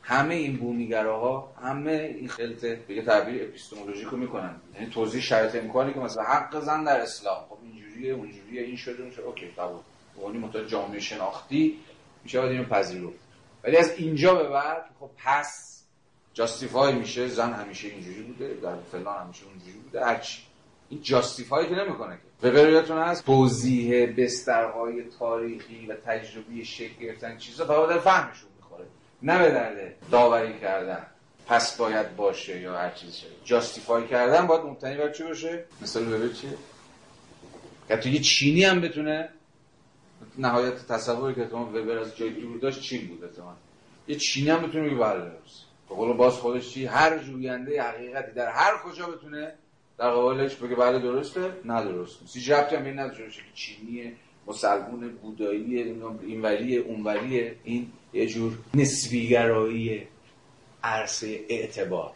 همه 0.03 0.35
این 0.35 0.57
بومیگراها 0.57 1.55
همه 1.63 2.15
این 2.19 2.29
خلط 2.29 2.61
به 2.65 3.03
تعبیر 3.03 3.43
اپیستمولوژیک 3.43 4.09
رو 4.09 4.17
می‌کنن. 4.17 4.57
یعنی 4.75 4.87
توضیح 4.87 5.21
شرایط 5.21 5.57
امکانی 5.57 5.93
که 5.93 6.01
مثلا 6.01 6.23
حق 6.23 6.61
زن 6.61 6.85
در 6.85 7.01
اسلام. 7.01 7.45
خب 7.49 7.59
اینجوریه 7.63 8.13
اونجوریه 8.13 8.63
این 8.63 8.77
شده 8.77 9.03
اون 9.03 9.11
شده. 9.11 9.25
okay 9.25 9.47
قبول. 9.47 9.81
یعنی 10.23 10.39
متوجه 10.39 10.69
جامعه 10.69 11.01
شناختی 11.01 11.79
میشه 12.25 12.41
باید 12.41 12.53
اینو 12.53 12.65
پذیرفت. 12.65 13.19
ولی 13.65 13.77
از 13.77 13.93
اینجا 13.97 14.35
به 14.35 14.49
بعد 14.49 14.85
خب 15.01 15.11
پس 15.25 15.83
justify 16.35 16.93
میشه 16.93 17.29
زن 17.29 17.53
همیشه 17.53 17.89
اینجوری 17.89 18.23
بوده 18.23 18.55
در 18.63 18.77
فلان 18.93 19.23
همیشه 19.25 19.47
اونجوری 19.47 19.79
بوده 19.79 20.05
هرچی. 20.05 20.43
این 20.89 21.03
جاستیفای 21.03 21.69
که 21.69 21.75
نمی‌کنه 21.75 22.17
که. 22.17 22.49
وبر 22.49 22.69
یادتون 22.71 22.99
هست 22.99 23.27
توضیح 23.27 24.15
بسترهای 24.17 25.03
تاریخی 25.19 25.87
و 25.87 25.95
تجربی 25.95 26.65
شکل 26.65 27.01
گرفتن 27.01 27.37
چیزا 27.37 27.67
فقط 27.67 27.89
در 27.89 27.99
فهمشون 27.99 28.49
می‌خوره. 28.57 28.85
نه 29.23 29.39
به 29.39 29.51
درده 29.51 29.97
داوری 30.11 30.59
کردن. 30.61 31.07
پس 31.47 31.77
باید 31.77 32.17
باشه 32.17 32.61
یا 32.61 32.79
هر 32.79 32.91
چیزی 32.91 33.13
شده. 33.13 33.31
جاستیفای 33.45 34.07
کردن 34.07 34.47
باید 34.47 34.63
مبتنی 34.63 34.97
بر 34.97 35.13
چی 35.13 35.23
باشه؟ 35.23 35.65
مثال 35.83 36.13
وبر 36.13 36.29
چیه؟ 36.33 36.51
که 37.89 37.97
تو 37.97 38.09
یه 38.09 38.21
چینی 38.21 38.65
هم 38.65 38.81
بتونه 38.81 39.29
نهایت 40.39 40.87
تصوری 40.87 41.35
که 41.35 41.45
تو 41.45 41.57
وبر 41.57 41.99
از 41.99 42.17
جای 42.17 42.31
دور 42.31 42.59
داشت 42.59 42.81
چین 42.81 43.09
بود 43.09 43.25
اتمام 43.25 43.57
یه 44.09 44.17
چینی 44.17 44.51
هم 44.51 44.67
بتونه 44.67 44.89
بگه 44.89 44.97
بله 44.97 45.21
درست. 45.21 45.65
به 45.89 45.95
قول 45.95 46.17
باز 46.17 46.33
خودش 46.33 46.71
چی؟ 46.71 46.87
هر 46.87 47.19
جوینده 47.19 47.83
حقیقتی 47.83 48.33
در 48.33 48.49
هر 48.51 48.77
کجا 48.85 49.07
بتونه 49.07 49.55
در 49.99 50.11
قبالش 50.11 50.55
بگه 50.55 50.75
بله 50.75 50.99
درسته؟ 50.99 51.53
نه 51.65 51.85
درسته 51.85 52.27
سی 52.27 52.53
ربطی 52.53 52.77
هم 52.77 53.01
نداره 53.01 53.31
که 53.31 53.41
چینی 53.55 54.13
مسلمون 54.47 55.09
بودایی 55.09 55.83
اینوریه 56.23 56.81
اونوریه. 56.81 57.57
این 57.65 57.93
یه 58.13 58.27
جور 58.27 58.59
نسبیگرایی 58.75 60.07
عرصه 60.85 61.41
اعتبار. 61.49 62.13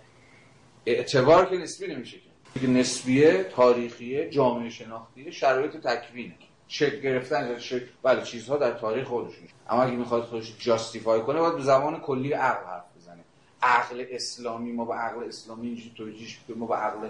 اعتبار 0.87 1.47
که 1.47 1.57
نسبی 1.57 1.87
نمیشه 1.87 2.17
که. 2.17 2.67
نسبیه 2.67 3.45
تاریخیه 3.45 4.31
جامعه 4.31 4.71
شناختیه 4.71 5.31
شرایط 5.31 5.77
تکوینه. 5.77 6.35
شکل 6.69 7.01
گرفتن 7.01 7.59
شکل 7.59 7.87
بله 8.03 8.23
چیزها 8.23 8.57
در 8.57 8.73
تاریخ 8.73 9.07
خودش 9.07 9.39
میشه 9.39 9.55
اما 9.69 9.83
اگه 9.83 9.97
می‌خواد 9.97 10.23
خودش 10.23 10.55
جاستیفای 10.59 11.21
کنه 11.21 11.41
باید 11.41 11.55
به 11.55 11.63
زمان 11.63 12.01
کلی 12.01 12.33
عقل 12.33 12.67
حرف 12.67 12.85
بزنه. 12.97 13.25
عقل 13.63 14.05
اسلامی 14.11 14.73
ما 14.73 14.85
با 14.85 14.97
عقل 14.97 15.25
اسلامی 15.25 15.67
اینجوری 15.67 15.93
توجیهش 15.97 16.41
ما 16.57 16.67
با 16.67 16.77
عقل 16.77 17.09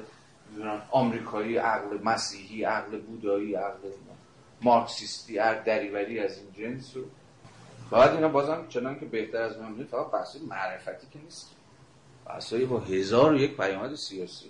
آمریکایی 0.90 1.56
عقل 1.56 1.98
مسیحی 2.02 2.64
عقل 2.64 2.98
بودایی 3.00 3.54
عقل 3.54 3.88
مارکسیستی 4.62 5.38
هر 5.38 5.62
دریوری 5.62 6.20
از 6.20 6.38
این 6.38 6.52
جنس 6.52 6.96
رو. 6.96 7.02
باید 7.90 8.10
اینا 8.10 8.28
بازم 8.28 8.66
چنان 8.68 9.00
که 9.00 9.06
بهتر 9.06 9.42
از 9.42 9.58
من 9.58 9.84
فقط 9.84 10.10
بحث 10.10 10.36
معرفتی 10.48 11.06
که 11.12 11.18
نیست. 11.18 11.50
بحثایی 12.26 12.64
با 12.64 12.78
هزار 12.78 13.32
و 13.32 13.36
یک 13.36 13.56
پیامد 13.56 13.94
سیاسی. 13.94 14.46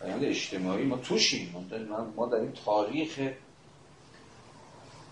پیامد 0.00 0.24
اجتماعی 0.24 0.84
ما 0.84 0.96
توشیم. 0.96 1.68
ما 2.16 2.26
در 2.26 2.36
این 2.36 2.52
تاریخ 2.64 3.20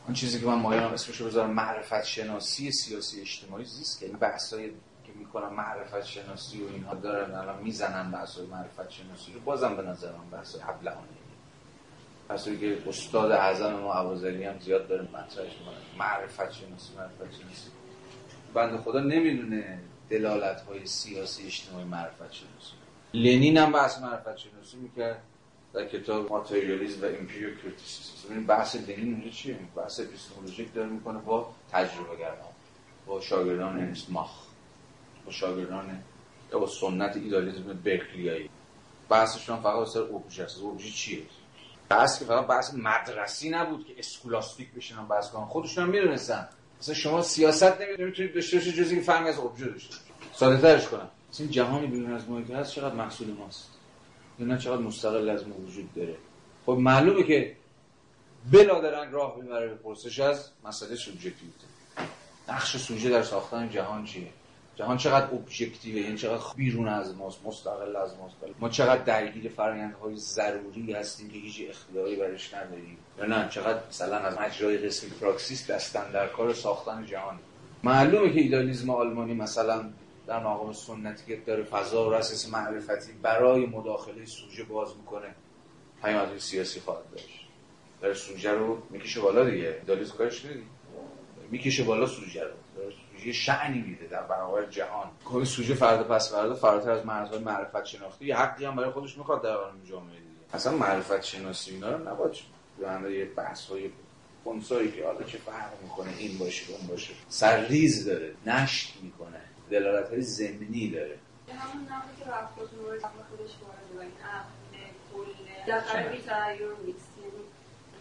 آن 0.08 0.14
چیزی 0.14 0.40
که 0.40 0.46
من 0.46 0.54
مایلم 0.54 0.92
اسمش 0.92 1.16
رو 1.16 1.26
بذارم 1.26 1.50
معرفت 1.50 2.04
شناسی 2.04 2.72
سیاسی 2.72 3.20
اجتماعی 3.20 3.64
زیست 3.64 4.00
که 4.00 4.06
این 4.06 4.16
بحثای 4.16 4.70
که 5.04 5.12
می‌کنن 5.18 5.48
معرفت 5.48 6.04
شناسی 6.04 6.62
و 6.62 6.68
اینها 6.68 6.94
دارن 6.94 7.34
الان 7.34 7.62
می‌زنن 7.62 8.10
بحثای 8.10 8.46
معرفت 8.46 8.90
شناسی 8.90 9.32
رو. 9.32 9.40
بازم 9.40 9.76
به 9.76 9.82
نظر 9.82 10.12
من 10.12 10.30
بحثای 10.38 10.62
ابلهانه 10.62 11.08
بحثایی 12.28 12.58
که 12.58 12.78
استاد 12.88 13.30
اعظم 13.30 13.74
ما 13.74 13.92
عوازلی 13.92 14.44
هم 14.44 14.60
زیاد 14.60 14.88
داره 14.88 15.02
مطرحش 15.02 15.52
معرفت 15.98 16.52
شناسی 16.52 16.94
معرفت 16.96 17.34
شناسی 17.40 17.70
بنده 18.54 18.78
خدا 18.78 19.00
نمی‌دونه 19.00 19.78
دلالت 20.10 20.60
های 20.60 20.86
سیاسی 20.86 21.46
اجتماعی 21.46 21.84
معرفت 21.84 22.32
شناسی 22.32 22.72
لنین 23.14 23.56
هم 23.58 23.72
بحث 23.72 23.98
معرفت 23.98 24.36
شناسی 24.36 24.76
می‌کرد. 24.76 25.22
در 25.74 25.88
کتاب 25.88 26.30
ماتریالیسم 26.30 27.02
و 27.02 27.04
امپیریو 27.04 27.54
کریتیسیسم. 27.62 28.28
این 28.30 28.46
بحث 28.46 28.76
لنین 28.76 29.14
اونجا 29.14 29.30
چیه؟ 29.30 29.58
بحث 29.76 30.00
اپیستمولوژیک 30.00 30.74
داره 30.74 30.88
می‌کنه 30.88 31.18
با 31.18 31.54
تجربه 31.72 32.16
گران 32.16 32.36
با 33.06 33.20
شاگردان 33.20 33.96
ماخ 34.08 34.30
با 35.26 35.32
شاگردان 35.32 36.02
یا 36.52 36.58
با 36.58 36.66
سنت 36.66 37.16
ایدالیسم 37.16 37.62
برکلیایی. 37.62 38.50
بحثشون 39.08 39.60
فقط 39.60 39.88
سر 39.88 40.00
اوبژه 40.00 40.44
است. 40.44 40.60
اوبژه 40.60 40.90
چیه؟ 40.90 41.22
بحث 41.88 42.18
که 42.18 42.24
فقط 42.24 42.46
بحث 42.46 42.74
مدرسی 42.74 43.50
نبود 43.50 43.86
که 43.86 43.94
اسکولاستیک 43.98 44.72
بشن 44.72 45.08
بحث 45.08 45.30
کنن. 45.30 45.44
خودشون 45.44 45.84
هم 45.84 45.90
می‌دونستن. 45.90 46.48
مثلا 46.80 46.94
شما 46.94 47.22
سیاست 47.22 47.80
نمی‌تونید 47.80 48.34
داشته 48.34 48.56
باشید 48.56 48.74
جز 48.74 48.90
این 48.90 49.02
فهمی 49.02 49.28
از 49.28 49.38
اوبژه 49.38 49.66
داشته 49.66 49.94
ساده 50.32 50.62
ترش 50.62 50.88
کنم. 50.88 51.08
این 51.38 51.50
جهانی 51.50 51.86
بیرون 51.86 52.14
از 52.14 52.28
ما 52.28 52.42
که 52.42 52.56
هست 52.56 52.72
چقدر 52.72 52.94
محصول 52.94 53.32
ماست. 53.32 53.70
نه 54.38 54.58
چقدر 54.58 54.82
مستقل 54.82 55.28
از 55.28 55.48
ما 55.48 55.54
وجود 55.54 55.94
داره. 55.94 56.14
خب 56.66 56.72
معلومه 56.72 57.22
که 57.22 57.56
بلا 58.52 58.80
درنگ 58.80 59.12
راه 59.12 59.36
می‌بره 59.40 59.68
به 59.68 59.74
پرسش 59.74 60.20
از 60.20 60.50
مسئله 60.64 60.96
سوبژکتیویته 60.96 61.66
نقش 62.48 62.76
سوژه 62.76 63.10
در 63.10 63.22
ساختن 63.22 63.68
جهان 63.70 64.04
چیه؟ 64.04 64.28
جهان 64.76 64.96
چقدر 64.96 65.24
ابجکتیوه 65.24 66.00
یعنی 66.00 66.18
چقدر 66.18 66.42
بیرون 66.56 66.88
از 66.88 67.16
ماست 67.16 67.38
مستقل 67.44 67.96
از 67.96 68.16
ماست؟ 68.16 68.36
ما 68.60 68.68
چقدر 68.68 69.02
درگیر 69.02 69.50
فرآیندهای 69.50 70.16
ضروری 70.16 70.92
هستیم 70.92 71.28
که 71.28 71.38
هیچ 71.38 71.62
اختیاری 71.68 72.16
برش 72.16 72.54
نداریم؟ 72.54 72.98
یا 73.18 73.26
نه 73.26 73.48
چقدر 73.48 73.78
مثلا 73.88 74.16
از 74.16 74.38
مجرای 74.38 74.78
قسمی 74.78 75.10
پراکسیس 75.10 75.70
دستن 75.70 76.10
در 76.10 76.28
کار 76.28 76.52
ساختن 76.52 77.06
جهان؟ 77.06 77.38
معلومه 77.84 78.32
که 78.32 78.40
ایدالیسم 78.40 78.90
آلمانی 78.90 79.34
مثلا 79.34 79.84
در 80.26 80.38
مقام 80.40 80.72
سنتی 80.72 81.26
که 81.26 81.42
داره 81.46 81.64
فضا 81.64 82.10
و 82.10 82.14
اساس 82.14 82.48
معرفتی 82.48 83.12
برای 83.22 83.66
مداخله 83.66 84.24
سوژه 84.26 84.64
باز 84.64 84.96
می‌کنه 84.96 85.34
پیامدهای 86.02 86.40
سیاسی 86.40 86.80
خواهد 86.80 87.10
داشت. 87.10 87.40
داره 88.00 88.14
سوژه 88.14 88.52
رو 88.52 88.82
می‌کشه 88.90 89.20
بالا 89.20 89.50
دیگه. 89.50 89.76
ایدالیسم 89.80 90.16
کارش 90.16 90.42
می‌کشه 91.50 91.84
بالا 91.84 92.06
سوژه 92.06 92.44
رو. 92.44 92.50
یه 93.26 93.32
شعنی 93.32 93.80
میده 93.80 94.06
در 94.06 94.22
برابر 94.22 94.66
جهان. 94.66 95.10
کل 95.24 95.44
سوژه 95.44 95.74
فردا 95.74 96.04
پس 96.04 96.32
فردا 96.32 96.54
فراتر 96.54 96.90
از 96.90 97.06
مرزهای 97.06 97.38
معرفت 97.38 97.84
شناختی 97.84 98.26
یه 98.26 98.36
حقی 98.36 98.64
هم 98.64 98.76
برای 98.76 98.90
خودش 98.90 99.18
می‌خواد 99.18 99.42
در 99.42 99.56
قانون 99.56 99.84
جامعه 99.84 100.16
دیگه. 100.16 100.54
اصلا 100.54 100.76
معرفت 100.76 101.22
شناسی 101.22 101.70
اینا 101.70 101.92
رو 101.92 102.08
نباید 102.08 102.34
به 103.02 103.12
یه 103.12 103.24
بحث 103.24 103.66
های 103.66 103.90
کنسایی 104.44 104.90
که 104.90 105.06
حالا 105.06 105.22
چه 105.22 105.38
فرق 105.38 105.72
می‌کنه 105.82 106.16
این 106.18 106.38
باشه 106.38 106.72
اون 106.72 106.86
باشه. 106.86 107.14
سرریز 107.28 108.06
داره 108.06 108.34
نشت 108.46 108.94
می‌کنه. 109.02 109.40
دلالت 109.74 110.08
های 110.10 110.22
زمینی 110.22 110.90
داره. 110.90 111.18
همون 111.48 111.82
نقلی 111.82 112.14
که 112.18 112.24
خودش 113.30 113.52
وارد 113.62 113.88
و 113.96 114.00
این 114.00 114.10
عقل 114.34 114.54
در 115.66 115.82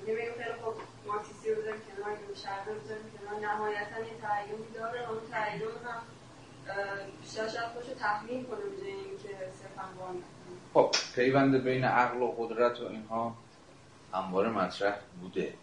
یعنی 0.08 0.22
خیلی 0.22 0.54
خب 0.64 0.74
مارکسیستی 1.08 1.50
رو 1.50 1.62
بذاریم 1.62 1.82
کنار 1.88 2.18
شرق 2.44 2.68
رو 2.68 2.80
بذاریم 2.80 3.04
کنار. 3.14 3.54
نهایتا 3.54 4.00
یه 4.00 4.16
داره. 4.74 5.10
اون 5.10 5.20
تعیین 5.32 5.62
هم 5.62 6.02
بیشتر 7.22 7.48
شاید 7.48 7.66
خودش 7.74 7.90
رو 7.90 7.96
تحمیل 7.96 8.44
کنه 8.44 8.60
اینکه 8.86 9.30
صرفا 9.62 9.84
وام 10.00 10.24
خب 10.74 10.96
پیوند 11.16 11.64
بین 11.64 11.84
عقل 11.84 12.22
و 12.22 12.32
قدرت 12.38 12.80
و 12.82 12.86
اینها 12.86 13.36
همواره 14.14 14.50
مطرح 14.50 15.00
بوده. 15.22 15.54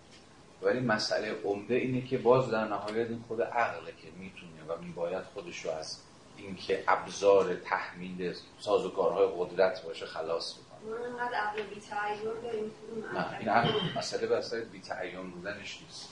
ولی 0.63 0.81
مسئله 0.81 1.37
عمده 1.45 1.75
اینه 1.75 2.07
که 2.07 2.19
باز 2.19 2.51
در 2.51 2.65
نهایت 2.65 3.09
این 3.09 3.25
خود 3.29 3.43
عقله 3.43 3.93
که 4.03 4.09
می‌تونه 4.19 4.53
و 4.69 4.83
میباید 4.83 5.23
خودش 5.35 5.65
رو 5.65 5.71
از 5.71 5.99
اینکه 6.37 6.85
ابزار 6.89 7.55
تحمیل 7.55 8.35
سازوکارهای 8.59 9.29
قدرت 9.39 9.83
باشه 9.83 10.07
خلاص 10.07 10.55
بکنه. 10.55 10.91
عقل 11.35 11.63
نه 13.15 13.39
این 13.39 13.49
عقل 13.49 13.71
مسئله 13.99 14.27
بسته 14.27 14.61
بی 14.61 14.81
تعیین 14.81 15.31
بودنش 15.31 15.81
نیست. 15.83 16.09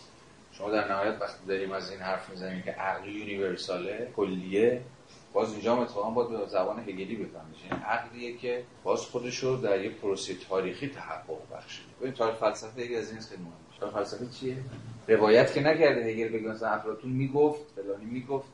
شما 0.53 0.71
در 0.71 0.89
نهایت 0.93 1.21
وقتی 1.21 1.47
داریم 1.47 1.73
از 1.73 1.91
این 1.91 2.01
حرف 2.01 2.31
می‌زنیم 2.31 2.63
که 2.63 2.71
عقل 2.71 3.09
یونیورساله 3.09 4.13
کلیه 4.17 4.83
باز 5.33 5.53
اینجا 5.53 5.77
هم 5.77 5.81
اتفاقا 5.81 6.11
باید 6.11 6.41
به 6.41 6.47
زبان 6.47 6.81
هگلی 6.81 7.17
بفهمید. 7.17 7.57
یعنی 7.71 7.83
عقلیه 7.85 8.37
که 8.37 8.65
باز 8.85 9.01
خودش 9.01 9.39
رو 9.39 9.57
در 9.57 9.85
یک 9.85 9.93
پروسه 9.93 10.35
تاریخی 10.35 10.89
تحقق 10.89 11.57
بخشید. 11.57 11.85
ببین 12.01 12.13
تاریخ 12.13 12.37
فلسفه 12.37 12.83
یکی 12.83 12.97
از 12.97 13.11
این 13.11 13.21
خیلی 13.21 13.43
مهمه. 13.43 13.68
فلسفه 13.87 14.27
چیه؟ 14.41 14.57
روایت 15.09 15.55
که 15.55 15.61
نکرده 15.61 16.05
هگل 16.05 16.29
بگه 16.29 16.49
مثلا 16.49 16.69
افلاطون 16.69 17.11
می‌گفت 17.11 17.61
فلانی 17.77 18.05
می‌گفت. 18.05 18.49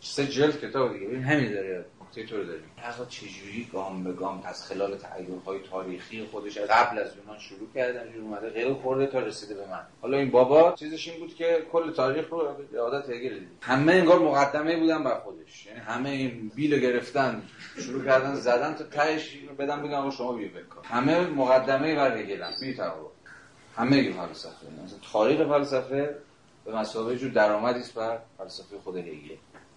سه 0.00 0.26
جلد 0.26 0.60
کتاب 0.60 0.92
دیگه. 0.92 1.06
ببین 1.06 1.22
همین 1.22 1.52
داره 1.52 1.84
نکته 2.02 2.26
تو 2.26 2.44
داریم 2.44 2.70
حقا 2.76 3.04
چجوری 3.04 3.68
گام 3.72 4.04
به 4.04 4.12
گام 4.12 4.42
از 4.44 4.66
خلال 4.66 4.98
های 5.46 5.58
تاریخی 5.70 6.24
خودش 6.32 6.58
قبل 6.58 6.98
از 6.98 7.16
یونان 7.16 7.38
شروع 7.38 7.68
کردن 7.74 8.12
جور 8.12 8.22
اومده 8.22 8.50
غیر 8.50 8.72
خورده 8.72 9.06
تا 9.06 9.18
رسیده 9.18 9.54
به 9.54 9.66
من. 9.70 9.80
حالا 10.02 10.18
این 10.18 10.30
بابا 10.30 10.72
چیزش 10.72 11.08
این 11.08 11.20
بود 11.20 11.34
که 11.34 11.66
کل 11.72 11.92
تاریخ 11.92 12.30
رو 12.30 12.48
به 12.72 12.80
عادت 12.80 13.10
هگل 13.10 13.38
دید. 13.38 13.48
همه 13.60 13.92
انگار 13.92 14.18
مقدمه 14.18 14.76
بودن 14.76 15.04
بر 15.04 15.14
خودش. 15.14 15.66
یعنی 15.66 15.80
همه 15.80 16.10
این 16.10 16.52
بیل 16.54 16.78
گرفتن 16.80 17.42
شروع 17.78 18.04
کردن 18.04 18.34
زدن 18.34 18.74
تا 18.74 18.84
تهش 18.84 19.38
بدن 19.58 19.82
بگم 19.82 20.10
شما 20.10 20.32
بیا 20.32 20.48
بکن 20.48 20.82
همه 20.84 21.26
مقدمه 21.26 21.94
بر 21.94 22.18
هگلن 22.18 22.52
می‌تونه 22.60 22.92
همه 23.78 24.12
فلسفه 24.12 24.66
مثلا 24.84 24.98
تاریخ 25.12 25.48
فلسفه 25.48 26.14
به 26.64 26.76
مسابقه 26.76 27.16
جور 27.16 27.30
درآمدی 27.30 27.80
است 27.80 27.94
بر 27.94 28.18
فلسفه 28.38 28.78
خود 28.84 28.96
هگل 28.96 29.36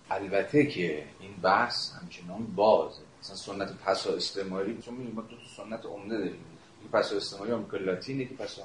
البته 0.10 0.66
که 0.66 1.04
این 1.20 1.32
بحث 1.44 1.92
همچنان 1.92 2.46
بازه 2.56 3.02
مثلا 3.22 3.36
سنت 3.36 3.74
پسا 3.86 4.14
استعماری 4.14 4.82
چون 4.82 5.12
ما 5.16 5.22
دو 5.22 5.36
سنت 5.58 5.86
عمده 5.86 6.18
داریم 6.18 6.46
این 6.82 6.92
پسا 6.94 7.16
استعماری 7.16 7.52
آمریکا 7.52 7.78
لاتینه 7.78 8.26
که 8.26 8.34
پسا 8.36 8.64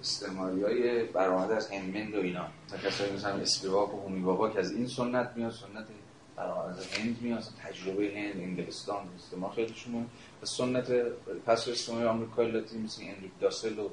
استعماری 0.00 0.62
های 0.62 1.04
برآمده 1.04 1.56
از 1.56 1.70
هنمند 1.70 2.14
و 2.14 2.20
اینا 2.20 2.46
مثلا 2.66 2.90
کسایی 2.90 3.12
مثلا 3.12 3.34
اسپیواک 3.34 3.94
و 3.94 4.00
هومی 4.00 4.20
بابا 4.20 4.50
که 4.50 4.58
از 4.58 4.72
این 4.72 4.86
سنت 4.86 5.32
میاد 5.36 5.52
سنت 5.52 5.86
برآمده 6.36 6.78
از 6.78 6.86
هند 6.86 7.16
میاد 7.20 7.44
تجربه 7.62 8.12
هند 8.16 8.36
انگلستان 8.36 9.08
استعمار 9.18 9.52
خیلیشون 9.52 10.06
و 10.42 10.46
سنت 10.46 10.90
پسا 11.46 11.70
استعماری 11.70 12.06
آمریکای 12.06 12.50
لاتین 12.50 12.82
مثل 12.82 13.02
انریک 13.02 13.32
داسل 13.40 13.78
و 13.78 13.88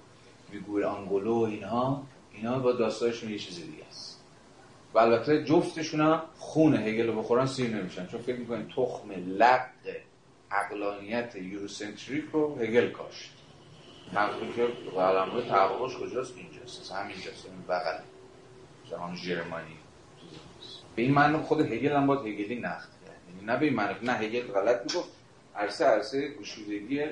میگور 0.54 0.84
آنگولو 0.84 1.34
و 1.34 1.44
اینها 1.44 2.04
اینا 2.32 2.60
با 2.60 2.72
داستانشون 2.72 3.30
یه 3.30 3.38
چیز 3.40 3.56
دیگه 3.56 3.86
است. 3.90 4.24
و 4.94 5.00
البته 5.00 5.44
جفتشون 5.44 6.02
هم 6.02 6.22
خون 6.38 6.76
هگل 6.76 7.08
رو 7.08 7.22
بخورن 7.22 7.46
سیر 7.46 7.70
نمیشن. 7.70 8.08
چون 8.08 8.22
فکر 8.22 8.36
می‌کنیم 8.36 8.68
تخم 8.76 9.12
لق 9.12 9.70
عقلانیت 10.52 11.36
یوروسنتریک 11.36 12.26
رو 12.32 12.56
هگل 12.60 12.90
کاشت. 12.90 13.32
تحقیق 14.14 14.56
که 14.56 14.68
قلمرو 14.96 15.42
تحقیقش 15.42 15.98
کجاست؟ 15.98 16.38
اینجاست. 16.38 16.92
همینجاست. 16.92 17.46
این 17.46 17.62
بغل. 17.70 18.00
جهان 18.90 19.16
ژرمانی 19.16 19.78
به 20.96 21.02
این 21.02 21.14
معنی 21.14 21.38
خود 21.38 21.62
هگل 21.62 21.96
هم 21.96 22.08
باید 22.08 22.20
هگلی 22.20 22.62
کرد. 22.62 22.90
یعنی 23.30 23.46
نه 23.46 23.58
به 23.58 23.66
این 23.66 23.76
معنی 23.76 23.96
نه 24.04 24.14
هگل 24.14 24.42
غلط 24.42 24.80
می‌گفت 24.82 25.10
عرصه 25.56 25.86
عرصه 25.86 26.30
گشودگی 26.40 27.04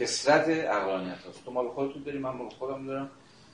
کسرت 0.00 0.48
عقلانیت 0.48 1.18
هست. 1.28 1.44
تو 1.44 1.50
مال 1.50 1.68
خودتون 1.68 2.02
داری 2.02 2.18
من 2.18 2.30
مال 2.30 2.48
خودم 2.48 2.86
دارم. 2.86 3.10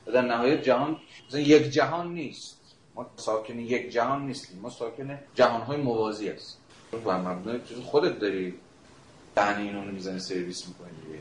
و 0.07 0.13
در 0.13 0.23
نهایت 0.23 0.63
جهان 0.63 0.97
یک 1.33 1.63
جهان 1.63 2.15
نیست. 2.15 2.61
ما 2.95 3.07
ساکن 3.17 3.59
یک 3.59 3.91
جهان 3.91 4.27
نیستیم. 4.27 4.59
ما 4.59 4.71
ساکن 4.71 5.19
جهانهای 5.35 5.77
موازی 5.77 6.29
هستیم. 6.29 6.61
و 7.05 7.19
مبنای 7.19 7.61
چیز 7.69 7.79
خودت 7.79 8.19
داری. 8.19 8.55
دهن 9.35 9.61
اینو 9.61 9.81
می‌زنه 9.83 10.19
سرویس 10.19 10.69
می‌کنه 10.69 10.89
دیگه 10.89 11.19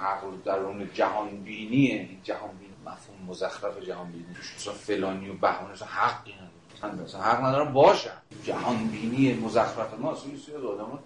عقل 0.00 0.28
درون 0.44 0.88
جهان 0.94 1.28
بینیه 1.30 2.08
جهان 2.22 2.50
بینی 2.50 2.72
مفهوم 2.86 3.18
مزخرف 3.28 3.80
جهان 3.80 4.12
بینی 4.12 4.26
مثلا 4.56 4.72
فلانی 4.72 5.28
و 5.28 5.32
بهانه 5.34 5.72
مثلا 5.72 5.88
حقی 5.88 6.34
نداره. 6.82 7.02
مثلا 7.04 7.20
حق 7.20 7.44
ندارم 7.44 7.72
باشم 7.72 8.22
جهان 8.44 8.86
بینی 8.86 9.34
مزخرف 9.34 9.94
ما 9.94 10.14
سری 10.14 10.54
از 10.56 10.64
آدم 10.64 10.98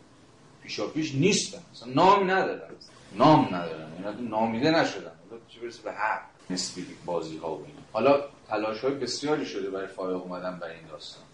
پیشا 0.70 0.86
پیش 0.86 1.14
نیستن. 1.14 1.58
مثلا 1.72 1.92
نام 1.92 2.30
ندارن 2.30 2.70
نام 3.14 3.54
ندارن 3.54 3.88
یعنی 4.04 4.28
نامیده 4.28 4.70
نشدن. 4.70 5.12
حالا 5.30 5.42
چه 5.48 5.60
برسه 5.60 5.82
به 5.82 5.92
حق؟ 5.92 6.22
نسبی 6.50 6.86
بازی 7.04 7.36
ها 7.36 7.54
و 7.54 7.64
این 7.66 7.74
حالا 7.92 8.24
تلاش 8.48 8.80
های 8.80 8.94
بسیاری 8.94 9.46
شده 9.46 9.70
برای 9.70 9.86
فایق 9.86 10.16
اومدن 10.22 10.58
برای 10.58 10.74
این 10.74 10.86
داستان. 10.86 11.24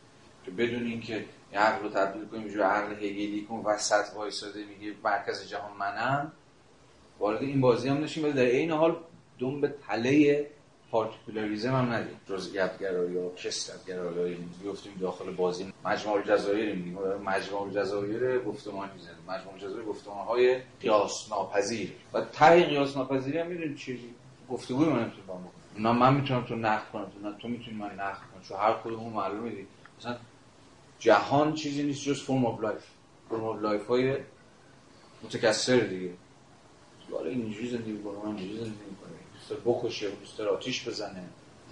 که 0.44 0.50
بدون 0.50 0.86
اینکه 0.86 1.24
عقل 1.54 1.82
رو 1.82 1.88
تبدیل 1.88 2.24
کنیم 2.24 2.48
جو 2.48 2.62
عقل 2.62 2.92
هگلی 2.92 3.46
کن 3.48 3.62
وسط 3.64 4.04
وایساده 4.14 4.64
میگه 4.64 4.94
مرکز 5.04 5.48
جهان 5.48 5.76
منم 5.78 6.32
وارد 7.18 7.42
این 7.42 7.60
بازی 7.60 7.88
هم 7.88 8.04
نشیم. 8.04 8.24
ولی 8.24 8.32
در 8.32 8.42
این 8.42 8.70
حال 8.70 8.96
دوم 9.38 9.60
به 9.60 9.74
تله 9.88 10.46
پارتیکولاریزم 10.90 11.74
هم 11.74 11.92
ندیم. 11.92 12.20
جزئیاتگرایی 12.28 13.14
یا 13.14 13.34
کسرتگرایی 13.34 14.38
بیفتیم 14.62 14.92
داخل 15.00 15.30
بازی 15.30 15.72
مجموع 15.84 16.16
الجزایر 16.16 16.74
میگیم. 16.74 16.98
مجموع 17.24 17.62
الجزایر 17.62 18.38
گفتمان 18.38 18.88
می‌زنیم. 18.94 19.18
مجموع 19.28 19.52
الجزایر 19.52 19.84
گفتمان 19.84 20.26
های 20.26 20.60
قیاس 20.80 21.30
ناپذیر 21.30 21.92
و 22.12 22.20
ته 22.20 22.64
قیاس 22.64 22.96
ناپذیری 22.96 23.38
هم 23.38 23.46
می‌دونید 23.46 23.76
چیزی 23.76 24.14
گفتگوی 24.50 24.86
من 24.86 25.00
نمی‌تونم 25.02 25.24
بکنم 25.24 25.50
نه 25.78 25.92
من 25.92 26.14
می‌تونم 26.14 26.44
تو 26.44 26.56
نقد 26.56 26.90
کنم. 26.92 27.04
تو 27.04 27.28
نه 27.28 27.36
تو 27.38 27.48
می‌تونی 27.48 27.76
من 27.76 27.90
نقد 27.94 28.18
کنم. 28.18 28.42
چون 28.48 28.58
هر 28.58 28.72
کدوم 28.84 29.12
معلومه 29.12 29.50
دیگه. 29.50 29.66
مثلا 29.98 30.16
جهان 30.98 31.54
چیزی 31.54 31.82
نیست 31.82 32.02
جز 32.02 32.22
form 32.22 32.46
of 32.46 32.60
life 32.60 32.84
form 33.30 33.44
of 33.44 33.62
life 33.62 33.86
های 33.86 34.16
متکثر 35.22 35.78
دیگه. 35.78 36.10
حالا 37.12 37.30
اینجوری 37.30 37.68
زندگی 37.68 37.92
من 37.92 38.26
اینجوری 38.26 38.56
زندگی 38.58 38.96
دوست 39.48 39.64
داره 39.64 39.78
بکشه 39.78 40.10
دوست 40.10 40.38
داره 40.38 40.50
آتیش 40.50 40.88
بزنه 40.88 41.24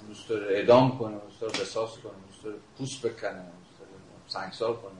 دوست 0.08 0.28
داره 0.28 0.56
اعدام 0.56 0.98
کنه 0.98 1.16
دوست 1.16 1.40
داره 1.40 1.52
قصاص 1.52 1.90
کنه 1.90 2.12
دوست 2.30 2.44
داره 2.44 2.56
پوست 2.78 3.06
بکنه 3.06 3.32
دوست 3.32 3.78
داره 3.78 3.90
سنگسار 4.28 4.76
کنه. 4.76 4.92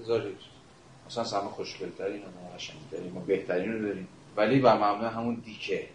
هزار 0.00 0.32
مثلا 1.06 1.40
همه 1.40 1.50
خوشگلترین 1.50 2.22
و 2.22 2.56
قشنگترین 2.56 3.16
و 3.16 3.20
بهترین 3.20 3.72
رو 3.72 3.88
داریم. 3.88 4.08
ولی 4.36 4.60
بر 4.60 4.74
مبنای 4.74 5.10
همون 5.10 5.34
دیکه. 5.34 5.88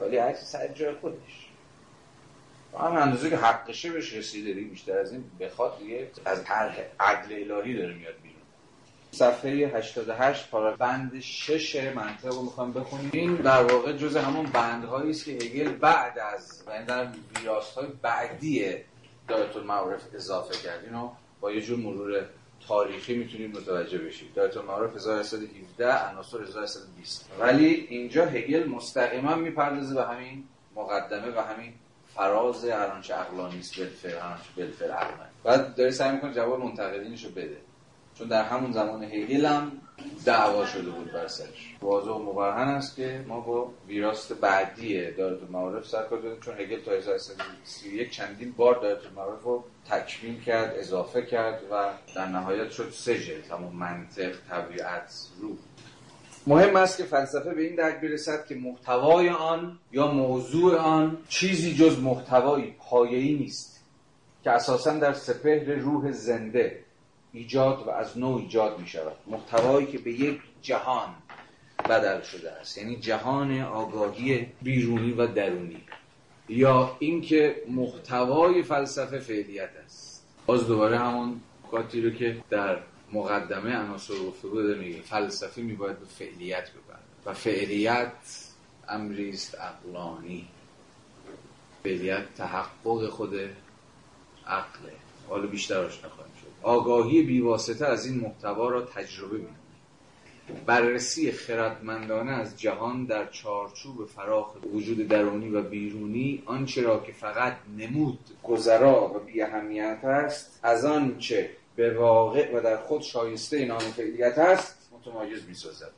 ولی 0.00 0.16
هر 0.16 0.34
سر 0.34 0.68
جای 0.68 0.94
خودش. 0.94 1.48
هم 2.78 2.96
اندازه 2.96 3.30
که 3.30 3.36
حقشه 3.36 3.92
بهش 3.92 4.14
رسیده 4.14 4.52
دیگه 4.52 4.70
بیشتر 4.70 4.98
از 4.98 5.12
این 5.12 5.24
بخواد 5.40 5.78
دیگه 5.78 6.10
از 6.24 6.44
هر 6.44 6.84
عدل 7.00 7.52
الهی 7.52 7.74
داره 7.74 7.94
میاد. 7.94 8.14
صفحه 9.14 9.50
88 9.50 10.50
پارا 10.50 10.76
بند 10.76 11.20
6 11.20 11.92
منطق 11.94 12.26
رو 12.26 12.42
می‌خوام 12.42 12.72
بخونیم. 12.72 13.10
این 13.12 13.34
در 13.34 13.62
واقع 13.62 13.92
جز 13.92 14.16
همون 14.16 14.46
بندهایی 14.46 15.10
است 15.10 15.24
که 15.24 15.30
هگل 15.32 15.72
بعد 15.72 16.18
از 16.18 16.62
این 16.68 16.84
در 16.84 17.08
ویراست 17.36 17.74
های 17.74 17.86
بعدی 18.02 18.74
دایت 19.28 19.56
المعارف 19.56 20.02
اضافه 20.14 20.68
کرد. 20.68 20.84
اینو 20.84 21.10
با 21.40 21.52
یه 21.52 21.60
جور 21.60 21.78
مرور 21.78 22.24
تاریخی 22.68 23.14
می‌تونیم 23.14 23.50
متوجه 23.50 23.98
بشیم. 23.98 24.28
دایت 24.34 24.56
المعارف 24.56 24.96
1117 24.96 26.08
عناصر 26.08 26.42
1120 26.42 27.30
ولی 27.40 27.66
اینجا 27.66 28.26
هگل 28.26 28.68
مستقیما 28.68 29.34
می‌پردازه 29.34 29.94
به 29.94 30.04
همین 30.04 30.44
مقدمه 30.76 31.36
و 31.36 31.40
همین 31.40 31.72
فراز 32.14 32.64
هر 32.64 32.86
آنچه 32.86 33.14
عقلانی 33.14 33.58
است 33.58 33.78
بالفعل 33.78 34.18
هر 34.18 34.30
آنچه 34.30 34.48
بالفعل 34.56 34.90
عقلانی. 34.90 35.30
بعد 35.44 35.74
داره 35.74 35.90
سعی 35.90 36.12
می‌کنه 36.12 36.34
جواب 36.34 36.60
منتقدینش 36.60 37.24
رو 37.24 37.30
بده. 37.30 37.56
چون 38.22 38.28
در 38.28 38.44
همون 38.44 38.72
زمان 38.72 39.04
هگل 39.04 39.46
هم 39.46 39.72
دعوا 40.24 40.66
شده 40.66 40.90
بود 40.90 41.12
بر 41.12 41.26
سرش. 41.26 41.76
واضح 41.80 42.10
و 42.10 42.18
مبرهن 42.18 42.68
است 42.68 42.96
که 42.96 43.24
ما 43.28 43.40
با 43.40 43.72
ویراست 43.88 44.32
بعدی 44.32 45.10
دارت 45.10 45.42
المعارف 45.42 45.86
سر 45.86 46.02
کار 46.02 46.20
داریم 46.20 46.40
چون 46.40 46.54
هگل 46.58 46.80
تا 46.80 46.90
1331 46.90 48.10
چندین 48.10 48.52
بار 48.52 48.74
دارت 48.74 49.06
المعارف 49.06 49.42
رو 49.42 49.64
تکمیل 49.90 50.40
کرد 50.40 50.74
اضافه 50.78 51.22
کرد 51.22 51.60
و 51.70 51.90
در 52.16 52.26
نهایت 52.26 52.70
شد 52.70 52.90
سه 52.92 53.18
جلد 53.18 53.50
همون 53.50 53.72
منطق 53.72 54.32
طبیعت 54.50 55.12
روح. 55.40 55.56
مهم 56.46 56.76
است 56.76 56.96
که 56.96 57.04
فلسفه 57.04 57.54
به 57.54 57.62
این 57.62 57.74
درک 57.76 58.00
برسد 58.00 58.46
که 58.46 58.54
محتوای 58.54 59.28
آن 59.28 59.78
یا 59.92 60.06
موضوع 60.06 60.76
آن 60.76 61.18
چیزی 61.28 61.74
جز 61.74 61.98
محتوایی 61.98 62.74
پایه‌ای 62.78 63.34
نیست 63.34 63.84
که 64.44 64.50
اساسا 64.50 64.92
در 64.92 65.12
سپهر 65.12 65.74
روح 65.74 66.12
زنده 66.12 66.84
ایجاد 67.32 67.86
و 67.86 67.90
از 67.90 68.18
نوع 68.18 68.40
ایجاد 68.40 68.78
می 68.78 68.86
شود 68.86 69.16
محتوایی 69.26 69.86
که 69.86 69.98
به 69.98 70.12
یک 70.12 70.40
جهان 70.62 71.14
بدل 71.88 72.22
شده 72.22 72.52
است. 72.52 72.78
یعنی 72.78 72.96
جهان 72.96 73.60
آگاهی 73.60 74.46
بیرونی 74.62 75.12
و 75.12 75.26
درونی. 75.26 75.82
یا 76.48 76.96
اینکه 76.98 77.62
محتوای 77.68 78.62
فلسفه 78.62 79.18
فعلیت 79.18 79.70
است. 79.84 80.26
باز 80.46 80.66
دوباره 80.66 80.98
همون 80.98 81.40
کاتی 81.70 82.00
رو 82.00 82.10
که 82.10 82.36
در 82.50 82.78
مقدمه 83.12 83.76
عناصر 83.76 84.14
گفتگو 84.14 84.62
داده 84.62 84.74
میگه. 84.74 85.02
فلسفه 85.02 85.62
میباید 85.62 85.98
به 85.98 86.06
فعلیت 86.06 86.70
ببرد. 86.70 87.02
و 87.26 87.34
فعلیت 87.34 88.12
امری 88.88 89.30
است 89.30 89.54
عقلانی. 89.54 90.48
فعلیت 91.82 92.34
تحقق 92.34 93.08
خود 93.08 93.34
عقله. 94.46 94.92
حالا 95.28 95.46
بیشتر 95.46 95.78
آشنا 95.78 96.08
شد 96.08 96.31
آگاهی 96.62 97.22
بیواسطه 97.22 97.86
از 97.86 98.06
این 98.06 98.20
محتوا 98.20 98.68
را 98.68 98.82
تجربه 98.82 99.38
می 99.38 99.46
بررسی 100.66 101.32
خردمندانه 101.32 102.32
از 102.32 102.60
جهان 102.60 103.04
در 103.04 103.26
چارچوب 103.26 104.06
فراخ 104.06 104.54
وجود 104.72 105.08
درونی 105.08 105.48
و 105.48 105.62
بیرونی 105.62 106.42
آنچه 106.46 106.82
را 106.82 107.00
که 107.00 107.12
فقط 107.12 107.56
نمود 107.78 108.18
گذرا 108.42 109.14
و 109.14 109.18
بی 109.18 109.42
اهمیت 109.42 110.04
است 110.04 110.60
از 110.62 110.84
آنچه 110.84 111.50
به 111.76 111.98
واقع 111.98 112.56
و 112.56 112.60
در 112.60 112.76
خود 112.76 113.02
شایسته 113.02 113.64
نام 113.64 113.78
فعلیت 113.78 114.38
است 114.38 114.90
متمایز 114.92 115.44
می 115.48 115.54
سازد 115.54 115.92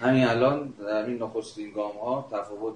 همین 0.00 0.24
الان 0.24 0.74
در 0.78 1.06
این 1.06 1.22
نخستین 1.22 1.70
گام 1.70 1.96
ها 1.96 2.28
تفاوت 2.32 2.74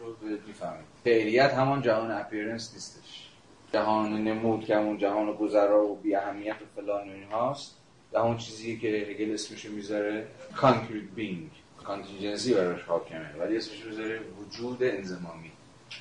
رو 0.00 0.28
می‌فهمید 0.46 0.86
فعلیت 1.04 1.54
همان 1.54 1.82
جهان 1.82 2.10
appearance 2.10 2.70
نیستش. 2.74 3.27
جهان 3.72 4.24
نمود 4.24 4.64
که 4.64 4.76
همون 4.76 4.98
جهان 4.98 5.32
گذرا 5.32 5.86
و 5.86 5.96
بی 5.96 6.14
اهمیت 6.14 6.56
و 6.62 6.80
فلان 6.80 7.08
و 7.08 7.12
این 7.12 7.24
هاست 7.32 7.76
و 8.12 8.18
همون 8.18 8.36
چیزی 8.36 8.78
که 8.78 8.88
هگل 8.88 9.34
اسمشو 9.34 9.72
می‌ذاره 9.72 10.26
concrete 10.56 11.18
being. 11.18 11.82
contingency 11.84 12.54
براش 12.54 12.82
حاکمه. 12.82 13.34
ولی 13.40 13.56
اسمش 13.56 13.84
می‌ذاره 13.84 14.20
وجود 14.20 14.82
انضمامی. 14.82 15.50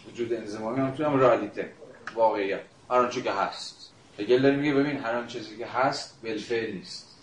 وجود 0.08 0.34
انضمامی 0.34 0.80
هم 0.80 0.92
توی 0.92 1.06
هم 1.06 1.20
رئالیته. 1.20 1.72
واقعیت. 2.16 2.62
هر 2.90 2.98
آنچه 2.98 3.22
که 3.22 3.32
هست. 3.32 3.92
هگل 4.20 4.42
داره 4.42 4.56
میگه 4.56 4.74
ببین 4.74 4.98
هر 4.98 5.16
آن 5.16 5.28
چیزی 5.28 5.58
که 5.58 5.66
هست 5.66 6.22
بالفعل 6.24 6.74
نیست. 6.74 7.18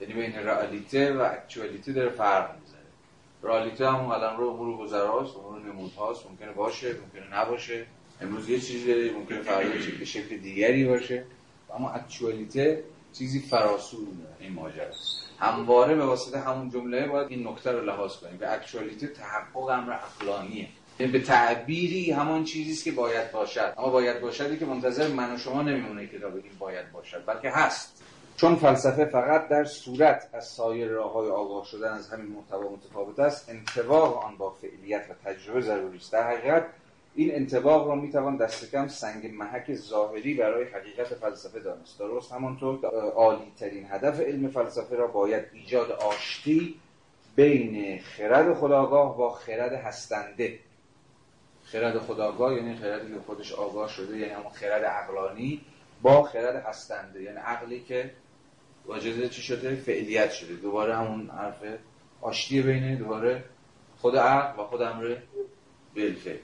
یعنی 0.00 0.14
بین 0.14 0.34
رئالیته 0.34 1.12
و 1.12 1.20
اکچوالیته 1.22 1.92
داره 1.92 2.10
فرق 2.10 2.50
می‌ذاره. 2.60 2.84
رئالیته 3.42 3.90
همون 3.90 4.18
قلم 4.18 4.36
رو 4.36 4.48
امور 4.48 4.78
گذراست 4.78 5.36
امور 5.36 5.60
نمودهاست. 5.60 6.26
ممکنه 6.26 6.52
باشه 6.52 6.94
ممکنه 7.00 7.40
نباشه. 7.40 7.86
امروز 8.20 8.48
یه 8.48 8.60
چیزی 8.60 8.86
داره 8.86 9.12
ممکنه 9.12 9.42
فردا 9.42 9.70
به 9.98 10.04
شکل 10.04 10.36
دیگری 10.36 10.84
باشه. 10.84 11.24
اما 11.74 11.90
اکچوالیته 11.90 12.84
چیزی 13.12 13.40
فراسو 13.40 13.96
این 14.40 14.52
ماجرا. 14.52 14.90
همواره 15.38 15.94
به 15.94 16.04
واسطه 16.04 16.40
همون 16.40 16.70
جمله 16.70 17.06
باید 17.06 17.26
این 17.30 17.48
نکته 17.48 17.72
رو 17.72 17.84
لحاظ 17.84 18.16
کنیم. 18.16 18.36
به 18.36 18.52
اکچوالیته 18.52 19.06
تحقق 19.06 19.68
امر 19.68 19.92
عقلانیه. 19.92 20.68
یعنی 21.00 21.12
به 21.12 21.20
تعبیری 21.20 22.10
همان 22.10 22.44
چیزی 22.44 22.72
است 22.72 22.84
که 22.84 22.92
باید 22.92 23.32
باشد. 23.32 23.74
اما 23.78 23.90
باید 23.90 24.20
باشدی 24.20 24.56
که 24.56 24.66
منتظر 24.66 25.08
من 25.08 25.34
و 25.34 25.38
شما 25.38 25.62
نمیمونه 25.62 26.06
که 26.06 26.18
تا 26.18 26.28
بگیم 26.28 26.56
باید 26.58 26.92
باشد 26.92 27.24
بلکه 27.26 27.50
هست. 27.50 28.02
چون 28.36 28.56
فلسفه 28.56 29.04
فقط 29.04 29.48
در 29.48 29.64
صورت 29.64 30.28
از 30.32 30.46
سایر 30.46 30.88
راههای 30.88 31.30
آگاه 31.30 31.64
شدن 31.64 31.92
از 31.92 32.10
همین 32.10 32.26
محتوا 32.26 32.72
متفاوت 32.72 33.18
است 33.18 33.50
انطباق 33.50 34.24
آن 34.24 34.36
با 34.36 34.50
فعلیت 34.50 35.06
و 35.10 35.30
تجربه 35.30 35.60
ضروری 35.60 35.96
است. 35.96 36.12
در 36.12 36.36
حقیقت 36.36 36.66
این 37.16 37.34
انطباق 37.34 37.88
را 37.88 37.94
می‌توان 37.94 38.36
دست 38.36 38.70
کم 38.70 38.88
سنگ 38.88 39.34
محک 39.34 39.74
ظاهری 39.74 40.34
برای 40.34 40.64
حقیقت 40.64 41.14
فلسفه 41.14 41.60
دانست. 41.60 41.98
درست 41.98 42.32
همانطور 42.32 42.86
عالی 43.14 43.52
ترین 43.58 43.86
هدف 43.90 44.20
علم 44.20 44.48
فلسفه 44.48 44.96
را 44.96 45.06
باید 45.06 45.44
ایجاد 45.52 45.90
آشتی 45.90 46.74
بین 47.36 47.98
خرد 47.98 48.54
خداگاه 48.54 49.16
با 49.16 49.30
خرد 49.30 49.72
هستنده. 49.72 50.58
خرد 51.64 51.98
خداگاه 51.98 52.54
یعنی 52.54 52.76
خردی 52.76 53.14
که 53.14 53.20
خودش 53.26 53.52
آگاه 53.52 53.88
شده 53.88 54.18
یعنی 54.18 54.32
همون 54.32 54.52
خرد 54.52 54.84
عقلانی 54.84 55.60
با 56.02 56.22
خرد 56.22 56.56
هستنده. 56.56 57.22
یعنی 57.22 57.38
عقلی 57.38 57.80
که 57.80 58.10
واجد 58.86 59.30
چی 59.30 59.42
شده؟ 59.42 59.74
فعلیت 59.74 60.30
شده. 60.30 60.54
دوباره 60.54 60.96
همون 60.96 61.30
حرف 61.30 61.62
آشتی 62.20 62.62
بینه 62.62 62.96
دوباره 62.96 63.44
خود 63.98 64.16
عقل 64.16 64.60
و 64.62 64.66
خود 64.66 64.82
امر 64.82 65.16
بالفعل 65.96 66.36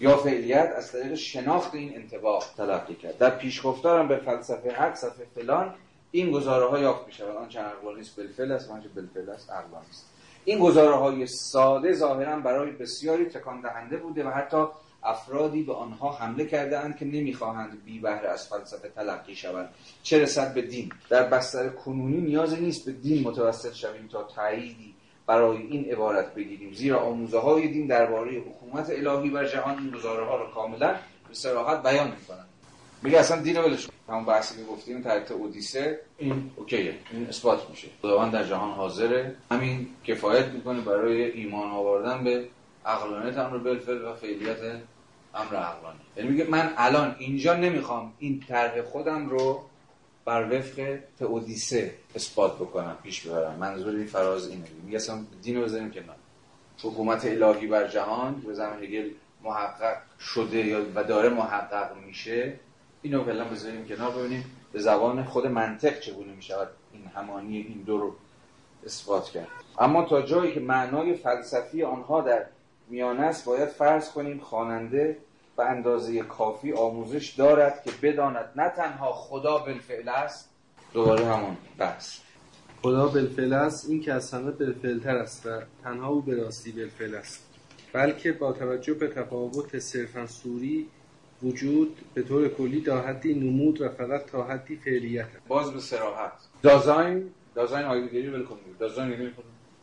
یا 0.00 0.16
فعلیت 0.16 0.72
از 0.76 0.92
طریق 0.92 1.14
شناخت 1.14 1.74
این 1.74 1.94
انتباه 1.94 2.44
تلقی 2.56 2.94
کرد. 2.94 3.18
در 3.18 3.30
پیشگفتارم 3.30 4.08
به 4.08 4.16
فلسفه 4.16 4.70
حق 4.70 4.94
صفحه 4.94 5.26
فلان 5.34 5.74
این 6.10 6.30
گزاره 6.30 6.66
ها 6.66 6.78
یافت 6.78 7.06
می 7.06 7.12
شود 7.12 7.36
آنچه 7.36 7.60
عقلانی 7.60 8.00
است 8.00 8.16
بالفعل 8.16 8.52
است 8.52 8.70
آنچه 8.70 8.88
بالفعل 8.88 9.30
است 9.30 9.50
عقلانی 9.50 9.86
است 9.90 10.06
این 10.44 10.58
گزاره 10.58 10.96
های 10.96 11.26
ساده 11.26 11.92
ظاهرا 11.92 12.40
برای 12.40 12.70
بسیاری 12.70 13.24
تکان 13.24 13.60
دهنده 13.60 13.96
بوده 13.96 14.24
و 14.24 14.30
حتی 14.30 14.66
افرادی 15.02 15.62
به 15.62 15.74
آنها 15.74 16.12
حمله 16.12 16.46
کرده 16.46 16.78
اند 16.78 16.96
که 16.96 17.04
نمی‌خواهند 17.04 17.84
بی 17.84 17.98
بهره 17.98 18.28
از 18.28 18.48
فلسفه 18.48 18.88
تلقی 18.88 19.36
شوند. 19.36 19.68
چه 20.02 20.22
رسد 20.22 20.54
به 20.54 20.62
دین؟ 20.62 20.92
در 21.08 21.22
بستر 21.22 21.68
کنونی 21.68 22.20
نیازی 22.20 22.60
نیست 22.60 22.86
به 22.86 22.92
دین 22.92 23.28
متوسط 23.28 23.72
شویم 23.72 24.08
تا 24.12 24.22
تاییدی 24.22 24.94
برای 25.30 25.56
این 25.56 25.84
عبارت 25.84 26.34
بگیریم. 26.34 26.72
زیرا 26.72 26.98
آموزه 26.98 27.38
های 27.38 27.68
دین 27.68 27.86
درباره 27.86 28.30
حکومت 28.30 28.90
الهی 28.90 29.30
بر 29.30 29.44
جهان 29.44 29.78
این 29.78 29.90
گزاره 29.90 30.24
ها 30.24 30.36
را 30.36 30.46
کاملا 30.46 30.88
به 31.28 31.34
صراحت 31.34 31.82
بیان 31.82 32.06
می‌کنند. 32.10 32.48
میگه 33.02 33.18
اصلا 33.18 33.42
دین 33.42 33.58
ولش 33.58 33.88
همون 34.08 34.24
بحثی 34.24 34.56
که 34.56 34.64
گفتیم 34.64 35.02
تحت 35.02 35.30
اودیسه. 35.30 36.00
این 36.18 36.50
اوکیه. 36.56 36.94
این 37.12 37.28
اثبات 37.28 37.70
میشه. 37.70 37.88
خداوند 38.02 38.32
در 38.32 38.44
جهان 38.44 38.70
حاضره. 38.70 39.34
همین 39.50 39.86
کفایت 40.04 40.46
می‌کنه 40.46 40.80
برای 40.80 41.30
ایمان 41.30 41.70
آوردن 41.70 42.24
به 42.24 42.44
عقلانیت 42.86 43.38
امر 43.38 43.58
بالفعل 43.58 44.04
و 44.04 44.14
فعلیت 44.14 44.58
امر 45.34 45.56
عقلانی. 45.56 45.98
یعنی 46.16 46.30
میگه 46.30 46.44
من 46.44 46.72
الان 46.76 47.16
اینجا 47.18 47.54
نمی‌خوام 47.54 48.12
این 48.18 48.44
طرح 48.48 48.82
خودم 48.82 49.28
رو 49.28 49.62
بر 50.30 50.58
وفق 50.58 50.98
تئودیسه 51.18 51.94
اثبات 52.14 52.56
بکنم 52.56 52.96
پیش 53.02 53.26
ببرم 53.26 53.56
منظور 53.56 53.94
این 53.94 54.06
فراز 54.06 54.48
اینه. 54.48 54.64
میگه 54.84 54.96
اصلا 54.96 55.24
دین 55.42 55.56
رو 55.56 55.62
بزنیم 55.62 55.90
کنار. 55.90 56.16
حکومت 56.82 57.24
الهی 57.24 57.66
بر 57.66 57.88
جهان 57.88 58.34
به 58.34 58.54
زمان 58.54 58.82
هگل 58.82 59.10
محقق 59.42 59.96
شده 60.20 60.56
یا 60.56 60.82
و 60.94 61.04
داره 61.04 61.28
محقق 61.28 61.96
میشه 62.06 62.52
اینو 63.02 63.24
فعلا 63.24 63.44
بذاریم 63.44 63.86
کنار 63.86 64.10
ببینیم 64.10 64.44
به 64.72 64.78
زبان 64.78 65.24
خود 65.24 65.46
منطق 65.46 66.00
چگونه 66.00 66.32
می‌شود 66.32 66.68
این 66.92 67.06
همانی 67.06 67.56
این 67.56 67.82
دو 67.86 67.98
رو 67.98 68.14
اثبات 68.86 69.30
کرد. 69.30 69.48
اما 69.78 70.04
تا 70.04 70.22
جایی 70.22 70.54
که 70.54 70.60
معنای 70.60 71.14
فلسفی 71.14 71.82
آنها 71.82 72.20
در 72.20 72.46
میانه 72.88 73.22
است 73.22 73.44
باید 73.44 73.68
فرض 73.68 74.10
کنیم 74.10 74.38
خواننده 74.38 75.16
به 75.60 75.66
اندازه 75.66 76.22
کافی 76.22 76.72
آموزش 76.72 77.28
دارد 77.28 77.82
که 77.84 77.90
بداند 78.02 78.52
نه 78.56 78.68
تنها 78.68 79.12
خدا 79.12 79.58
بالفعل 79.58 80.08
است 80.08 80.50
دوباره 80.92 81.24
همون 81.24 81.56
بحث. 81.78 82.18
خدا 82.82 83.08
بالفعل 83.08 83.52
است 83.52 83.90
این 83.90 84.00
که 84.00 84.12
از 84.12 84.34
همه 84.34 84.50
بالفعلتر 84.50 85.16
است 85.16 85.46
و 85.46 85.60
تنها 85.84 86.08
او 86.08 86.22
به 86.22 86.34
راستی 86.34 86.72
بالفعل 86.72 87.14
است. 87.14 87.46
بلکه 87.92 88.32
با 88.32 88.52
توجه 88.52 88.94
به 88.94 89.08
تفاوت 89.08 89.78
صرفا 89.78 90.26
سوری 90.26 90.86
وجود 91.42 91.96
به 92.14 92.22
طور 92.22 92.48
کلی 92.48 92.82
تا 92.82 93.00
حدی 93.00 93.34
نمود 93.34 93.80
و 93.80 93.88
فقط 93.88 94.26
تا 94.26 94.42
حدی 94.42 94.76
فعلیت 94.76 95.26
است. 95.26 95.48
باز 95.48 95.72
به 95.72 95.80
سراحت 95.80 96.32
دازاین 96.62 97.30
دازاین 97.54 97.86
آیدگری 97.86 98.28
ول 98.28 98.44
کنید 98.44 98.78
دازاین 98.78 99.10
یعنی 99.10 99.30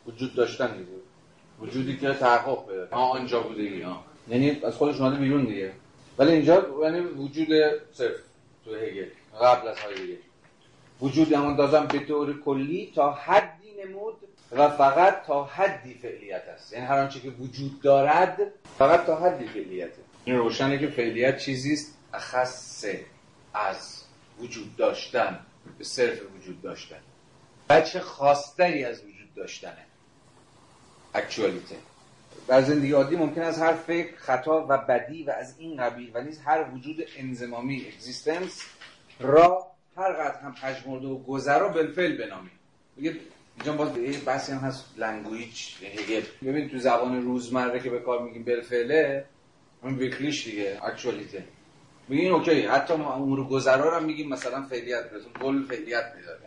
وجود 0.08 0.36
داشتن 0.36 0.78
دیگه. 0.78 0.92
وجودی 1.62 1.98
که 1.98 2.14
تحقق. 2.14 2.70
آه 2.92 3.20
آنجا 3.20 3.42
بودگی 3.42 3.82
ها 3.82 4.04
یعنی 4.30 4.62
از 4.64 4.76
خودش 4.76 5.02
اومده 5.02 5.16
بیرون 5.16 5.46
دیگه. 5.46 5.72
ولی 6.18 6.32
اینجا 6.32 6.66
یعنی 6.84 7.00
وجود 7.00 7.48
صرف 7.94 8.16
تو 8.66 8.76
هگل 8.76 9.08
قبل 9.42 9.68
از 9.68 9.80
هایدگر 9.80 10.18
وجود 11.02 11.34
همون 11.34 11.56
دازم 11.56 11.86
به 11.86 12.00
طور 12.00 12.40
کلی 12.42 12.92
تا 12.96 13.12
حدی 13.12 13.72
نمود 13.86 14.16
و 14.52 14.70
فقط 14.70 15.26
تا 15.26 15.44
حدی 15.44 15.94
فعلیت 15.94 16.44
است. 16.56 16.74
یعنی 16.74 16.86
هر 16.86 17.00
آنچه 17.00 17.20
که 17.20 17.30
وجود 17.30 17.82
دارد 17.82 18.38
فقط 18.78 19.06
تا 19.06 19.16
حدی 19.16 19.48
فعلیته 19.48 20.02
این 20.26 20.36
روشنه 20.36 20.80
که 20.80 20.88
فعلیت 20.88 21.38
چیزی 21.38 21.74
است 21.74 21.98
اخص 22.14 22.86
از 23.54 24.04
وجود 24.40 24.76
داشتن 24.76 25.40
به 25.78 25.84
صرف 25.84 26.20
وجود 26.38 26.62
داشتن. 26.62 27.00
بچه 27.70 28.00
خاصتری 28.00 28.84
از 28.84 29.00
وجود 29.00 29.34
داشتنه؟ 29.36 29.86
اکچوالیته 31.14 31.76
در 32.48 32.62
زندگی 32.62 32.92
عادی 32.92 33.16
ممکن 33.16 33.42
است 33.42 33.62
هر 33.62 33.74
فکر 33.74 34.18
خطا 34.18 34.66
و 34.70 34.78
بدی 34.78 35.24
و 35.24 35.32
از 35.32 35.56
این 35.58 35.78
قبیل 35.78 36.12
و 36.14 36.22
نیز 36.22 36.40
هر 36.46 36.66
وجود 36.74 37.06
انزمامی 37.18 37.86
اگزیستنس 37.88 38.62
را 39.20 39.68
هر 39.98 40.14
قدر 40.14 40.40
هم 40.40 40.56
پژمرده 40.62 41.08
و 41.08 41.24
گذرا 41.24 41.70
بالفعل 41.70 42.18
بنامیم. 42.18 42.52
میگه 42.96 43.16
اینجا 43.56 43.74
باز 43.74 43.98
یه 43.98 44.20
بحثی 44.20 44.52
هم 44.52 44.58
هست 44.58 44.86
language 44.98 45.74
ببین 46.46 46.70
تو 46.70 46.78
زبان 46.78 47.22
روزمره 47.22 47.80
که 47.80 47.90
به 47.90 48.00
کار 48.00 48.24
میگیم 48.24 48.44
بالفعله 48.44 49.26
اون 49.84 49.96
wirklich 49.96 50.46
دیگه 50.46 50.80
actuality 50.84 51.44
میگه 52.08 52.24
این 52.24 52.32
okay 52.32 52.62
حتی 52.62 52.96
ما 52.96 53.14
امور 53.14 53.48
گذرا 53.48 53.98
رو 53.98 54.06
میگیم 54.06 54.30
مثلا 54.30 54.62
فعلیت 54.62 55.12
برسون 55.12 55.32
گل 55.42 55.64
فعلیت 55.64 56.14
میداره 56.16 56.40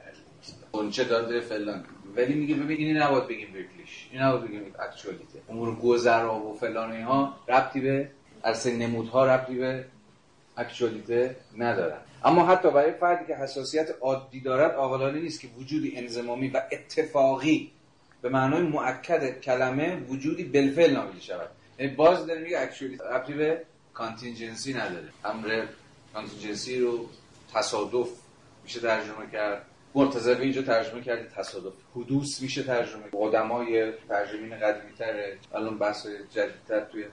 اونچه 0.72 1.04
داده 1.04 1.40
فلان. 1.40 1.84
ولی 2.22 2.34
میگه 2.34 2.54
ببین 2.54 2.78
اینی 2.78 2.92
نباید 2.92 3.26
بگیم 3.26 3.48
wirklich 3.54 4.08
این 4.12 4.22
نباید 4.22 4.44
بگیم 4.44 4.74
actuality 4.80 5.38
امور 5.48 5.76
گذرا 5.76 6.40
و 6.40 6.54
فلان 6.54 6.92
اینها 6.92 7.36
ربطی 7.48 7.80
به 7.80 8.10
عرصه 8.44 8.76
نمودها 8.76 9.26
ربطی 9.26 9.54
به 9.54 9.84
اکچوالیته 10.56 11.36
ندارن. 11.58 11.98
اما 12.24 12.46
حتی 12.46 12.70
برای 12.70 12.92
فردی 12.92 13.26
که 13.26 13.34
حساسیت 13.34 13.88
عادی 14.00 14.40
دارد 14.40 14.74
عاقلانه 14.74 15.20
نیست 15.20 15.40
که 15.40 15.48
وجودی 15.58 15.96
انضمامی 15.96 16.48
و 16.48 16.62
اتفاقی 16.72 17.70
به 18.22 18.28
معنای 18.28 18.62
مؤکد 18.62 19.40
کلمه 19.40 19.96
وجودی 19.96 20.44
بالفعل 20.44 20.92
نامیده 20.92 21.20
شود. 21.20 21.48
یعنی 21.78 21.94
باز 21.94 22.26
داره 22.26 22.40
میگه 22.40 22.60
اکچوالیته 22.60 23.04
ربطی 23.04 23.32
به 23.32 23.62
کانتینجنسی 23.94 24.74
نداره. 24.74 25.08
امر 25.24 25.64
کانتینجنسی 26.14 26.80
رو 26.80 27.08
تصادف 27.54 28.08
میشه 28.64 28.80
ترجمه 28.80 29.30
کرد. 29.32 29.66
مرتضوی 29.94 30.42
اینجا 30.42 30.62
ترجمه 30.62 31.00
کرده 31.00 31.28
تصادف. 31.36 31.72
حدوث 31.96 32.42
میشه 32.42 32.62
ترجمه. 32.62 33.02
آدمای 33.20 33.92
ترجمین 34.08 34.58
قدیمی 34.58 34.92
تره 34.98 35.38
الان 35.54 35.78
بحث 35.78 36.06
جدیدتر 36.06 36.80
توی 36.80 37.04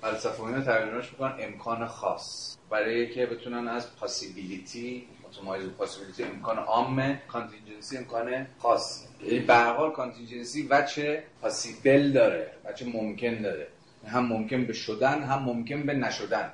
فلسفه 0.00 0.42
اینا 0.42 0.60
ترجمهش 0.60 1.12
می‌کنن. 1.12 1.34
امکان 1.38 1.86
خاص. 1.86 2.56
برای 2.70 3.14
که 3.14 3.26
بتونن 3.26 3.68
از 3.68 3.96
possibility 3.96 5.08
متمایز 5.28 5.68
possibility 5.68 6.22
امکان 6.22 6.58
عام 6.58 7.18
contingency 7.28 7.96
امکان 7.96 8.46
خاص. 8.58 9.06
یعنی 9.24 9.38
به 9.38 9.54
هر 9.54 9.72
حال 9.72 9.92
contingency 9.92 10.62
وجه 10.62 11.22
possible 11.42 12.12
داره 12.12 12.50
وجه 12.64 12.86
ممکن 12.86 13.42
داره. 13.42 13.66
هم 14.06 14.26
ممکن 14.26 14.64
به 14.64 14.72
شدن 14.72 15.22
هم 15.22 15.42
ممکن 15.42 15.82
به 15.82 15.94
نشدن. 15.94 16.52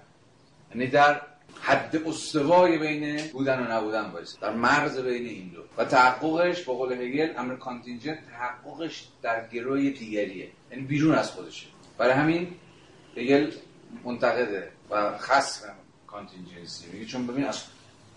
یعنی 0.71 0.87
در 0.87 1.21
حد 1.61 1.97
استوای 2.07 2.79
بین 2.79 3.31
بودن 3.33 3.67
و 3.67 3.73
نبودن 3.73 4.11
باشه 4.11 4.39
در 4.41 4.53
مرز 4.53 4.99
بین 4.99 5.27
این 5.27 5.49
دو. 5.49 5.63
و 5.79 5.85
تحققش 5.85 6.63
به 6.63 6.73
قول 6.73 6.93
هگل 6.93 7.33
امر 7.37 7.57
contingent 7.57 8.19
تحققش 8.31 9.05
در 9.23 9.49
گروی 9.49 9.91
دیگریه. 9.91 10.49
یعنی 10.71 10.85
بیرون 10.85 11.15
از 11.15 11.31
خودشه. 11.31 11.67
برای 11.99 12.13
همین 12.13 12.55
هگل 13.17 13.51
منتقده 14.05 14.69
و 14.91 15.19
خصم 15.19 15.69
contingency. 16.07 16.87
میگه 16.93 17.07
چون 17.07 17.27
ببین 17.27 17.45
از 17.45 17.63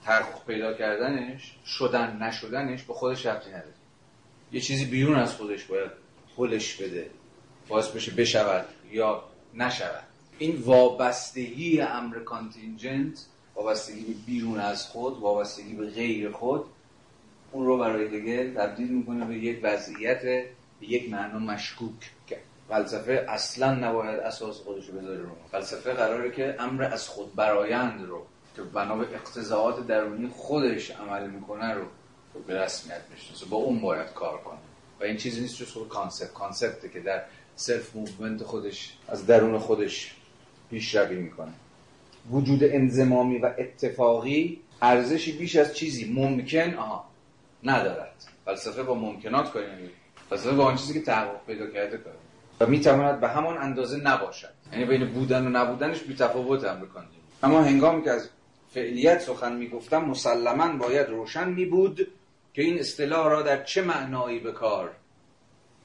تحقق 0.05 0.45
پیدا 0.47 0.73
کردنش 0.73 1.55
شدن 1.65 2.23
نشدنش 2.23 2.83
به 2.83 2.93
خودش 2.93 3.25
ربطی 3.25 3.49
نداره. 3.49 3.73
یه 4.51 4.61
چیزی 4.61 4.85
بیرون 4.85 5.19
از 5.19 5.33
خودش 5.33 5.63
باید 5.63 5.91
خودش 6.35 6.75
بده. 6.75 7.09
باعث 7.67 7.87
بشه 7.87 8.11
بشود 8.11 8.65
یا 8.91 9.23
نشود. 9.53 10.06
این 10.39 10.61
وابستگی 10.65 11.81
امر 11.81 12.19
contingent 12.19 13.25
وابستگی 13.55 14.01
به 14.01 14.13
بیرون 14.25 14.59
از 14.59 14.85
خود 14.87 15.19
وابستگی 15.19 15.73
به 15.73 15.85
غیر 15.85 16.31
خود 16.31 16.65
اون 17.51 17.65
رو 17.65 17.77
برای 17.77 18.05
هگل 18.05 18.53
تبدیل 18.53 18.87
می‌کنه 18.87 19.25
به 19.25 19.37
یک 19.37 19.59
وضعیت 19.63 20.21
به 20.21 20.47
یک 20.81 21.11
معنا 21.11 21.39
مشکوک 21.39 22.11
که 22.27 22.37
فلسفه 22.69 23.25
اصلا 23.29 23.75
نباید 23.75 24.19
اساس 24.19 24.61
خودش 24.61 24.89
بذاره 24.89 25.21
رو 25.21 25.29
فلسفه 25.51 25.93
قراره 25.93 26.31
که 26.31 26.55
امر 26.59 26.83
از 26.83 27.07
خود 27.07 27.35
برآیند 27.35 28.05
رو 28.05 28.25
که 28.55 28.61
بنا 28.61 28.95
به 28.95 29.15
اقتضائات 29.15 29.87
درونی 29.87 30.27
خودش 30.27 30.91
عمل 30.91 31.29
می‌کنه 31.29 31.73
رو 31.73 31.83
به 32.47 32.63
رسمیت 32.63 33.01
بشناسه. 33.15 33.45
با 33.45 33.57
اون 33.57 33.81
باید 33.81 34.13
کار 34.13 34.37
کنه. 34.37 34.59
و 34.99 35.03
این 35.03 35.17
چیزی 35.17 35.41
نیست 35.41 35.57
جز 35.57 35.73
concept. 35.89 36.33
concept 36.33 36.82
ه 36.82 36.89
که 36.89 36.99
در 36.99 37.23
self 37.55 37.95
movement 37.95 38.43
خودش 38.43 38.93
از 39.07 39.25
درون 39.25 39.59
خودش 39.59 40.16
پیشروی 40.69 41.15
می‌کنه. 41.15 41.53
وجود 42.31 42.63
انضمامی 42.63 43.37
و 43.37 43.53
اتفاقی 43.57 44.61
ارزشی 44.81 45.31
بیش 45.31 45.55
از 45.55 45.75
چیزی 45.75 46.13
ممکن 46.13 46.73
آها 46.73 47.05
ندارد. 47.63 48.13
فلسفه 48.45 48.83
با 48.83 48.93
ممکنات 48.93 49.51
کاری 49.51 49.65
فلسفه 50.29 50.51
با 50.51 50.65
آن 50.65 50.75
چیزی 50.75 50.93
که 50.93 51.01
تحقق 51.01 51.45
پیدا 51.47 51.67
کرده 51.67 51.97
کار 51.97 52.13
و 52.59 52.65
می‌تواند 52.65 53.19
به 53.19 53.27
همان 53.27 53.57
اندازه 53.57 53.97
نباشد. 53.97 54.53
یعنی 54.73 54.85
بین 54.85 55.05
بودن 55.05 55.47
و 55.47 55.49
نبودنش 55.49 55.99
بی 55.99 56.15
تفاوت 56.15 56.63
هم 56.63 56.87
اما 57.43 57.61
هنگامی 57.61 58.03
که 58.03 58.11
از 58.11 58.29
فعلیت 58.73 59.21
سخن 59.21 59.55
می‌گفتم 59.55 60.05
مسلما 60.05 60.77
باید 60.77 61.09
روشن 61.09 61.49
می 61.49 61.65
بود 61.65 62.07
که 62.53 62.61
این 62.61 62.79
اصطلاح 62.79 63.29
را 63.29 63.41
در 63.41 63.63
چه 63.63 63.81
معنایی 63.81 64.39
به 64.39 64.51
کار 64.51 64.91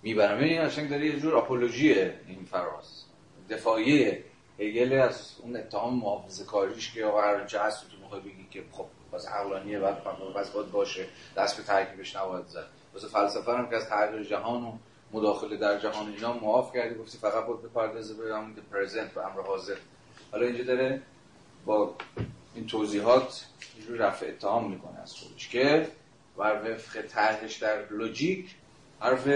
می‌برم. 0.03 0.39
این 0.39 0.65
قشنگ 0.65 0.91
داره 0.91 1.07
یه 1.07 1.21
جور 1.21 1.35
آپولوژیه 1.35 2.15
این 2.29 2.45
فراز. 2.51 3.05
دفاعیه 3.51 4.25
هگل 4.63 4.93
از 4.93 5.31
اون 5.43 5.57
اتهام 5.57 5.95
محافظه 5.95 6.45
کاریش 6.45 6.95
که 6.95 7.05
آقا 7.05 7.21
هر 7.21 7.47
چه 7.47 7.61
هست 7.61 7.91
تو 7.91 7.97
می‌خوای 8.03 8.21
بگی 8.21 8.47
که 8.51 8.65
خب 8.73 8.87
باز 9.13 9.27
عقلانیه 9.27 9.79
بعد 9.79 10.05
بس 10.37 10.51
باید 10.51 10.71
باشه 10.71 11.07
دست 11.37 11.57
به 11.57 11.63
ترکیبش 11.63 12.17
نباید 12.17 12.47
زد. 12.47 12.67
واسه 12.95 13.09
فلسفه 13.09 13.53
هم 13.53 13.71
که 13.71 13.77
از 13.77 13.89
تغییر 13.89 14.25
جهان 14.25 14.63
و 14.63 14.73
مداخله 15.13 15.57
در 15.57 15.79
جهان 15.79 16.09
اینا 16.09 16.33
معاف 16.33 16.75
کردی 16.75 16.95
گفتی 16.95 17.19
فقط 17.19 17.47
باید 17.47 17.63
بپردازه 17.63 18.15
به 18.15 18.35
همون 18.35 18.55
پرزنت 18.73 19.15
به 19.15 19.27
امر 19.27 19.43
حاضر. 19.43 19.77
حالا 20.33 20.47
اینجا 20.47 20.65
داره 20.65 21.03
با 21.67 21.95
این 22.55 22.67
توضیحات 22.67 23.47
یه 23.91 23.97
رفع 23.97 24.27
اتهام 24.27 24.71
می‌کنه 24.71 25.01
از 25.01 25.15
خودش 25.15 25.49
که 25.49 25.89
بر 26.37 26.73
وفق 26.73 27.03
طرحش 27.03 27.57
در 27.57 27.89
لوجیک 27.91 28.55
حرف 29.01 29.29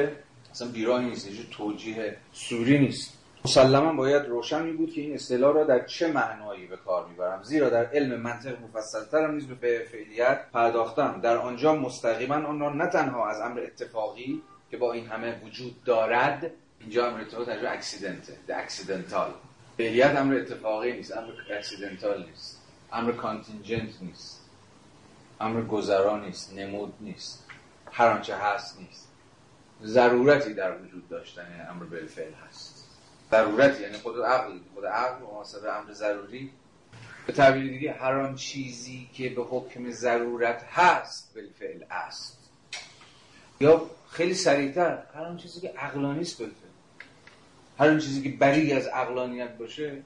اصلا 0.51 0.69
بیراه 0.69 1.03
نیست 1.03 1.31
یه 1.31 1.47
توجیه 1.51 2.17
سوری 2.33 2.79
نیست. 2.79 3.13
مسلما 3.47 3.93
باید 3.93 4.27
روشن 4.27 4.63
می 4.63 4.73
بود 4.73 4.93
که 4.93 5.01
این 5.01 5.15
اصطلاح 5.15 5.55
را 5.55 5.65
در 5.65 5.87
چه 5.87 6.13
معنایی 6.13 6.67
به 6.67 6.77
کار 6.77 7.07
می‌برم. 7.07 7.43
زیرا 7.43 7.69
در 7.69 7.87
علم 7.87 8.21
منطق 8.21 8.61
مفصلتر 8.63 9.25
هم 9.25 9.35
نیز 9.35 9.47
به 9.47 9.87
فعلیت 9.93 10.51
پرداختم. 10.53 11.21
در 11.21 11.37
آنجا 11.37 11.75
مستقیما 11.75 12.35
آن 12.35 12.61
را 12.61 12.73
نه 12.73 12.87
تنها 12.87 13.29
از 13.29 13.41
امر 13.41 13.61
اتفاقی 13.61 14.43
که 14.71 14.77
با 14.77 14.93
این 14.93 15.07
همه 15.07 15.41
وجود 15.45 15.85
دارد 15.85 16.51
اینجا 16.81 17.07
امر 17.07 17.21
اتفاقی 17.21 17.45
ترجمه 17.45 17.71
accident 17.71 18.37
ه 18.49 18.56
accidental 18.56 19.31
فعلیت 19.77 20.17
امر 20.17 20.35
اتفاقی 20.35 20.93
نیست 20.93 21.17
امر 21.17 21.33
accidental 21.51 22.27
نیست. 22.27 22.63
امر 22.93 23.13
contingent 23.13 24.03
نیست. 24.03 24.51
امر 25.41 25.63
گذرا 25.63 26.19
نیست 26.19 26.55
نمود 26.55 26.95
نیست. 27.01 27.47
هر 27.93 28.09
آنچه 28.09 28.37
هست 28.37 28.81
نیست. 28.81 29.09
ضرورتی 29.85 30.55
در 30.55 30.79
وجود 30.79 31.09
داشتن 31.09 31.67
امر 31.71 31.85
بالفعل 31.85 32.33
هست. 32.49 32.76
ضرورتی 33.31 33.83
یعنی 33.83 33.99
خود 33.99 34.21
عقل 34.21 34.59
خود 34.75 34.87
عقل 34.87 35.23
و 35.23 35.27
امر 35.69 35.93
ضروری. 35.93 36.51
به 37.27 37.33
تعبیر 37.33 37.73
دیگه 37.73 37.93
هر 37.93 38.15
آن 38.15 38.35
چیزی 38.35 39.11
که 39.15 39.29
به 39.29 39.43
حکم 39.43 39.91
ضرورت 39.91 40.63
هست 40.63 41.35
بالفعل 41.35 41.85
است. 41.91 42.39
یا 43.61 43.91
خیلی 44.11 44.35
سریعتر 44.35 45.03
هر 45.15 45.23
آن 45.23 45.37
چیزی 45.37 45.61
که 45.61 45.69
عقلانی 45.69 46.21
است 46.21 46.39
بالفعل. 46.39 46.71
هر 47.79 47.89
آن 47.89 47.99
چیزی 47.99 48.23
که 48.23 48.29
بری 48.29 48.73
از 48.73 48.87
عقلانیت 48.87 49.59
باشه 49.59 50.03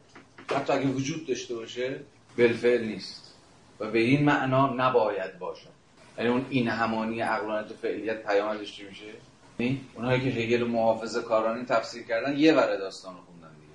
حتی 0.51 0.73
اگه 0.73 0.87
وجود 0.87 1.27
داشته 1.27 1.55
باشه 1.55 2.01
بالفعل 2.39 2.85
نیست. 2.85 3.35
و 3.81 3.91
به 3.91 3.99
این 3.99 4.25
معنا 4.25 4.75
نباید 4.75 5.39
باشه 5.39 5.67
یعنی 6.19 6.31
اون 6.31 6.47
این 6.51 6.69
همانی 6.69 7.21
عقلانیت 7.21 7.71
و 7.71 7.75
فعلیت 7.75 8.27
پیامدش 8.27 8.73
چی 8.73 8.85
میشه؟ 8.85 9.13
اونهایی 9.95 10.21
که 10.21 10.41
هگل 10.41 10.65
محافظ 10.65 11.17
کارانی 11.17 11.65
تفسیر 11.65 12.03
کردن 12.03 12.39
یه 12.39 12.55
وره 12.55 12.77
داستان 12.77 13.15
رو 13.17 13.21
خوندن 13.23 13.55
دیگه. 13.55 13.73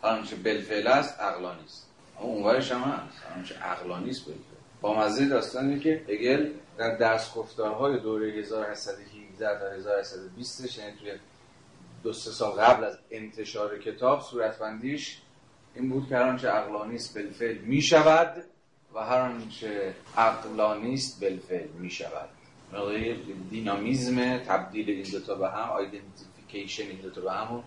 حالا 0.00 0.16
آنچه 0.16 0.36
بالفعل 0.36 0.86
است 0.86 1.20
عقلانی 1.20 1.64
است. 1.64 1.86
اما 2.18 2.28
اونورش 2.28 2.72
هم 2.72 2.80
هست. 2.80 3.22
آنچه 3.36 3.54
عقلانی 3.54 4.10
است 4.10 4.24
بالفعل 4.24 4.52
با 4.80 4.98
مزه 4.98 5.28
داستانی 5.28 5.80
که 5.80 6.04
هگل 6.08 6.50
در 6.78 6.96
درس 6.96 7.34
گفتارهای 7.34 8.00
دوره 8.00 8.32
1817 8.32 9.58
تا 9.58 9.74
1820 9.74 10.78
یعنی 10.78 10.92
توی 11.00 11.12
دو 12.02 12.12
سه 12.12 12.30
سال 12.30 12.52
قبل 12.52 12.84
از 12.84 12.98
انتشار 13.10 13.78
کتاب 13.78 14.22
صورتبندیش 14.22 15.18
این 15.74 15.90
بود 15.90 16.08
که 16.08 16.16
آنچه 16.16 16.48
عقلانی 16.48 16.94
است 16.94 17.16
می 17.64 17.82
شود 17.82 18.44
و 18.94 18.98
هر 18.98 19.18
آنچه 19.18 19.94
عقلانی 20.16 20.94
است 20.94 21.22
می 21.78 21.90
شود 21.90 22.28
مقداری 22.72 23.22
دینامیزم 23.50 24.38
تبدیل 24.38 24.90
این 24.90 25.10
دوتا 25.12 25.34
به 25.34 25.48
هم 25.48 25.70
آیدنتیفیکیشن 25.70 26.82
این 26.82 27.00
دوتا 27.00 27.20
به 27.20 27.32
هم 27.32 27.64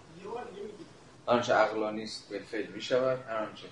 آنچه 1.25 1.53
عقلانی 1.53 2.03
است 2.03 2.29
بالفعل 2.29 2.67
می 2.67 2.81
شود 2.81 3.19
هر 3.27 3.35
آنچه 3.35 3.67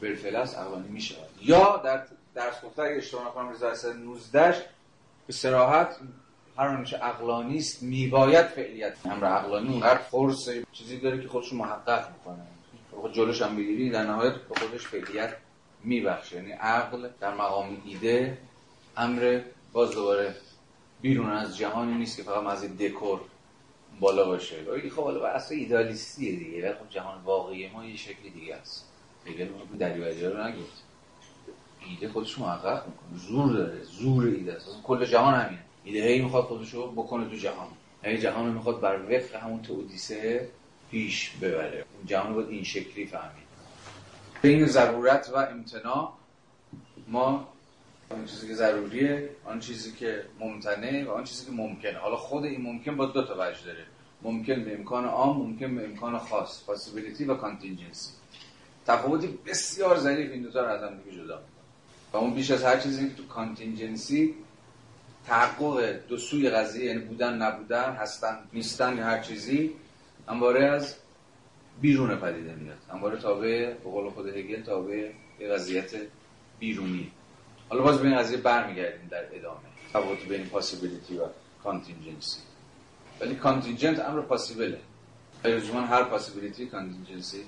بالفعل 0.00 0.36
است 0.36 0.58
عقلانی 0.58 0.88
می 0.88 1.00
شود 1.00 1.28
یا 1.42 1.76
در 1.76 2.06
درس 2.34 2.64
گفته 2.64 2.82
اگه 2.82 2.96
اشتباه 2.96 3.26
نکنم 3.26 3.54
19 4.04 4.54
به 5.26 5.32
صراحت 5.32 5.96
هر 6.56 6.66
آنچه 6.66 6.96
عقلانی 6.96 7.56
است 7.56 7.82
میباید 7.82 8.46
فعلیت 8.46 9.06
امر 9.06 9.24
عقلانی 9.24 9.68
اونقدر 9.68 9.98
فرس 9.98 10.48
چیزی 10.72 11.00
داره 11.00 11.22
که 11.22 11.28
خودش 11.28 11.52
محقق 11.52 12.08
می‌کنه 12.12 12.46
جلوش 13.12 13.42
هم 13.42 13.56
بگیری 13.56 13.90
در 13.90 14.02
نهایت 14.02 14.34
به 14.34 14.54
خودش 14.54 14.86
فعلیت 14.86 15.36
میبخشه. 15.84 16.36
یعنی 16.36 16.52
عقل 16.52 17.08
در 17.20 17.34
مقام 17.34 17.82
ایده 17.84 18.38
امر 18.96 19.40
باز 19.72 19.90
دوباره 19.90 20.34
بیرون 21.02 21.30
از 21.30 21.56
جهانی 21.56 21.94
نیست 21.94 22.16
که 22.16 22.22
فقط 22.22 22.46
از 22.46 22.78
دکور 22.78 23.20
بالا 24.00 24.24
باشه. 24.24 24.56
خب 24.96 25.02
حالا 25.02 25.26
اصلا 25.26 25.56
ایدالیستیه 25.56 26.36
دیگه. 26.36 26.62
ولی 26.62 26.72
خب 26.72 26.90
جهان 26.90 27.22
واقعی 27.22 27.68
ما 27.68 27.84
یه 27.84 27.96
شکلی 27.96 28.30
دیگه 28.30 28.54
است. 28.54 28.86
دیگه 29.24 29.44
ما 29.44 29.76
دریوری 29.78 30.26
رو 30.26 30.46
نگید 30.46 30.90
ایده 31.88 32.08
خودش 32.08 32.38
محقق 32.38 32.86
می‌کنه. 32.86 33.18
زور 33.18 33.52
داره. 33.52 33.82
زور 33.82 34.24
ایده 34.24 34.52
است. 34.52 34.82
کل 34.82 35.04
جهان 35.04 35.34
همین 35.34 35.58
ایده 35.84 36.08
هی 36.08 36.22
می‌خواد 36.22 36.44
خودش 36.44 36.74
رو 36.74 36.90
بکنه 36.90 37.28
تو 37.28 37.36
جهان. 37.36 37.68
هی 38.02 38.18
جهان 38.18 38.46
رو 38.46 38.52
می‌خواد 38.52 38.80
بر 38.80 39.02
وفق 39.02 39.34
همون 39.34 39.62
تودیسه 39.62 40.48
پیش 40.90 41.30
ببره. 41.30 41.84
اون 41.96 42.06
جهان 42.06 42.34
باید 42.34 42.48
این 42.48 42.64
شکلی 42.64 43.06
فهمید. 43.06 43.50
این 44.42 44.66
ضرورت 44.66 45.30
و 45.34 45.36
امتناع 45.36 46.12
ما 47.08 47.48
آن 48.10 48.24
چیزی 48.24 48.48
که 48.48 48.54
ضروریه 48.54 49.30
آن 49.44 49.60
چیزی 49.60 49.92
که 49.92 50.24
ممتنه 50.40 51.04
و 51.04 51.10
آن 51.10 51.24
چیزی 51.24 51.46
که 51.46 51.52
ممکنه. 51.52 51.98
حالا 51.98 52.16
خود 52.16 52.44
این 52.44 52.62
ممکن 52.62 52.96
با 52.96 53.06
دو 53.06 53.24
تا 53.24 53.34
وجه 53.38 53.64
داره. 53.64 53.86
ممکن 54.22 54.64
به 54.64 54.74
امکان 54.78 55.04
عام 55.04 55.36
ممکن 55.36 55.76
به 55.76 55.84
امکان 55.84 56.18
خاص 56.18 56.64
پاسیبیلیتی 56.64 57.24
و 57.24 57.34
کانتینجنسی 57.34 58.10
تفاوتی 58.86 59.38
بسیار 59.46 59.98
ظریف 59.98 60.30
این 60.30 60.42
دو 60.42 60.50
تا 60.50 60.60
رو 60.60 60.68
از 60.68 60.82
هم 60.82 60.98
دیگه 60.98 61.16
جدا 61.16 61.40
و 62.12 62.16
اون 62.16 62.34
بیش 62.34 62.50
از 62.50 62.64
هر 62.64 62.78
چیزی 62.78 63.08
که 63.08 63.14
تو 63.14 63.26
contingency 63.26 64.34
تحقق 65.26 65.92
دو 66.08 66.16
سوی 66.16 66.50
قضیه 66.50 66.84
یعنی 66.84 66.98
بودن 66.98 67.34
نبودن 67.34 67.92
هستن 67.92 68.38
نیستن 68.52 68.98
هر 68.98 69.20
چیزی 69.20 69.70
انباره 70.28 70.64
از 70.64 70.94
بیرون 71.80 72.16
پدیده 72.16 72.54
میاد. 72.54 72.78
انباره 72.92 73.18
تابع 73.18 73.74
به 73.74 73.90
قول 73.90 74.10
خود 74.10 74.28
هگل 74.28 74.62
تابع 74.62 75.10
وضعیت 75.50 75.90
بیرونی. 76.58 77.12
حالا 77.70 77.82
باز 77.82 77.98
به 77.98 78.08
این 78.08 78.18
قضیه 78.18 78.36
برمیگردیم 78.36 79.08
در 79.10 79.24
ادامه. 79.36 79.58
تفاوت 79.92 80.28
بین 80.28 80.46
possibility 80.46 81.18
و 81.18 81.22
contingency 81.64 82.40
ولی 83.20 83.34
contingent 83.34 84.00
امر 84.00 84.20
possible 84.20 84.72
ه 84.72 84.78
لزوما 85.44 85.80
هر 85.80 86.02
پاسیبیلیتی 86.02 86.66
کانتینجنسی 86.66 87.44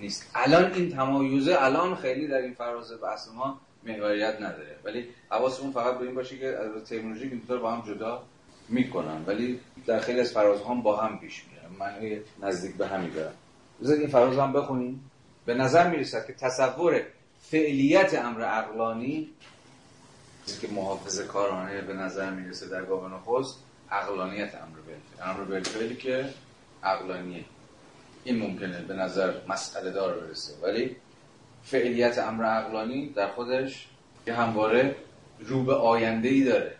نیست. 0.00 0.30
الان 0.34 0.72
این 0.72 0.90
تمایزه 0.90 1.56
الان 1.58 1.94
خیلی 1.94 2.28
در 2.28 2.36
این 2.36 2.54
فراز 2.54 3.00
بحث 3.02 3.28
ما 3.28 3.60
محوریت 3.84 4.36
نداره. 4.36 4.76
ولی 4.84 5.08
حواسمون 5.30 5.72
فقط 5.72 5.98
به 5.98 6.04
این 6.04 6.14
باشه 6.14 6.38
که 6.38 6.46
از 6.46 6.84
ترمینولوژی 6.84 7.24
این 7.24 7.60
با 7.60 7.72
هم 7.72 7.94
جدا 7.94 8.22
می‌کنن. 8.68 9.24
ولی 9.26 9.60
در 9.86 10.00
خیلی 10.00 10.20
از 10.20 10.32
فرازها 10.32 10.74
هم 10.74 10.82
با 10.82 10.96
هم 10.96 11.18
پیش 11.18 11.44
میرن. 11.50 11.76
معنی 11.78 12.20
نزدیک 12.42 12.76
به 12.76 12.86
همی 12.86 13.10
دارن 13.10 13.32
بذارید 13.82 14.00
این 14.00 14.10
فراز 14.10 14.38
هم 14.38 14.52
بخونیم. 14.52 15.10
به 15.46 15.54
نظر 15.54 15.90
می‌رسد 15.90 16.26
که 16.26 16.32
تصور 16.32 17.02
فعلیت 17.40 18.14
امر 18.14 18.42
عقلانی 20.46 20.60
که 20.60 20.68
محافظه 20.68 21.24
کارانه 21.24 21.80
به 21.80 21.94
نظر 21.94 22.30
می‌رسه 22.30 22.68
در 22.68 22.84
گام 22.84 23.14
نخست 23.14 23.58
عقلانیت 23.90 24.54
امر 24.54 24.78
بالفعل 24.86 25.30
امر 25.30 25.44
بالفعلی 25.44 25.96
که 25.96 26.28
عقلانیه. 26.82 27.44
این 28.24 28.38
ممکنه 28.38 28.82
به 28.82 28.94
نظر 28.94 29.34
مسئله 29.48 29.90
دار 29.90 30.18
برسه. 30.18 30.52
ولی 30.62 30.96
فعلیت 31.62 32.18
امر 32.18 32.44
عقلانی 32.44 33.08
در 33.08 33.28
خودش 33.28 33.88
که 34.24 34.34
همواره 34.34 34.96
رو 35.40 35.62
به 35.62 35.74
آینده 35.74 36.28
ای 36.28 36.44
داره. 36.44 36.74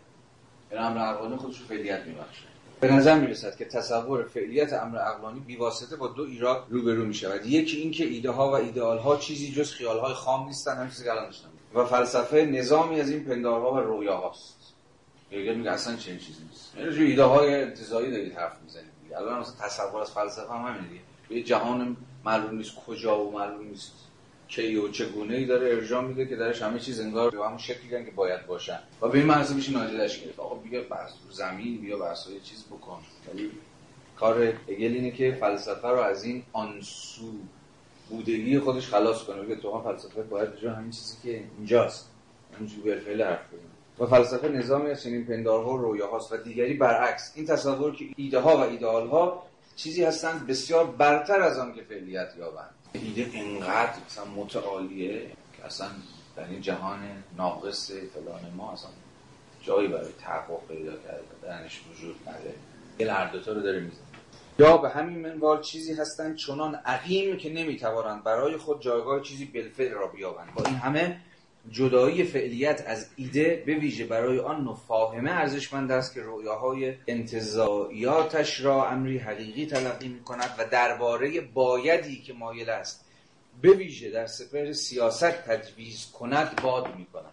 این 0.70 0.80
امر 0.80 0.98
عقلانی 0.98 1.36
خودش 1.36 1.58
رو 1.60 1.66
فعلیت 1.66 2.06
میبخشه. 2.06 2.42
به 2.80 2.92
نظر 2.92 3.18
می‌رسد 3.18 3.56
که 3.56 3.64
تصور 3.64 4.24
فعلیت 4.24 4.72
امر 4.72 4.98
عقلانی 4.98 5.40
بیواسطه 5.40 5.96
با 5.96 6.08
دو 6.08 6.22
ایراد 6.22 6.66
روبرو 6.68 7.04
می 7.04 7.14
شود 7.14 7.46
یکی 7.46 7.76
اینکه 7.76 8.04
ایده 8.04 8.30
ها 8.30 8.50
و 8.50 8.54
ایدئال 8.54 8.98
ها 8.98 9.16
چیزی 9.16 9.52
جز 9.52 9.72
خیال 9.72 9.98
های 9.98 10.14
خام 10.14 10.46
نیستن 10.46 10.76
همین 10.76 10.90
چیزی 10.90 11.04
که 11.04 11.10
الان 11.10 11.24
داشتم 11.24 11.48
و 11.76 11.84
فلسفه 11.84 12.44
نظامی 12.44 13.00
از 13.00 13.10
این 13.10 13.24
پندارها 13.24 13.74
و 13.74 13.78
رویاهاست. 13.78 14.56
دیگه 15.30 15.54
میگه 15.54 15.70
اصلا 15.70 15.96
چه 15.96 16.18
چیزی 16.18 16.42
نیست. 16.50 16.74
یعنی 16.76 17.10
ایده 17.10 17.24
های 17.24 17.62
انتزاعی 17.62 18.10
دارید 18.10 18.32
حرف 18.32 18.62
می‌زنید 18.64 18.90
الان 19.16 19.40
مثلا 19.40 19.54
تصور 19.66 20.00
از 20.00 20.10
فلسفه 20.10 20.52
هم 20.52 20.68
همین 20.68 20.88
دیگه. 20.88 21.00
یه 21.30 21.42
جهان 21.42 21.96
معلوم 22.24 22.56
نیست 22.56 22.74
کجا 22.74 23.24
و 23.24 23.32
معلوم 23.32 23.68
نیست 23.68 23.92
کی 24.48 24.76
و 24.76 24.88
چگونه 24.88 25.34
ای 25.34 25.44
داره 25.44 25.66
ارجاع 25.66 26.04
میده 26.04 26.26
که 26.26 26.36
درش 26.36 26.62
همه 26.62 26.78
چیز 26.78 27.00
انگار 27.00 27.30
به 27.30 27.44
همون 27.44 27.58
شکلی 27.58 28.04
که 28.04 28.10
باید 28.10 28.46
باشن. 28.46 28.78
و 29.02 29.08
به 29.08 29.18
این 29.18 29.26
مرزه 29.26 29.54
میشه 29.54 29.72
نادیدش 29.72 30.20
گرفت. 30.20 30.40
آقا 30.40 30.54
بیا 30.54 30.82
بحث 30.82 31.12
زمین 31.30 31.80
بیا 31.80 31.98
بحث 31.98 32.28
چیز 32.44 32.64
بکن. 32.64 32.98
ولی 33.28 33.50
کار 34.16 34.42
اگل 34.68 34.92
اینه 34.92 35.10
که 35.10 35.36
فلسفه 35.40 35.88
رو 35.88 35.98
از 35.98 36.24
این 36.24 36.42
آنسو 36.52 37.32
بودگی 38.10 38.58
خودش 38.58 38.88
خلاص 38.88 39.22
کنه. 39.22 39.42
بگه 39.42 39.56
تو 39.56 39.82
فلسفه 39.82 40.22
باید 40.22 40.56
جا 40.62 40.72
همین 40.72 40.90
چیزی 40.90 41.16
که 41.22 41.44
اینجاست. 41.58 42.10
همینجوری 42.56 42.90
بالفعل 42.90 43.22
حرف 43.22 43.46
بزنه. 43.48 43.76
و 43.98 44.06
فلسفه 44.06 44.48
نظامی 44.48 44.90
از 44.90 45.02
چنین 45.02 45.26
پندارها 45.26 45.74
و 45.74 45.76
رویاهاست 45.76 46.32
و 46.32 46.36
دیگری 46.36 46.74
برعکس. 46.74 47.32
این 47.34 47.46
تصور 47.46 47.96
که 47.96 48.04
ایده 48.16 48.40
ها 48.40 48.56
و 48.56 48.60
ایدئال 48.60 49.08
ها 49.08 49.42
چیزی 49.76 50.04
هستند 50.04 50.46
بسیار 50.46 50.86
برتر 50.86 51.40
از 51.40 51.58
آن 51.58 51.74
که 51.74 51.82
فعلیت 51.82 52.28
یابند. 52.38 52.70
ایده 52.92 53.38
انقدر 53.38 53.92
مثلا 54.06 54.24
متعالیه 54.24 55.20
که 55.56 55.64
اصلا 55.64 55.88
در 56.36 56.44
این 56.44 56.60
جهان 56.60 56.98
ناقص 57.36 57.90
فلان 57.90 58.52
ما 58.56 58.72
اصلا 58.72 58.90
جایی 59.62 59.88
برای 59.88 60.12
تحقق 60.20 60.66
پیدا 60.68 60.92
کرده 60.92 61.22
درنش 61.42 61.80
وجود 61.92 62.16
نداره. 62.26 62.54
این 62.98 63.08
هر 63.08 63.30
دوتا 63.32 63.52
رو 63.52 63.60
داره 63.60 63.80
میزن 63.80 63.96
یا 64.58 64.76
به 64.76 64.88
همین 64.88 65.20
منوال 65.20 65.62
چیزی 65.62 65.94
هستند 65.94 66.36
چنان 66.36 66.74
عقیم 66.74 67.36
که 67.36 67.52
نمی‌توانند 67.52 68.24
برای 68.24 68.56
خود 68.56 68.82
جایگاه 68.82 69.22
چیزی 69.22 69.44
بالفعل 69.44 69.92
را 69.92 70.06
بیابند. 70.06 70.54
با 70.54 70.64
این 70.64 70.74
همه 70.74 71.20
جدایی 71.70 72.24
فعلیت 72.24 72.84
از 72.86 73.06
ایده 73.16 73.62
به 73.66 73.74
ویژه 73.74 74.06
برای 74.06 74.38
آن 74.38 74.64
نوع 74.64 74.76
فاهمه 74.88 75.30
ارزشمند 75.30 75.92
است 75.92 76.14
که 76.14 76.20
رؤیاهای 76.24 76.94
انتظایاتش 77.06 78.60
را 78.60 78.88
امری 78.88 79.18
حقیقی 79.18 79.66
تلقی 79.66 80.08
می 80.08 80.20
کند 80.20 80.50
و 80.58 80.64
درباره 80.70 81.40
بایدی 81.40 82.22
که 82.22 82.32
مایل 82.32 82.70
است 82.70 83.04
به 83.62 83.70
ویژه 83.70 84.10
در 84.10 84.26
سپر 84.26 84.72
سیاست 84.72 85.24
تجویز 85.24 86.10
کند 86.10 86.62
باد 86.62 86.96
می 86.96 87.06
کند 87.12 87.32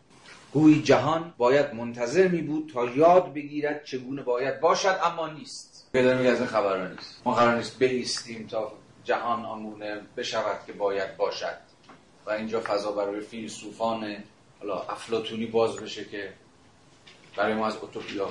گویی 0.53 0.81
جهان 0.81 1.33
باید 1.37 1.73
منتظر 1.73 2.27
می 2.27 2.41
بود 2.41 2.71
تا 2.73 2.85
یاد 2.85 3.33
بگیرد 3.33 3.83
چگونه 3.85 4.23
باید 4.23 4.59
باشد 4.59 4.99
اما 5.03 5.27
نیست. 5.27 5.72
پیدا 5.95 6.17
میگه 6.17 6.29
از 6.29 6.41
این 6.41 6.91
نیست. 6.91 7.21
ما 7.25 7.33
قرار 7.33 7.55
نیست 7.55 7.79
بیستیم 7.79 8.47
تا 8.47 8.71
جهان 9.03 9.45
آنگونه 9.45 10.01
بشود 10.17 10.65
که 10.67 10.73
باید 10.73 11.17
باشد. 11.17 11.57
و 12.25 12.31
اینجا 12.31 12.61
فضا 12.61 12.91
برای 12.91 13.21
فیلسوفان 13.21 14.15
حالا 14.59 14.81
افلاتونی 14.81 15.45
باز 15.45 15.75
بشه 15.75 16.05
که 16.05 16.33
برای 17.35 17.53
ما 17.53 17.67
از 17.67 17.77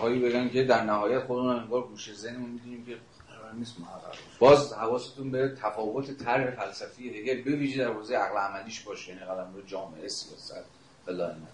هایی 0.01 0.21
بگن 0.21 0.49
که 0.49 0.65
در 0.65 0.85
نهایت 0.85 1.25
خودمون 1.25 1.57
انگار 1.57 1.83
گوشه 1.83 2.15
ذهنمون 2.15 2.51
می‌دونیم 2.51 2.87
که 2.87 2.97
قرار 3.29 3.55
نیست 3.55 3.77
باز 4.39 4.73
حواستون 4.73 5.31
به 5.31 5.57
تفاوت 5.63 6.25
طرح 6.25 6.51
فلسفی 6.51 7.35
به 7.43 7.51
ویژه 7.51 7.85
در 7.85 7.93
حوزه 7.93 8.17
عقل 8.17 8.39
عملیش 8.39 8.81
باشه 8.81 9.13
یعنی 9.13 9.25
قلم 9.25 9.55
رو 9.55 9.63
جامعه 9.63 10.09
سیاست 10.09 10.65
فلان. 11.07 11.47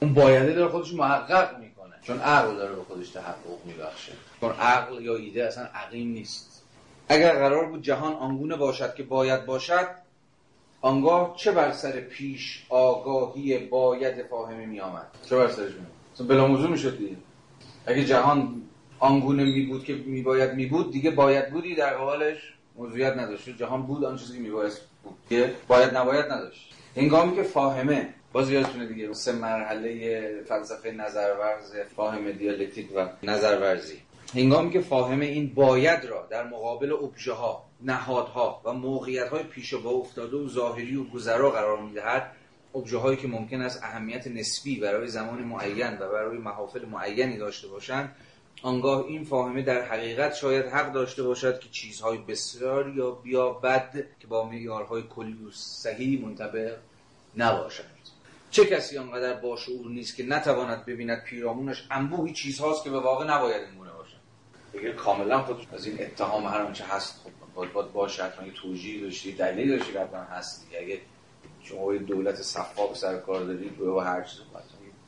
اون 0.00 0.14
بایده 0.14 0.52
داره 0.52 0.70
خودش 0.70 0.94
محقق 0.94 1.58
می‌کنه 1.58 1.65
چون 2.06 2.18
عقل 2.20 2.56
داره 2.56 2.74
به 2.74 2.82
خودش 2.82 3.10
تحقق 3.10 3.64
میبخشه. 3.64 4.12
چون 4.40 4.50
عقل 4.50 5.02
یا 5.02 5.16
ایده 5.16 5.44
اصلا 5.44 5.64
عقیم 5.64 6.08
نیست. 6.08 6.62
اگر 7.08 7.32
قرار 7.32 7.66
بود 7.66 7.82
جهان 7.82 8.12
آنگونه 8.12 8.56
باشد 8.56 8.94
که 8.94 9.02
باید 9.02 9.46
باشد 9.46 9.88
آنگاه 10.80 11.36
چه 11.36 11.52
بر 11.52 11.72
سر 11.72 12.00
پیش 12.00 12.66
آگاهی 12.68 13.58
باید 13.58 14.26
فاهمه 14.26 14.66
می 14.66 14.80
آمد 14.80 15.06
چه 15.28 15.36
بر 15.36 15.48
سرش 15.48 15.72
می 15.72 16.26
بلا 16.26 16.46
موضوع 16.46 16.70
می 16.70 16.78
شد 16.78 16.98
دیگه. 16.98 17.16
اگه 17.86 18.04
جهان 18.04 18.62
آنگونه 18.98 19.44
می 19.44 19.66
بود 19.66 19.84
که 19.84 19.94
می 19.94 20.22
باید 20.22 20.54
می 20.54 20.66
بود 20.66 20.92
دیگه 20.92 21.10
باید 21.10 21.50
بودی 21.50 21.74
در 21.74 21.94
قبالش 21.94 22.54
موضوعیت 22.76 23.16
نداشت. 23.16 23.48
جهان 23.48 23.82
بود 23.82 24.04
آن 24.04 24.16
چیزی 24.16 24.32
که 24.34 24.40
می 24.42 24.50
باید 24.50 24.72
بود 25.02 25.16
که 25.28 25.54
باید 25.68 25.96
نباید 25.96 26.32
نداشت. 26.32 26.74
هنگامی 26.96 27.36
که 27.36 27.42
فاهمه 27.42 28.14
باز 28.36 28.50
یادتونه 28.50 28.86
دیگه 28.86 29.12
سه 29.12 29.32
مرحله 29.32 30.42
فلسفه 30.48 30.90
نظرورز 30.90 31.76
فاهمه 31.96 32.32
دیالکتیک 32.32 32.88
و 32.96 33.08
نظرورزی. 33.22 33.98
هنگامی 34.34 34.70
که 34.70 34.80
فاهمه 34.80 35.26
این 35.26 35.54
باید 35.54 36.04
را 36.04 36.26
در 36.30 36.46
مقابل 36.46 36.92
ابژه 36.92 37.32
ها 37.32 37.64
نهادها 37.80 38.60
و 38.64 38.72
موقعیت 38.72 39.28
های 39.28 39.42
پیش 39.42 39.74
با 39.74 39.90
افتاده 39.90 40.36
و 40.36 40.48
ظاهری 40.48 40.96
و 40.96 41.04
گذرا 41.04 41.50
قرار 41.50 41.82
می‌دهد 41.82 42.32
ابژه 42.74 42.98
هایی 42.98 43.16
که 43.16 43.28
ممکن 43.28 43.60
است 43.60 43.82
اهمیت 43.82 44.26
نسبی 44.26 44.80
برای 44.80 45.08
زمان 45.08 45.38
معین 45.38 45.98
و 45.98 46.08
برای 46.12 46.38
محافل 46.38 46.84
معینی 46.84 47.36
داشته 47.38 47.68
باشند 47.68 48.16
آنگاه 48.62 49.04
این 49.04 49.24
فاهمه 49.24 49.62
در 49.62 49.82
حقیقت 49.82 50.34
شاید 50.34 50.66
حق 50.66 50.92
داشته 50.92 51.22
باشد 51.22 51.58
که 51.58 51.68
چیزهای 51.68 52.18
بسیار 52.18 52.88
یا 52.88 53.10
بیا 53.10 53.52
بد 53.52 53.92
که 54.20 54.26
با 54.26 54.44
معیارهای 54.44 55.02
کلی 55.02 55.44
و 55.44 55.50
صحیح 55.50 56.24
منطبق 56.24 56.76
نباشد. 57.36 57.95
چه 58.56 58.66
کسی 58.66 58.98
آنقدر 58.98 59.34
باشعور 59.34 59.90
نیست 59.90 60.16
که 60.16 60.26
نتواند 60.26 60.84
ببیند 60.84 61.24
پیرامونش 61.24 61.86
انبوهی 61.90 62.32
چیزهاست 62.32 62.84
که 62.84 62.90
به 62.90 63.00
واقع 63.00 63.26
نباید 63.26 63.62
اینگونه 63.62 63.92
باشد؟ 63.92 64.16
دیگه 64.72 64.92
کاملا 64.92 65.42
خود 65.42 65.66
از 65.72 65.86
این 65.86 65.96
اتهام 66.00 66.46
هر 66.46 66.62
آنچه 66.62 66.84
هست 66.84 67.20
خب 67.24 67.30
باید, 67.54 67.72
باید 67.72 67.92
باشه 67.92 68.24
حتما 68.24 68.46
یه 68.46 68.52
توجیه 68.52 69.02
داشتی 69.02 69.32
دلیل 69.32 69.76
داشتی 69.78 69.92
که 69.92 70.00
حتما 70.00 70.20
هست 70.20 70.68
اگه 70.80 71.00
شما 71.62 71.94
یه 71.94 71.98
دولت 71.98 72.34
صفا 72.34 72.86
به 72.86 72.94
سر 72.94 73.18
کار 73.18 73.44
دارید 73.44 73.80
و 73.80 74.00
هر 74.00 74.22
چیز 74.22 74.40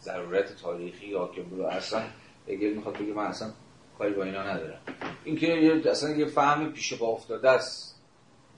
ضرورت 0.02 0.56
تاریخی 0.56 1.06
یا 1.06 1.28
که 1.28 1.42
برو 1.42 1.66
اصلا 1.66 2.02
اگه 2.48 2.68
می‌خواد 2.68 2.98
بگه 2.98 3.12
من 3.12 3.26
اصلا 3.26 3.52
کاری 3.98 4.14
با 4.14 4.24
اینا 4.24 4.42
ندارم. 4.42 4.80
اینکه 5.24 5.82
اصلا 5.90 6.10
یه 6.10 6.26
فهم 6.26 6.72
پیش 6.72 6.92
با 6.94 7.06
افتاده 7.06 7.50
است. 7.50 8.00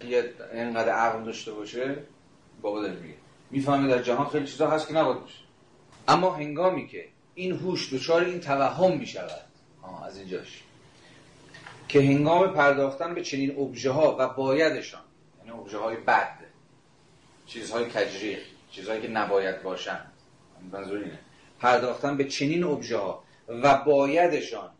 یه 0.04 0.34
اینقدر 0.52 0.92
عقل 0.92 1.24
داشته 1.24 1.52
باشه 1.52 1.96
بابا 2.62 2.82
داره 2.82 3.00
میگه. 3.00 3.19
می‌فهمه 3.50 3.88
در 3.88 4.02
جهان 4.02 4.28
خیلی 4.28 4.46
چیزا 4.46 4.70
هست 4.70 4.88
که 4.88 4.94
نباید 4.94 5.20
باشه 5.20 5.38
اما 6.08 6.34
هنگامی 6.34 6.86
که 6.86 7.04
این 7.34 7.52
هوش 7.52 7.94
دچار 7.94 8.24
این 8.24 8.40
توهم 8.40 8.98
می‌شود 8.98 9.50
از 10.06 10.16
اینجاش 10.18 10.62
که 11.88 12.00
هنگام 12.00 12.54
پرداختن 12.54 13.14
به 13.14 13.22
چنین 13.22 13.58
ابژه 13.58 13.90
ها 13.90 14.16
و 14.18 14.28
بایدشان 14.28 15.00
یعنی 15.38 15.58
ابژه 15.58 15.78
های 15.78 15.96
بد 15.96 16.38
چیزهای 17.46 17.84
کجریخ 17.84 18.38
چیزهایی 18.70 19.02
که 19.02 19.08
نباید 19.08 19.62
باشند 19.62 20.12
منظور 20.72 20.98
اینه 20.98 21.18
پرداختن 21.60 22.16
به 22.16 22.24
چنین 22.24 22.64
ابژه 22.64 22.98
ها 22.98 23.24
و 23.48 23.84
بایدشان 23.84 24.70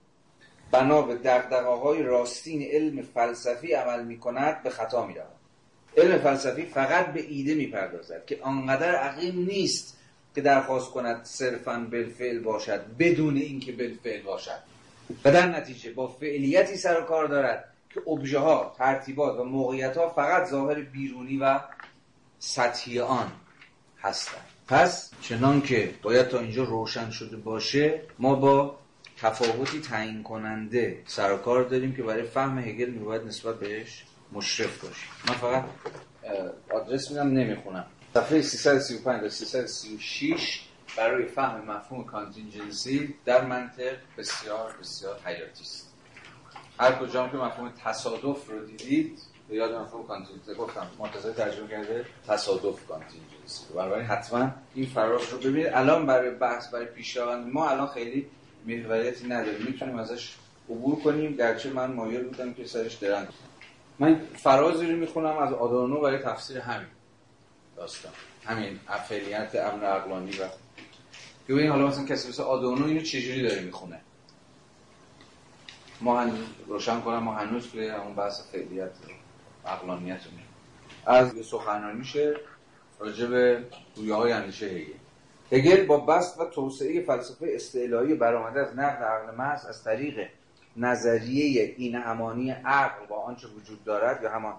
بنا 0.70 1.02
به 1.02 1.14
دقدقه 1.14 1.68
های 1.68 2.02
راستین 2.02 2.62
علم 2.62 3.02
فلسفی 3.02 3.72
عمل 3.72 4.04
می 4.04 4.18
کند 4.18 4.62
به 4.62 4.70
خطا 4.70 5.06
می 5.06 5.14
رود. 5.14 5.39
علم 5.96 6.18
فلسفی 6.18 6.66
فقط 6.66 7.12
به 7.12 7.20
ایده 7.28 7.54
می 7.54 7.66
پردازد 7.66 8.26
که 8.26 8.38
آنقدر 8.42 8.94
عقیم 8.94 9.38
نیست 9.38 9.96
که 10.34 10.40
درخواست 10.40 10.90
کند 10.90 11.24
صرفا 11.24 11.86
بالفعل 11.90 12.38
باشد 12.38 12.80
بدون 12.98 13.36
اینکه 13.36 13.72
بالفعل 13.72 14.22
باشد. 14.22 14.58
و 15.24 15.32
در 15.32 15.46
نتیجه 15.46 15.92
با 15.92 16.08
فعلیتی 16.08 16.76
سر 16.76 17.00
و 17.00 17.04
کار 17.04 17.26
دارد 17.26 17.64
که 17.94 18.00
ابژه 18.08 18.38
ها 18.38 18.74
ترتیبات 18.78 19.40
و 19.40 19.44
موقعیت 19.44 19.96
ها 19.96 20.08
فقط 20.08 20.48
ظاهر 20.48 20.80
بیرونی 20.80 21.36
و 21.36 21.60
سطحی 22.38 23.00
آن 23.00 23.32
هستند. 24.02 24.44
پس 24.68 25.10
چنان 25.20 25.62
که 25.62 25.90
باید 26.02 26.28
تا 26.28 26.38
اینجا 26.38 26.64
روشن 26.64 27.10
شده 27.10 27.36
باشه 27.36 28.00
ما 28.18 28.34
با 28.34 28.78
تفاوتی 29.18 29.80
تعیین 29.80 30.22
کننده 30.22 31.02
سر 31.06 31.32
و 31.32 31.36
کار 31.36 31.62
داریم 31.62 31.96
که 31.96 32.02
برای 32.02 32.22
فهم 32.22 32.58
هگل 32.58 32.90
میباید 32.90 33.22
نسبت 33.22 33.58
بهش 33.58 34.04
مشرف 34.32 34.84
باشیم 34.84 35.08
من 35.28 35.34
فقط 35.34 35.64
آدرس 36.74 37.10
میدم 37.10 37.28
نمی‌خونم. 37.28 37.84
صفحه 38.14 38.42
335 38.42 39.20
تا 39.20 39.28
336 39.28 40.60
برای 40.96 41.26
فهم 41.26 41.70
مفهوم 41.70 42.04
contingency 42.04 43.14
در 43.24 43.44
منطق 43.44 43.96
بسیار 44.18 44.74
بسیار 44.80 45.20
حیاتی 45.24 45.62
است. 45.62 45.94
هر 46.80 46.92
کجا 46.92 47.28
که 47.28 47.36
مفهوم 47.36 47.72
تصادف 47.84 48.48
رو 48.48 48.66
دیدید؟ 48.66 49.18
به 49.48 49.56
یاد 49.56 49.74
مفهوم 49.74 50.06
contingency. 50.06 50.54
گفتم 50.54 50.86
مرتضی 50.98 51.32
ترجمه 51.32 51.68
کرده 51.68 52.04
تصادف 52.28 52.86
contingency 52.86 53.64
بنابراین 53.74 54.06
حتما 54.06 54.50
این 54.74 54.86
فراز 54.86 55.28
رو 55.32 55.38
ببینید. 55.38 55.66
الان 55.66 56.06
برای 56.06 56.30
بحث 56.30 56.68
برای 56.68 56.86
پیش‌روند 56.86 57.52
ما 57.52 57.68
الان 57.68 57.86
خیلی 57.86 58.26
محوریتی 58.66 59.28
نداریم. 59.28 59.66
می‌تونیم 59.66 59.98
ازش 59.98 60.34
عبور 60.70 61.02
کنیم. 61.02 61.36
گرچه 61.36 61.70
من 61.70 61.92
مایل 61.92 62.24
بودم 62.24 62.54
که 62.54 62.66
سرش 62.66 62.94
درنگ 62.94 63.28
من 64.00 64.20
فرازی 64.36 64.86
رو 64.86 64.96
می‌خونم 64.96 65.38
از 65.38 65.52
آدانو 65.52 66.00
برای 66.00 66.18
تفسیر 66.18 66.58
همین 66.58 66.86
داستان. 67.76 68.12
همین 68.44 68.80
افعلیت 68.88 69.54
امن 69.54 69.84
عقلانی 69.84 70.30
و 70.30 70.48
ببین 71.48 71.70
حالا 71.70 71.86
مثلا 71.86 72.04
کسی 72.04 72.28
مثل 72.28 72.42
آدونو 72.42 72.86
اینو 72.86 73.00
چجوری 73.00 73.42
داره 73.42 73.60
می‌خونه؟ 73.60 74.00
ما 76.00 76.20
هنوز 76.20 76.38
روشن 76.66 77.00
کنم 77.00 77.18
ما 77.18 77.34
هنوز 77.34 77.70
توی 77.70 77.90
اون 77.90 78.14
بحث 78.14 78.42
فعلیت 78.52 78.90
عقلانیت 79.66 80.20
از 81.06 81.34
یه 81.34 81.42
سخنرانی 81.42 81.98
میشه 81.98 82.36
راجع 82.98 83.26
به 83.26 83.64
رویه 83.96 84.14
های 84.14 84.32
اندیشه 84.32 84.66
هگل. 84.66 84.92
هگل 85.52 85.86
با 85.86 86.00
بست 86.00 86.40
و 86.40 86.44
توسعه 86.44 87.02
فلسفه 87.02 87.46
استعلایی 87.54 88.14
برآمده 88.14 88.60
از 88.60 88.78
نقد 88.78 89.02
عقل 89.02 89.34
محض 89.34 89.66
از 89.66 89.84
طریق 89.84 90.28
نظریه 90.76 91.74
این 91.76 91.94
همانی 91.94 92.50
عقل 92.50 93.06
با 93.06 93.22
آنچه 93.22 93.48
وجود 93.48 93.84
دارد 93.84 94.22
یا 94.22 94.30
همان 94.30 94.54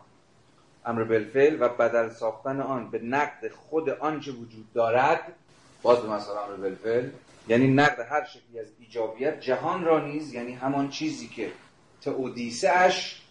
امر 0.86 1.04
بالفعل 1.04 1.58
و 1.62 1.70
بدل 1.70 2.10
ساختن 2.10 2.62
آن 2.62 2.90
به 2.90 3.00
نقد 3.00 3.48
خود 3.48 3.90
آنچه 3.90 4.32
وجود 4.32 4.74
دارد 4.74 5.34
باز 5.82 6.00
به 6.00 6.10
مثلا 6.10 6.44
امر 6.44 6.56
بالفعل 6.56 7.10
یعنی 7.48 7.68
نقد 7.68 8.00
هر 8.10 8.26
شکلی 8.26 8.60
از 8.60 8.68
ایجابیت 8.80 9.40
جهان 9.40 9.84
را 9.84 10.06
نیز 10.06 10.34
یعنی 10.34 10.54
همان 10.54 10.90
چیزی 10.90 11.28
که 11.28 11.52
تئودیسه 12.02 12.70
اش 12.70 13.22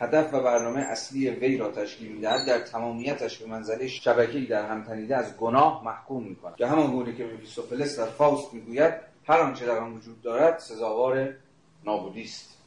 هدف 0.00 0.34
و 0.34 0.40
برنامه 0.42 0.80
اصلی 0.80 1.30
وی 1.30 1.56
را 1.56 1.70
تشکیل 1.70 2.12
می‌دهد 2.12 2.46
در 2.46 2.58
تمامیتش 2.58 3.38
به 3.38 3.46
منزله 3.46 3.88
شبکه‌ای 3.88 4.46
در 4.46 4.66
هم 4.66 4.84
تنیده 4.84 5.16
از 5.16 5.36
گناه 5.36 5.84
محکوم 5.84 6.22
می‌کند. 6.22 6.56
که 6.56 6.66
همان 6.66 6.90
گونه 6.90 7.14
که 7.16 7.24
میفیستوفلس 7.24 7.98
در 7.98 8.06
فاوست 8.06 8.54
می‌گوید 8.54 8.94
هر 9.26 9.38
آنچه 9.38 9.66
در 9.66 9.78
آن 9.78 9.92
وجود 9.92 10.22
دارد 10.22 10.58
سزاوار 10.58 11.34
نابودی 11.86 12.22
است 12.22 12.58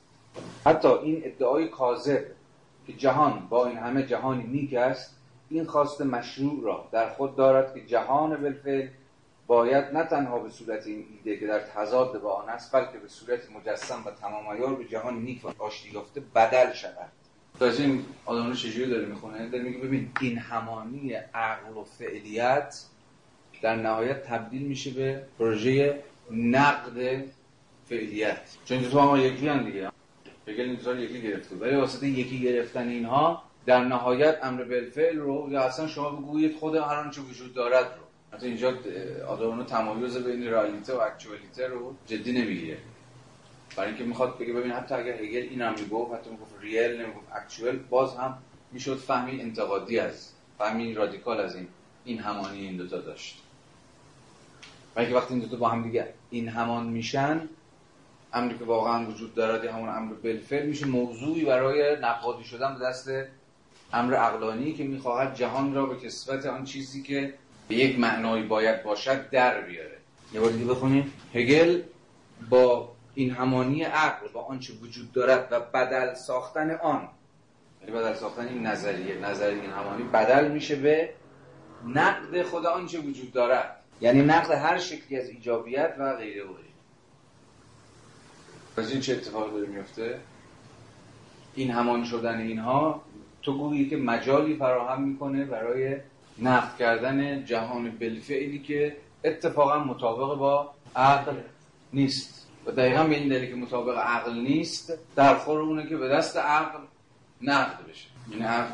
حتی 0.65 0.87
این 0.87 1.21
ادعای 1.25 1.67
کاذب 1.67 2.25
که 2.87 2.93
جهان 2.93 3.47
با 3.49 3.67
این 3.67 3.77
همه 3.77 4.03
جهانی 4.03 4.43
نیک 4.43 4.73
است 4.73 5.15
این 5.49 5.65
خواست 5.65 6.01
مشروع 6.01 6.63
را 6.63 6.87
در 6.91 7.09
خود 7.09 7.35
دارد 7.35 7.73
که 7.73 7.85
جهان 7.85 8.41
بالفعل 8.41 8.87
باید 9.47 9.85
نه 9.85 10.03
تنها 10.03 10.39
به 10.39 10.49
صورت 10.49 10.87
این 10.87 11.05
ایده 11.11 11.39
که 11.39 11.47
در 11.47 11.59
تضاد 11.59 12.21
با 12.21 12.33
آن 12.33 12.49
است 12.49 12.75
بلکه 12.75 12.97
به 12.97 13.07
صورت 13.07 13.51
مجسم 13.51 14.03
و 14.05 14.11
تمام 14.11 14.75
به 14.75 14.85
جهان 14.85 15.19
نیک 15.19 15.45
و 15.45 15.63
آشتی 15.63 15.89
یافته 15.91 16.21
بدل 16.35 16.73
شود. 16.73 17.11
از 17.61 17.79
این 17.79 18.05
آدمانو 18.25 18.53
چجوری 18.53 18.89
داره 18.89 19.05
می‌خونه؟ 19.05 19.49
داره 19.49 19.63
میگه 19.63 19.77
ببین 19.77 20.11
این 20.21 20.37
همانی 20.37 21.13
عقل 21.13 21.77
و 21.77 21.83
فعلیت 21.83 22.83
در 23.61 23.75
نهایت 23.75 24.23
تبدیل 24.23 24.61
میشه 24.61 24.91
به 24.91 25.21
پروژه 25.39 26.03
نقد 26.31 27.23
فعلیت. 27.89 28.39
چون 28.65 28.81
تو 28.81 28.99
هم 28.99 29.21
یکی 29.21 29.47
هم 29.47 29.63
دیگه. 29.63 29.91
هگل 30.47 30.77
این 30.85 30.99
یکی 30.99 31.21
گرفته 31.21 31.55
ولی 31.55 31.75
واسطه 31.75 32.07
یکی 32.07 32.39
گرفتن 32.39 32.87
اینها 32.87 33.43
در 33.65 33.83
نهایت 33.83 34.39
امر 34.43 34.63
بالفعل 34.63 35.17
رو 35.17 35.47
یا 35.51 35.61
اصلا 35.61 35.87
شما 35.87 36.09
بگویید 36.09 36.55
خود 36.55 36.75
هر 36.75 36.95
آنچه 36.95 37.21
وجود 37.21 37.53
دارد 37.53 37.85
رو. 37.85 38.37
حتی 38.37 38.47
اینجا 38.47 38.73
آدمانو 39.27 39.63
تمایز 39.63 40.17
بین 40.17 40.47
رئالیته 40.47 40.93
و 40.93 40.99
اکچوالیته 40.99 41.67
رو 41.67 41.95
جدی 42.05 42.31
نمی‌گیره. 42.31 42.77
برای 43.75 43.89
اینکه 43.89 44.03
می‌خواد 44.03 44.37
بگه 44.37 44.53
ببین 44.53 44.71
حتی 44.71 44.95
اگر 44.95 45.13
هگل 45.13 45.47
این 45.49 45.61
هم 45.61 45.75
می‌گفت 45.79 46.13
حتی 46.13 46.29
می‌گفت 46.29 46.55
ریل 46.61 47.01
نمی‌گفت 47.01 47.27
اکچوال 47.35 47.75
باز 47.75 48.15
هم 48.15 48.37
می‌شد 48.71 48.95
فهمی 48.95 49.41
انتقادی 49.41 49.99
از 49.99 50.31
فهمی 50.57 50.93
رادیکال 50.93 51.39
از 51.39 51.55
این 51.55 51.67
این 52.05 52.19
همانی 52.19 52.59
این 52.59 52.77
دوتا 52.77 52.97
داشت. 52.97 53.41
برای 54.95 55.09
که 55.09 55.15
وقتی 55.15 55.33
این 55.33 55.43
دوتا 55.43 55.57
با 55.57 55.69
هم 55.69 55.83
دیگه 55.83 56.13
این 56.29 56.49
همان 56.49 56.87
میشن 56.87 57.49
امری 58.37 58.57
که 58.57 58.65
واقعا 58.65 59.05
وجود 59.07 59.35
دارد 59.35 59.63
یا 59.63 59.73
همون 59.73 59.89
امر 59.89 60.13
بالفعل 60.13 60.65
میشه 60.65 60.85
موضوعی 60.85 61.45
برای 61.45 61.95
نقادی 62.01 62.43
شدن 62.43 62.77
به 62.79 62.85
دست 62.85 63.09
امر 63.93 64.13
عقلانی 64.13 64.73
که 64.73 64.83
می‌خواهد 64.83 65.35
جهان 65.35 65.73
را 65.73 65.85
به 65.85 65.95
کسوت 65.95 66.45
آن 66.45 66.63
چیزی 66.63 67.03
که 67.03 67.33
به 67.67 67.75
یک 67.75 67.99
معنایی 67.99 68.43
باید 68.43 68.83
باشد 68.83 69.29
در 69.29 69.61
بیاره. 69.61 69.97
یه 70.33 70.39
بار 70.39 70.51
دیگه 70.51 70.65
بخونیم. 70.65 71.13
هگل 71.33 71.81
با 72.49 72.91
این 73.15 73.31
همانی 73.31 73.83
عقل 73.83 74.27
با 74.33 74.41
آنچه 74.41 74.73
وجود 74.73 75.11
دارد 75.11 75.47
و 75.51 75.59
بدل 75.59 76.13
ساختن 76.13 76.71
آن 76.71 77.07
یعنی 77.81 77.95
بدل 77.95 78.13
ساختن 78.13 78.47
این 78.47 78.65
نظریه 78.65 79.19
نظریه 79.19 79.61
این 79.61 79.71
همانی 79.71 80.03
بدل 80.03 80.51
میشه 80.51 80.75
به 80.75 81.13
نقد 81.87 82.43
خود 82.43 82.65
آنچه 82.65 82.99
وجود 82.99 83.31
دارد. 83.31 83.77
یعنی 84.01 84.21
نقد 84.21 84.51
هر 84.51 84.77
شکلی 84.77 85.19
از 85.19 85.29
ایجابیت 85.29 85.95
و 85.99 86.15
غیره 86.15 86.43
و 86.43 86.53
از 88.77 88.91
این 88.91 89.01
چه 89.01 89.13
اتفاق 89.13 89.51
داره 89.51 89.67
میفته؟ 89.67 90.19
این 91.55 91.71
همان 91.71 92.05
شدن 92.05 92.39
اینها 92.39 93.01
تو 93.41 93.57
گویی 93.57 93.89
که 93.89 93.97
مجالی 93.97 94.55
فراهم 94.55 95.01
می‌کنه 95.01 95.45
برای 95.45 95.97
نقد 96.39 96.77
کردن 96.77 97.45
جهان 97.45 97.91
بالفعلی 97.91 98.59
که 98.59 98.97
اتفاقا 99.23 99.79
مطابق 99.79 100.37
با 100.37 100.73
عقل 100.95 101.35
نیست. 101.93 102.47
و 102.65 102.71
دقیقا 102.71 103.03
به 103.03 103.15
این 103.15 103.29
دلیل 103.29 103.49
که 103.49 103.55
مطابق 103.55 103.97
عقل 103.97 104.33
نیست 104.33 104.93
در 105.15 105.35
خور 105.35 105.59
اونه 105.59 105.89
که 105.89 105.97
به 105.97 106.07
دست 106.07 106.37
عقل 106.37 106.79
نقد 107.41 107.85
بشه. 107.89 108.07
یعنی 108.31 108.43
عقل. 108.43 108.71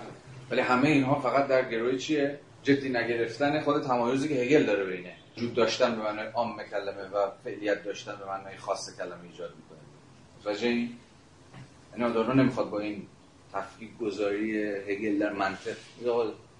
ولی 0.52 0.62
همه 0.62 0.90
اینها 0.90 1.20
فقط 1.20 1.48
در 1.48 1.70
گروه 1.70 1.98
چیه؟ 1.98 2.40
جدی 2.64 2.90
نگرفتن 2.90 3.62
خود 3.62 3.84
تمایزی 3.84 4.28
که 4.28 4.36
هگل 4.36 4.64
داره 4.66 4.86
بینه 4.86 5.14
وجود 5.38 5.54
داشتن 5.54 5.96
به 5.96 6.02
معنای 6.02 6.28
عام 6.28 6.64
کلمه 6.64 7.04
و 7.04 7.32
فعلیت 7.44 7.84
داشتن 7.84 8.16
به 8.16 8.26
معنای 8.26 8.58
خاص 8.58 8.98
کلمه 8.98 9.24
ایجاد 9.32 9.54
می‌کنه. 9.56 9.73
متوجه 10.44 10.68
یعنی 10.68 12.04
آدارو 12.04 12.34
نمی‌خواد 12.34 12.70
با 12.70 12.80
این 12.80 13.08
تفکیک 13.54 13.98
گذاری 13.98 14.64
هگل 14.64 15.20
در 15.20 15.34
منطق. 15.34 15.76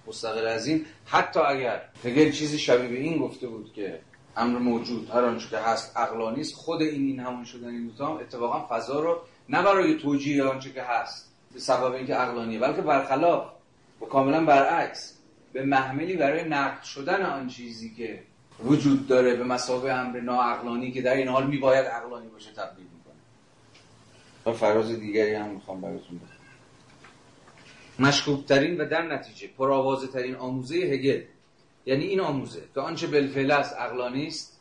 مستقل 0.06 0.46
از 0.46 0.66
این. 0.66 0.86
حتی 1.06 1.40
اگر 1.40 1.82
هگل 2.04 2.30
چیزی 2.30 2.58
شبیه 2.58 2.88
به 2.88 2.98
این 2.98 3.18
گفته 3.18 3.46
بود 3.46 3.72
که 3.72 4.00
امر 4.36 4.58
موجود 4.58 5.10
هر 5.10 5.24
آنچه 5.24 5.48
که 5.48 5.58
هست 5.58 5.96
عقلانی 5.96 6.40
است 6.40 6.54
خود 6.54 6.82
این 6.82 7.06
این 7.06 7.20
همون 7.20 7.44
شدن 7.44 7.68
این 7.68 7.86
دوتا 7.86 8.18
اتفاقا 8.18 8.66
فضا 8.68 9.00
رو 9.00 9.18
نه 9.48 9.62
برای 9.62 9.94
توجیه 9.94 10.44
آنچه 10.44 10.72
که 10.72 10.82
هست 10.82 11.32
به 11.54 11.60
سبب 11.60 11.92
اینکه 11.92 12.14
عقلانیه 12.14 12.58
بلکه 12.58 12.82
برخلاف 12.82 13.50
و 14.00 14.04
کاملا 14.04 14.44
برعکس 14.44 15.18
به 15.52 15.64
محملی 15.64 16.16
برای 16.16 16.48
نقد 16.48 16.82
شدن 16.82 17.22
آن 17.22 17.48
چیزی 17.48 17.94
که 17.94 18.22
وجود 18.64 19.06
داره 19.06 19.36
به 19.36 19.44
مسابقه 19.44 19.92
امر 19.92 20.20
ناعقلانی 20.20 20.92
که 20.92 21.02
در 21.02 21.14
این 21.14 21.28
حال 21.28 21.46
میباید 21.46 21.86
عقلانی 21.86 22.28
باشه 22.28 22.52
تبدیل 22.52 22.86
و 24.46 24.52
فراز 24.52 24.88
دیگری 24.88 25.34
هم 25.34 25.48
می‌خوام 25.50 25.80
براتون 25.80 26.18
بخونم. 26.18 26.34
مشکوب 27.98 28.46
ترین 28.46 28.80
و 28.80 28.88
در 28.88 29.02
نتیجه 29.02 29.48
پرآوازه 29.58 30.06
ترین 30.06 30.36
آموزه 30.36 30.76
هگل. 30.76 31.22
یعنی 31.86 32.04
این 32.04 32.20
آموزه 32.20 32.62
که 32.74 32.80
آنچه 32.80 33.06
بالفعل 33.06 33.50
است 33.50 33.74
عقلانی 33.74 34.26
است 34.26 34.60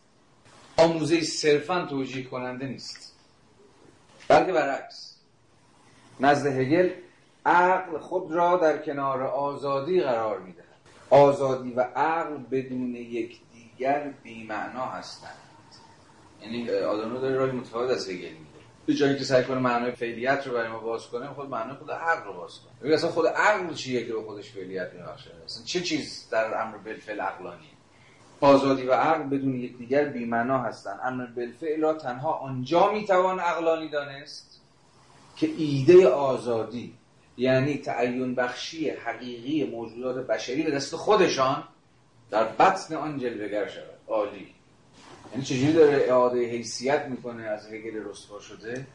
آموزه 0.77 1.21
صرفا 1.21 1.85
توجیه 1.85 2.23
کننده 2.23 2.67
نیست. 2.67 3.15
بلکه 4.27 4.51
برعکس. 4.51 5.17
نزد 6.19 6.47
هگل 6.47 6.89
عقل 7.45 7.97
خود 7.97 8.31
را 8.31 8.57
در 8.57 8.77
کنار 8.77 9.23
آزادی 9.23 10.01
قرار 10.01 10.39
می‌دهد. 10.39 10.63
آزادی 11.09 11.71
و 11.71 11.81
عقل 11.81 12.37
بدون 12.51 12.95
یکدیگر 12.95 14.13
بیمعنا 14.23 14.85
هستند. 14.85 15.37
یعنی 16.41 16.69
آدانو 16.69 17.21
داره 17.21 17.35
راه 17.35 17.51
متفاوت 17.51 17.91
از 17.91 18.09
هگل 18.09 18.29
میده 18.29 18.52
به 18.85 18.93
جایی 18.93 19.17
که 19.17 19.23
سعی 19.23 19.43
کنه 19.43 19.59
معنای 19.59 19.91
فعلیت 19.91 20.47
رو 20.47 20.53
برای 20.53 20.67
ما 20.67 20.79
باز 20.79 21.07
کنه 21.07 21.27
خود 21.27 21.49
معنای 21.49 21.75
خود 21.75 21.91
عقل 21.91 22.23
رو 22.25 22.33
باز 22.33 22.59
کنه. 22.59 22.73
ببین 22.81 22.93
اصلا 22.93 23.09
خود 23.09 23.27
عقل 23.27 23.73
چیه 23.73 24.05
که 24.05 24.13
به 24.13 24.21
خودش 24.21 24.51
فعلیت 24.51 24.93
میبخشه؟ 24.93 25.31
اصلا 25.45 25.63
چه 25.65 25.81
چیز 25.81 26.27
در 26.31 26.61
امر 26.61 26.77
بالفعل 26.77 27.21
عقلانی؟ 27.21 27.69
آزادی 28.41 28.83
و 28.83 28.93
عقل 28.93 29.23
بدون 29.23 29.55
یکدیگر 29.55 30.05
بی‌معنا 30.05 30.57
هستند 30.57 30.99
امر 31.03 31.25
بالفعل 31.25 31.81
را 31.81 31.93
تنها 31.93 32.31
آنجا 32.33 32.91
می‌توان 32.91 33.39
عقلانی 33.39 33.89
دانست 33.89 34.61
که 35.35 35.49
ایده 35.57 36.07
آزادی 36.07 36.93
یعنی 37.37 37.77
تعین 37.77 38.35
بخشی 38.35 38.89
حقیقی 38.89 39.63
موجودات 39.63 40.27
بشری 40.27 40.63
به 40.63 40.71
دست 40.71 40.95
خودشان 40.95 41.63
در 42.31 42.43
بطن 42.43 42.95
آن 42.95 43.19
جلوگر 43.19 43.67
شود. 43.67 43.83
عالی. 44.07 44.47
یعنی 45.33 45.45
چجوری 45.45 45.73
داره 45.73 46.05
اعاده 46.07 46.49
حیثیت 46.49 47.05
می‌کنه 47.05 47.43
از 47.43 47.67
هگل 47.67 48.03
رسوا 48.09 48.39
شده؟ 48.39 48.87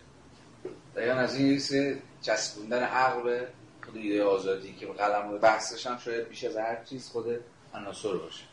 دقیقا 0.97 1.15
از 1.15 1.37
این 1.37 1.59
سه 1.59 2.03
چسبوندن 2.23 2.83
عقل 2.83 3.23
به 3.23 3.49
خود 3.85 3.97
ایده 3.97 4.25
آزادی 4.25 4.73
که 4.73 4.87
قلم 4.87 5.39
بحثش 5.39 5.87
هم 5.87 5.99
شاید 5.99 6.29
بیش 6.29 6.45
از 6.45 6.57
هر 6.57 6.85
چیز 6.85 7.09
خود 7.09 7.27
عناصر 7.75 8.13
باشه. 8.13 8.45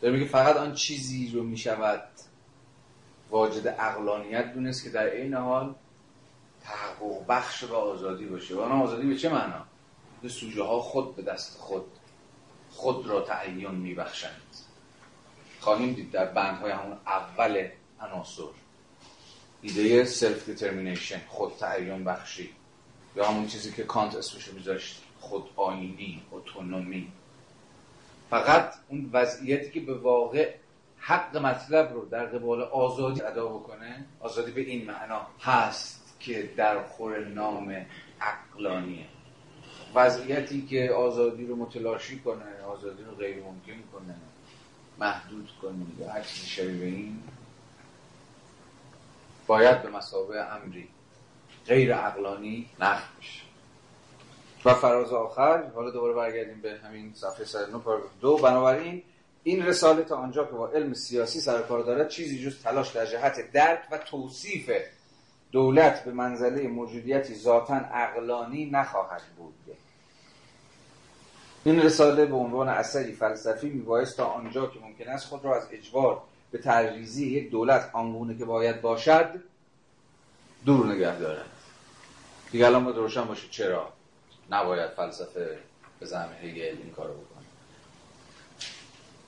داره 0.00 0.14
میگه 0.14 0.26
فقط 0.26 0.56
آن 0.56 0.74
چیزی 0.74 1.30
رو 1.34 1.42
می‌شود 1.42 2.08
واجد 3.30 3.68
عقلانیت 3.68 4.54
دونست 4.54 4.84
که 4.84 4.90
در 4.90 5.14
عین 5.14 5.34
حال 5.34 5.74
تحقق 6.64 7.26
بخش 7.28 7.64
به 7.64 7.76
آزادی 7.76 8.26
باشه. 8.26 8.54
و 8.54 8.60
آزادی 8.60 9.06
به 9.06 9.16
چه 9.16 9.28
معنا؟ 9.28 9.64
به 10.22 10.28
سوژه 10.28 10.62
ها 10.62 10.80
خود 10.80 11.16
به 11.16 11.22
دست 11.22 11.58
خود 11.58 11.84
خود 12.70 13.06
را 13.06 13.20
تعین 13.20 13.70
میبخشند. 13.70 14.47
خواهیم 15.60 15.92
دید 15.92 16.10
در 16.10 16.24
بندهای 16.24 16.72
همون 16.72 16.96
اول 17.06 17.68
عناصر. 18.00 18.42
ایده 19.62 20.04
self 20.04 20.46
determination 20.46 21.20
خود 21.28 21.52
تعین 21.60 22.04
بخشی. 22.04 22.50
یا 23.16 23.28
همون 23.28 23.46
چیزی 23.46 23.72
که 23.72 23.82
کانت 23.82 24.14
اسمشو 24.14 24.54
میذاشت 24.54 25.02
خود 25.20 25.50
آینی 25.56 26.22
autonomy. 26.32 27.12
فقط 28.30 28.74
اون 28.88 29.10
وضعیتی 29.12 29.70
که 29.70 29.80
به 29.80 29.94
واقع 29.94 30.54
حق 30.98 31.36
مطلب 31.36 31.92
رو 31.92 32.04
در 32.04 32.26
قبال 32.26 32.62
آزادی 32.62 33.22
ادا 33.22 33.48
بکنه 33.48 34.04
آزادی 34.20 34.50
به 34.50 34.60
این 34.60 34.86
معنا 34.86 35.26
هست 35.40 36.16
که 36.20 36.50
در 36.56 36.82
خور 36.82 37.24
نام 37.24 37.86
عقلانیه. 38.20 39.06
وضعیتی 39.94 40.66
که 40.66 40.90
آزادی 40.92 41.46
رو 41.46 41.56
متلاشی 41.56 42.18
کنه 42.18 42.62
آزادی 42.66 43.02
رو 43.02 43.14
غیر 43.14 43.36
ممکن 43.36 43.82
کنه. 43.92 44.14
محدود 44.98 45.50
کنیم 45.62 45.96
یا 46.00 46.12
هر 46.12 46.22
چیزی 46.22 46.46
شبیه 46.46 46.84
این 46.84 47.22
باید 49.46 49.82
به 49.82 49.90
مسابقه 49.90 50.38
امری 50.38 50.88
غیر 51.66 51.94
عقلانی 51.94 52.70
نقد 52.80 53.02
بشه. 53.20 53.42
و 54.64 54.74
فراز 54.74 55.12
آخر 55.12 55.66
حالا 55.74 55.90
دوباره 55.90 56.14
برگردیم 56.14 56.60
به 56.60 56.78
همین 56.84 57.14
صفحه 57.14 57.44
109 57.44 57.78
پاراگراف 57.78 58.10
دو. 58.20 58.36
بنابراین 58.36 59.02
این 59.42 59.66
رساله 59.66 60.02
تا 60.02 60.16
آنجا 60.16 60.44
که 60.44 60.52
با 60.52 60.68
علم 60.68 60.94
سیاسی 60.94 61.40
سر 61.40 61.62
کار 61.62 61.82
دارد 61.82 62.08
چیزی 62.08 62.44
جز 62.44 62.62
تلاش 62.62 62.90
در 62.90 63.06
جهت 63.06 63.52
درک 63.52 63.80
و 63.90 63.98
توصیف 63.98 64.70
دولت 65.52 66.04
به 66.04 66.12
منزله 66.12 66.68
موجودیتی 66.68 67.34
ذاتا 67.34 67.74
عقلانی 67.74 68.70
نخواهد 68.70 69.22
بود. 69.36 69.54
این 71.64 71.82
رساله 71.82 72.26
به 72.26 72.36
عنوان 72.36 72.68
اثری 72.68 73.12
فلسفی 73.12 73.68
میبایست 73.68 74.16
تا 74.16 74.24
آنجا 74.24 74.66
که 74.66 74.80
ممکن 74.80 75.08
است 75.08 75.26
خود 75.26 75.44
را 75.44 75.56
از 75.56 75.68
اجبار 75.72 76.22
به 76.50 76.58
تجریزی 76.58 77.26
یک 77.26 77.50
دولت 77.50 77.90
آنگونه 77.92 78.38
که 78.38 78.44
باید 78.44 78.80
باشد 78.80 79.30
دور 80.64 80.86
نگه 80.86 81.18
دارد. 81.18 81.46
دیگه 82.50 82.66
الان 82.66 82.94
روشن 82.94 83.24
باشه 83.24 83.48
چرا 83.50 83.92
نباید 84.50 84.90
فلسفه 84.90 85.58
به 86.00 86.06
زعم 86.06 86.28
هگل 86.42 86.76
این 86.82 86.90
کارو 86.96 87.12
بکنه. 87.12 87.44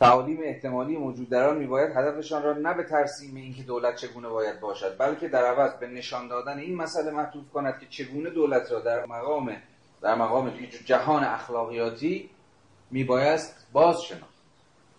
تعالیم 0.00 0.38
احتمالی 0.42 0.96
موجود 0.96 1.28
در 1.28 1.48
آن 1.48 1.58
میباید 1.58 1.96
هدفشان 1.96 2.42
را 2.42 2.52
نه 2.52 2.74
به 2.74 2.82
ترسیم 2.82 3.36
اینکه 3.36 3.62
دولت 3.62 3.96
چگونه 3.96 4.28
باید 4.28 4.60
باشد 4.60 4.98
بلکه 4.98 5.28
در 5.28 5.44
عوض 5.44 5.74
به 5.74 5.86
نشان 5.86 6.28
دادن 6.28 6.58
این 6.58 6.76
مسئله 6.76 7.10
معطوف 7.10 7.50
کند 7.54 7.80
که 7.80 7.86
چگونه 7.86 8.30
دولت 8.30 8.72
را 8.72 8.80
در 8.80 9.06
مقام 9.06 9.56
در 10.02 10.14
مقام 10.14 10.50
جهان 10.84 11.24
اخلاقیاتی 11.24 12.30
میبایست 12.90 13.66
باز 13.72 14.02
شناخت 14.02 14.24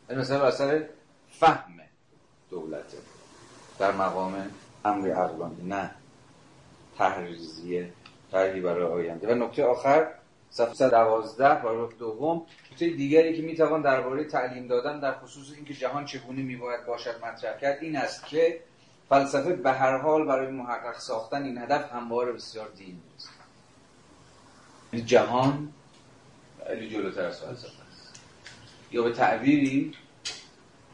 یعنی 0.09 0.21
مثلا 0.21 0.47
اثر 0.47 0.85
فهم 1.29 1.79
دولته 2.49 2.97
در 3.79 3.91
مقام 3.91 4.51
امر 4.85 5.11
عقلانی 5.11 5.63
نه. 5.63 5.91
تحریزیه 6.97 7.93
طرحی 8.31 8.61
برای 8.61 8.83
آینده. 8.83 9.33
و 9.33 9.35
نکته 9.35 9.65
آخر 9.65 10.07
صفحه 10.49 10.89
12 10.89 11.55
پاراگراف 11.55 11.97
دوم 11.97 12.45
نکته 12.71 12.89
دیگری 12.89 13.35
که 13.35 13.41
می‌توان 13.41 13.81
درباره 13.81 14.23
تعلیم 14.23 14.67
دادن 14.67 14.99
در 14.99 15.13
خصوص 15.19 15.51
اینکه 15.55 15.73
جهان 15.73 16.05
چگونه 16.05 16.41
میباید 16.41 16.85
باشد 16.85 17.25
مطرح 17.25 17.57
کرد 17.57 17.77
این 17.81 17.97
است 17.97 18.25
که 18.25 18.59
فلسفه 19.09 19.55
به 19.55 19.71
هر 19.71 19.97
حال 19.97 20.25
برای 20.25 20.51
محقق 20.51 20.99
ساختن 20.99 21.43
این 21.43 21.57
هدف 21.57 21.91
همواره 21.91 22.31
بسیار 22.31 22.69
دین 22.69 23.01
است 23.15 23.29
جهان 24.99 25.73
خیلی 26.67 26.89
جلوتر 26.89 27.25
از 27.25 27.41
فلسفه 27.41 27.81
است. 27.91 28.21
یا 28.91 29.03
به 29.03 29.11
تعبیری 29.11 29.93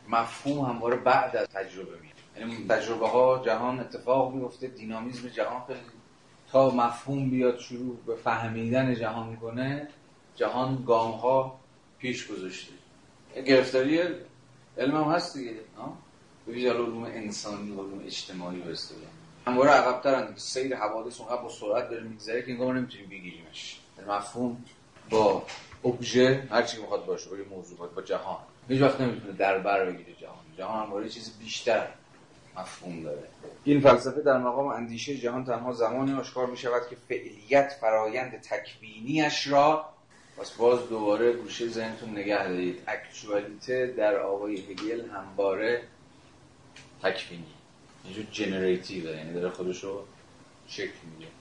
مفهوم 0.09 0.65
همواره 0.65 0.95
بعد 0.95 1.35
از 1.35 1.47
تجربه 1.47 1.99
میاد. 2.01 2.15
یعنی 2.51 2.67
تجربه 2.67 3.07
ها 3.07 3.41
جهان 3.45 3.79
اتفاق 3.79 4.33
میفته 4.33 4.67
دینامیزم 4.67 5.29
جهان 5.29 5.63
خیلی 5.67 5.79
تا 6.51 6.69
مفهوم 6.69 7.29
بیاد 7.29 7.59
شروع 7.59 7.97
به 8.05 8.15
فهمیدن 8.15 8.95
جهان 8.95 9.35
کنه 9.35 9.87
جهان 10.35 10.83
گام 10.87 11.11
ها 11.11 11.59
پیش 11.99 12.27
گذاشته. 12.27 12.73
گرفتاری 13.45 13.99
علم 14.77 15.03
هم 15.03 15.11
هست 15.11 15.37
دیگه 15.37 15.51
به 16.45 16.53
ویژه 16.53 16.73
علوم 16.73 17.03
انسانی 17.03 17.71
و 17.71 17.73
علوم 17.73 18.01
اجتماعی 18.05 18.59
به 18.59 18.71
اصطلاح 18.71 19.01
همواره 19.47 19.71
عقب‌ترن 19.71 20.33
سیر 20.35 20.75
حوادث 20.75 21.21
اونقدر 21.21 21.41
با 21.41 21.49
سرعت 21.49 21.89
داره 21.89 22.03
میگذره 22.03 22.41
که 22.41 22.51
انگار 22.51 22.73
نمی‌تونیم 22.73 23.09
بگیریمش. 23.09 23.73
یعنی 23.73 23.86
مفهوم 24.07 24.65
با 25.09 25.43
ابژه 25.85 26.47
هر 26.51 26.63
چی 26.63 26.81
می‌خواد 26.81 27.05
باشه 27.05 27.29
با 27.29 27.55
موضوعات 27.55 27.93
با 27.93 28.01
جهان. 28.01 28.37
هیچ 28.69 28.81
وقت 28.81 29.01
نمی‌تونه 29.01 29.33
در 29.33 29.57
بر 29.59 29.85
بگیره 29.85 30.13
جهان. 30.21 30.37
جهان 30.57 30.85
همواره 30.85 31.09
چیز 31.09 31.37
بیشتر 31.39 31.87
مفهوم 32.57 33.03
داره. 33.03 33.23
این 33.63 33.81
فلسفه 33.81 34.21
در 34.21 34.37
مقام 34.37 34.67
اندیشه 34.67 35.17
جهان 35.17 35.45
تنها 35.45 35.73
زمانی 35.73 36.13
آشکار 36.13 36.45
می 36.47 36.57
شود 36.57 36.81
که 36.89 36.97
فعلیت 37.09 37.73
فرایند 37.81 38.41
تکوینیش 38.41 39.47
را 39.47 39.85
پس 40.37 40.51
باز 40.51 40.89
دوباره 40.89 41.33
گوشه 41.33 41.67
ذهنتون 41.67 42.09
نگه 42.09 42.47
دارید. 42.47 42.81
actuality 42.87 43.93
در 43.97 44.19
آقای 44.19 44.55
هگل 44.55 45.09
همواره 45.09 45.83
تکوینی. 47.03 47.53
اینجور 48.03 48.25
generative 48.31 49.15
یعنی 49.15 49.33
داره 49.33 49.49
خودش 49.49 49.85
شکل 50.67 50.93
میده 51.13 51.31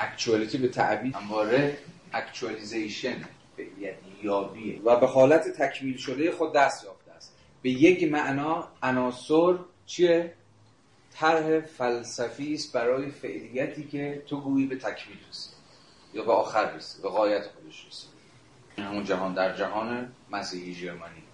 اکچوالیتی 0.00 0.58
به 0.58 0.68
تعبیر. 0.68 1.16
همواره 1.16 1.78
اکچوالیزیشن 2.12 3.16
فعلیت 3.56 3.94
یابیه. 4.22 4.80
و 4.82 5.00
به 5.00 5.06
حالت 5.06 5.48
تکمیل 5.48 5.96
شده 5.96 6.32
خود 6.32 6.54
دست 6.54 6.84
یافته 6.84 7.12
است. 7.12 7.36
به 7.62 7.70
یک 7.70 8.12
معنا 8.12 8.68
عناصر 8.82 9.58
چیه؟ 9.86 10.34
طرح 11.14 11.60
فلسفی 11.60 12.54
است 12.54 12.72
برای 12.72 13.10
فعلیتی 13.10 13.84
که 13.84 14.22
تو 14.26 14.40
گویی 14.40 14.66
به 14.66 14.76
تکمیل 14.76 15.18
رسی. 15.30 15.50
یا 16.14 16.24
به 16.24 16.32
آخر 16.32 16.72
رسی. 16.72 17.02
به 17.02 17.08
غایت 17.08 17.46
خودش 17.46 17.86
رسی. 17.86 18.06
همون 18.78 19.04
جهان 19.04 19.34
در 19.34 19.56
جهان 19.56 20.12
مسیحی 20.30 20.74
ژرمانیک. 20.74 21.24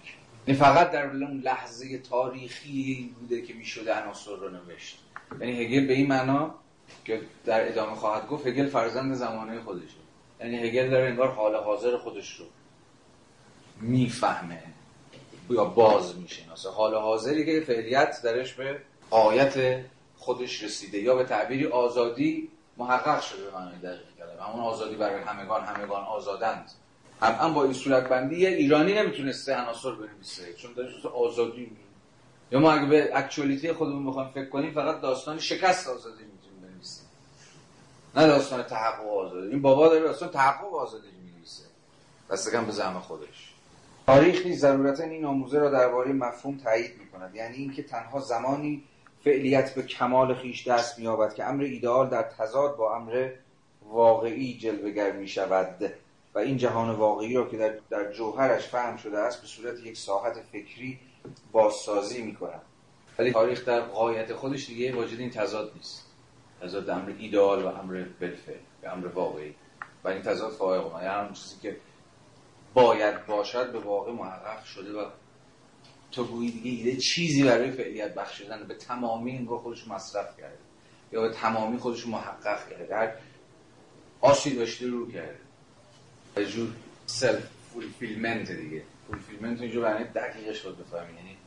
این 0.45 0.55
فقط 0.55 0.91
در 0.91 1.05
اون 1.05 1.41
لحظه 1.41 1.97
تاریخی 1.97 3.15
بوده 3.19 3.41
که 3.41 3.53
می‌شده 3.53 4.03
عناصر 4.03 4.35
رو 4.35 4.49
نوشت. 4.49 4.99
یعنی 5.39 5.63
هگل 5.63 5.87
به 5.87 5.93
این 5.93 6.07
معنا 6.07 6.55
که 7.05 7.21
در 7.45 7.67
ادامه 7.67 7.95
خواهد 7.95 8.27
گفت 8.27 8.47
هگل 8.47 8.67
فرزند 8.67 9.13
زمانه 9.13 9.61
خودشه 9.61 9.95
یعنی 10.39 10.57
هگل 10.57 10.89
داره 10.89 11.09
انگار 11.09 11.31
حال 11.31 11.55
حاضر 11.55 11.97
خودش 11.97 12.35
رو 12.35 12.45
می‌فهمه 13.81 14.63
یا 15.49 15.65
باز 15.65 16.17
می‌شناسه 16.17 16.69
حال 16.69 16.95
حاضری 16.95 17.45
که 17.45 17.65
فعلیت 17.65 18.21
درش 18.23 18.53
به 18.53 18.81
قایت 19.09 19.85
خودش 20.17 20.63
رسیده 20.63 20.97
یا 20.97 21.15
به 21.15 21.23
تعبیری 21.23 21.67
آزادی 21.67 22.49
محقق 22.77 23.21
شده 23.21 23.43
به 23.43 23.57
معنی 23.57 23.79
دقیق 23.79 24.15
کلمه. 24.17 24.43
همون 24.43 24.59
آزادی 24.59 24.95
برای 24.95 25.21
همگان 25.21 25.63
همگان 25.63 26.03
آزادند. 26.03 26.71
هم 27.21 27.53
با 27.53 27.63
این 27.63 27.73
صورت 27.73 28.09
بندی 28.09 28.35
یه 28.35 28.49
ایرانی 28.49 28.93
نمی‌تونسته 28.93 29.55
عناصر 29.55 29.91
بنویسه 29.91 30.53
چون 30.53 30.73
داره 30.73 30.89
آزادی 31.13 31.61
میگه. 31.61 31.85
یا 32.51 32.59
ما 32.59 32.71
اگه 32.71 32.85
به 32.85 33.11
اکچوالیتی 33.13 33.73
خودمون 33.73 34.05
بخوایم 34.05 34.29
فکر 34.29 34.49
کنیم 34.49 34.73
فقط 34.73 35.01
داستان 35.01 35.39
شکست 35.39 35.89
آزادی 35.89 36.23
بنویسیم 36.23 36.44
نه 38.15 38.27
داستان 38.27 38.63
تحقق 38.63 39.07
آزادی. 39.07 39.47
این 39.47 39.61
بابا 39.61 39.87
داره 39.87 40.01
داستان 40.01 40.29
تحقق 40.29 40.73
آزادی 40.75 41.07
می‌نویسه. 41.23 41.63
دستکم 42.31 42.65
به 42.65 42.71
زعم 42.71 42.99
خودش. 42.99 43.53
تاریخ 44.07 44.45
نیز 44.45 44.59
ضرورتا 44.59 45.03
این 45.03 45.25
آموزه 45.25 45.59
را 45.59 45.69
درباره 45.69 46.13
مفهوم 46.13 46.57
تایید 46.57 46.91
می‌کند. 46.99 47.35
یعنی 47.35 47.55
اینکه 47.55 47.83
تنها 47.83 48.19
زمانی 48.19 48.83
فعلیت 49.23 49.75
به 49.75 49.83
کمال 49.83 50.33
خیش 50.33 50.67
دست 50.67 50.99
می‌یابد 50.99 51.33
که 51.33 51.43
امر 51.43 51.63
ایدئال 51.63 52.09
در 52.09 52.23
تضاد 52.23 52.75
با 52.75 52.95
امر 52.95 53.29
واقعی 53.89 54.57
جلوگر 54.57 55.11
می‌شود. 55.11 55.93
و 56.35 56.39
این 56.39 56.57
جهان 56.57 56.89
واقعی 56.89 57.33
را 57.33 57.47
که 57.49 57.57
در, 57.57 57.73
در 57.89 58.11
جوهرش 58.11 58.67
فهم 58.67 58.97
شده 58.97 59.19
است 59.19 59.41
به 59.41 59.47
صورت 59.47 59.79
یک 59.79 59.97
ساحت 59.97 60.33
فکری 60.51 60.99
بازسازی 61.51 62.21
می‌کند. 62.21 62.61
ولی 63.19 63.31
تاریخ 63.31 63.65
در 63.65 63.81
قایت 63.81 64.33
خودش 64.33 64.67
دیگه 64.67 64.95
واجد 64.95 65.19
این 65.19 65.29
تضاد 65.29 65.71
نیست. 65.75 66.04
تضاد 66.65 66.89
امر 66.89 67.13
ایدئال 67.19 67.63
و 67.63 67.67
امر 67.67 68.05
بالفعل 68.21 68.57
و 68.83 68.87
امر 68.87 69.07
واقعی. 69.07 69.55
و 70.03 70.07
این 70.07 70.21
تضاد 70.21 70.51
فائق 70.51 70.91
یعنی 70.93 71.05
هر 71.05 71.31
چیزی 71.33 71.55
که 71.61 71.77
باید 72.73 73.25
باشد 73.25 73.71
به 73.71 73.79
واقع 73.79 74.11
محقق 74.11 74.63
شده 74.63 74.93
و 74.93 75.05
تو 76.11 76.23
گویی 76.23 76.51
دیگه 76.51 76.71
ایده 76.71 77.01
چیزی 77.01 77.43
برای 77.43 77.71
فعلیت 77.71 78.13
بخشیدن 78.13 78.63
به 78.63 78.73
تمامی 78.75 79.31
این 79.31 79.45
خودش 79.45 79.87
مصرف 79.87 80.37
کرده. 80.37 80.57
یا 81.11 81.21
به 81.21 81.29
تمامی 81.29 81.77
خودش 81.77 82.07
محقق 82.07 82.69
کرده. 82.69 82.85
در 82.85 83.13
آسی 84.21 84.55
داشته 84.55 84.87
رو 84.87 85.11
کرده. 85.11 85.39
یه 86.37 86.45
جور 86.45 86.69
self 87.05 87.47
fulfillment 87.73 88.51
دیگه. 88.51 88.83
fulfillment 89.07 89.61
اینجا 89.61 89.81
برای 89.81 90.03
دقیقش 90.03 90.61
باید 90.61 90.77
بفهمی 90.77 91.13
یعنی 91.17 91.37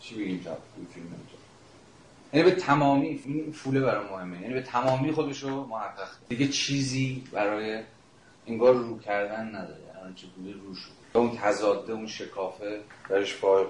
چی 0.00 0.14
بگیم 0.14 0.42
تا 0.44 0.58
fulfillment 0.74 1.37
یعنی 2.32 2.50
به 2.50 2.56
تمامی 2.56 3.20
این 3.24 3.52
full 3.52 3.74
ه 3.74 3.80
برای 3.80 4.06
مهمه. 4.10 4.42
یعنی 4.42 4.54
به 4.54 4.62
تمامی 4.62 5.12
خودش 5.12 5.42
رو 5.42 5.66
محقق. 5.66 6.08
دیگه 6.28 6.48
چیزی 6.48 7.24
برای 7.32 7.82
انگار 8.46 8.74
رو 8.74 8.98
کردن 8.98 9.48
نداره. 9.48 9.88
آنچه 10.04 10.26
بوده 10.36 10.52
رو 10.52 10.74
شد. 10.74 10.90
اون 11.12 11.36
تضاده 11.36 11.92
اون 11.92 12.06
شکافه 12.06 12.80
درش 13.08 13.34
فائق 13.34 13.66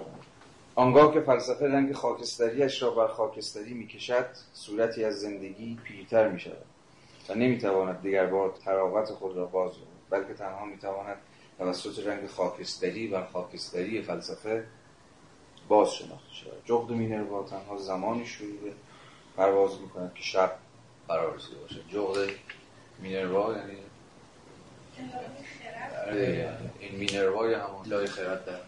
آنگاه 0.75 1.15
که 1.15 1.21
فلسفه 1.21 1.67
رنگ 1.67 1.93
خاکستریش 1.93 2.83
را 2.83 2.91
بر 2.91 3.07
خاکستری 3.07 3.75
می‌کشد 3.75 4.27
صورتی 4.53 5.05
از 5.05 5.21
زندگی 5.21 5.79
پیرتر 5.85 6.29
می 6.29 6.41
شود 6.41 6.65
و 7.29 7.35
نمی‌تواند 7.35 8.03
دیگر 8.03 8.27
بار 8.27 8.55
تراوت 8.65 9.11
خود 9.11 9.37
را 9.37 9.47
باز 9.47 9.73
بلکه 10.11 10.35
تنها 10.35 10.65
می‌تواند 10.65 11.17
توسط 11.59 12.07
رنگ 12.07 12.27
خاکستری 12.27 13.09
و 13.09 13.25
خاکستری 13.25 14.03
فلسفه 14.03 14.65
باز 15.69 15.95
شناخته 15.95 16.35
شود 16.35 16.63
جغد 16.65 16.91
مینروا 16.91 17.43
تنها 17.43 17.79
زمانی 17.79 18.27
شروع 18.27 18.61
به 18.61 18.73
پرواز 19.37 19.81
می‌کند 19.81 20.15
که 20.15 20.23
شب 20.23 20.53
قرار 21.09 21.37
رسیده 21.37 21.57
باشد 21.57 21.89
جغد 21.93 22.29
مینروا 22.99 23.55
یعنی 23.57 23.77
این 26.81 26.95
مینروای 26.95 27.55
همون 27.55 27.93
الهی 27.93 28.07
خیرت 28.07 28.45
در 28.45 28.59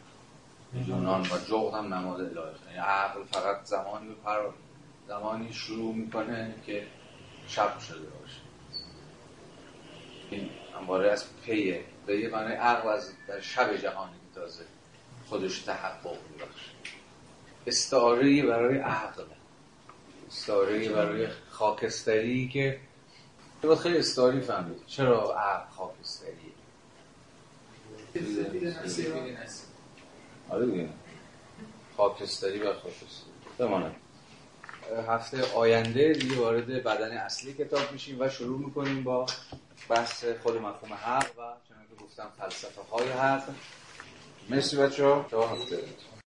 یونان 0.86 1.20
و 1.20 1.38
جغد 1.48 1.74
هم 1.74 1.94
نماد 1.94 2.20
الهی 2.20 2.34
خیرت 2.34 2.66
یعنی 2.66 2.78
عقل 2.78 3.22
فقط 3.24 3.64
زمانی 3.64 4.08
به 4.08 4.14
پر 4.14 4.50
زمانی 5.08 5.52
شروع 5.52 5.94
می‌کنه 5.94 6.54
که 6.66 6.86
شب 7.48 7.78
شده 7.78 8.06
باشه. 8.06 8.40
این 10.30 10.50
همواره 10.76 11.10
از 11.10 11.24
پیه. 11.44 11.84
به 12.06 12.20
یه 12.20 12.28
معنی 12.28 12.54
عقل 12.54 12.88
از 12.88 13.12
در 13.28 13.40
شب 13.40 13.76
جهانی 13.76 14.14
تازه 14.34 14.64
خودش 15.28 15.58
تحقق 15.58 16.16
میبخشه. 16.30 16.70
استعاره 17.66 18.42
برای 18.42 18.78
عقل 18.78 19.24
استعاره 20.28 20.88
برای 20.88 21.28
خاکستری 21.50 22.48
که 22.48 22.80
باید 23.62 23.78
خیلی 23.78 23.98
استعاری 23.98 24.40
فهمید. 24.40 24.86
چرا 24.86 25.34
عقل 25.34 25.70
خاکستریه 25.70 26.34
آره 30.48 30.66
دیگه. 30.66 30.88
خاکستری 31.96 32.58
و 32.58 32.72
خاکستری. 32.72 33.30
بماند 33.58 33.96
هفته 35.08 35.52
آینده 35.52 36.12
دیگه 36.12 36.36
وارد 36.36 36.66
بدن 36.66 37.16
اصلی 37.16 37.52
کتاب 37.54 37.92
میشیم 37.92 38.20
و 38.20 38.28
شروع 38.28 38.58
می‌کنیم 38.58 39.02
با 39.02 39.26
بحث 39.88 40.24
خود 40.42 40.56
مفهوم 40.56 40.92
حق 40.92 41.38
و 41.38 41.42
چنانکه 41.68 41.94
گفتم 42.04 42.28
فلسفه 42.38 42.82
های 42.92 43.08
حق. 43.08 43.42
مرسی 44.48 44.76
بچه 44.76 45.04
ها 45.04 45.26
تا 45.30 45.48
هفته. 45.48 45.78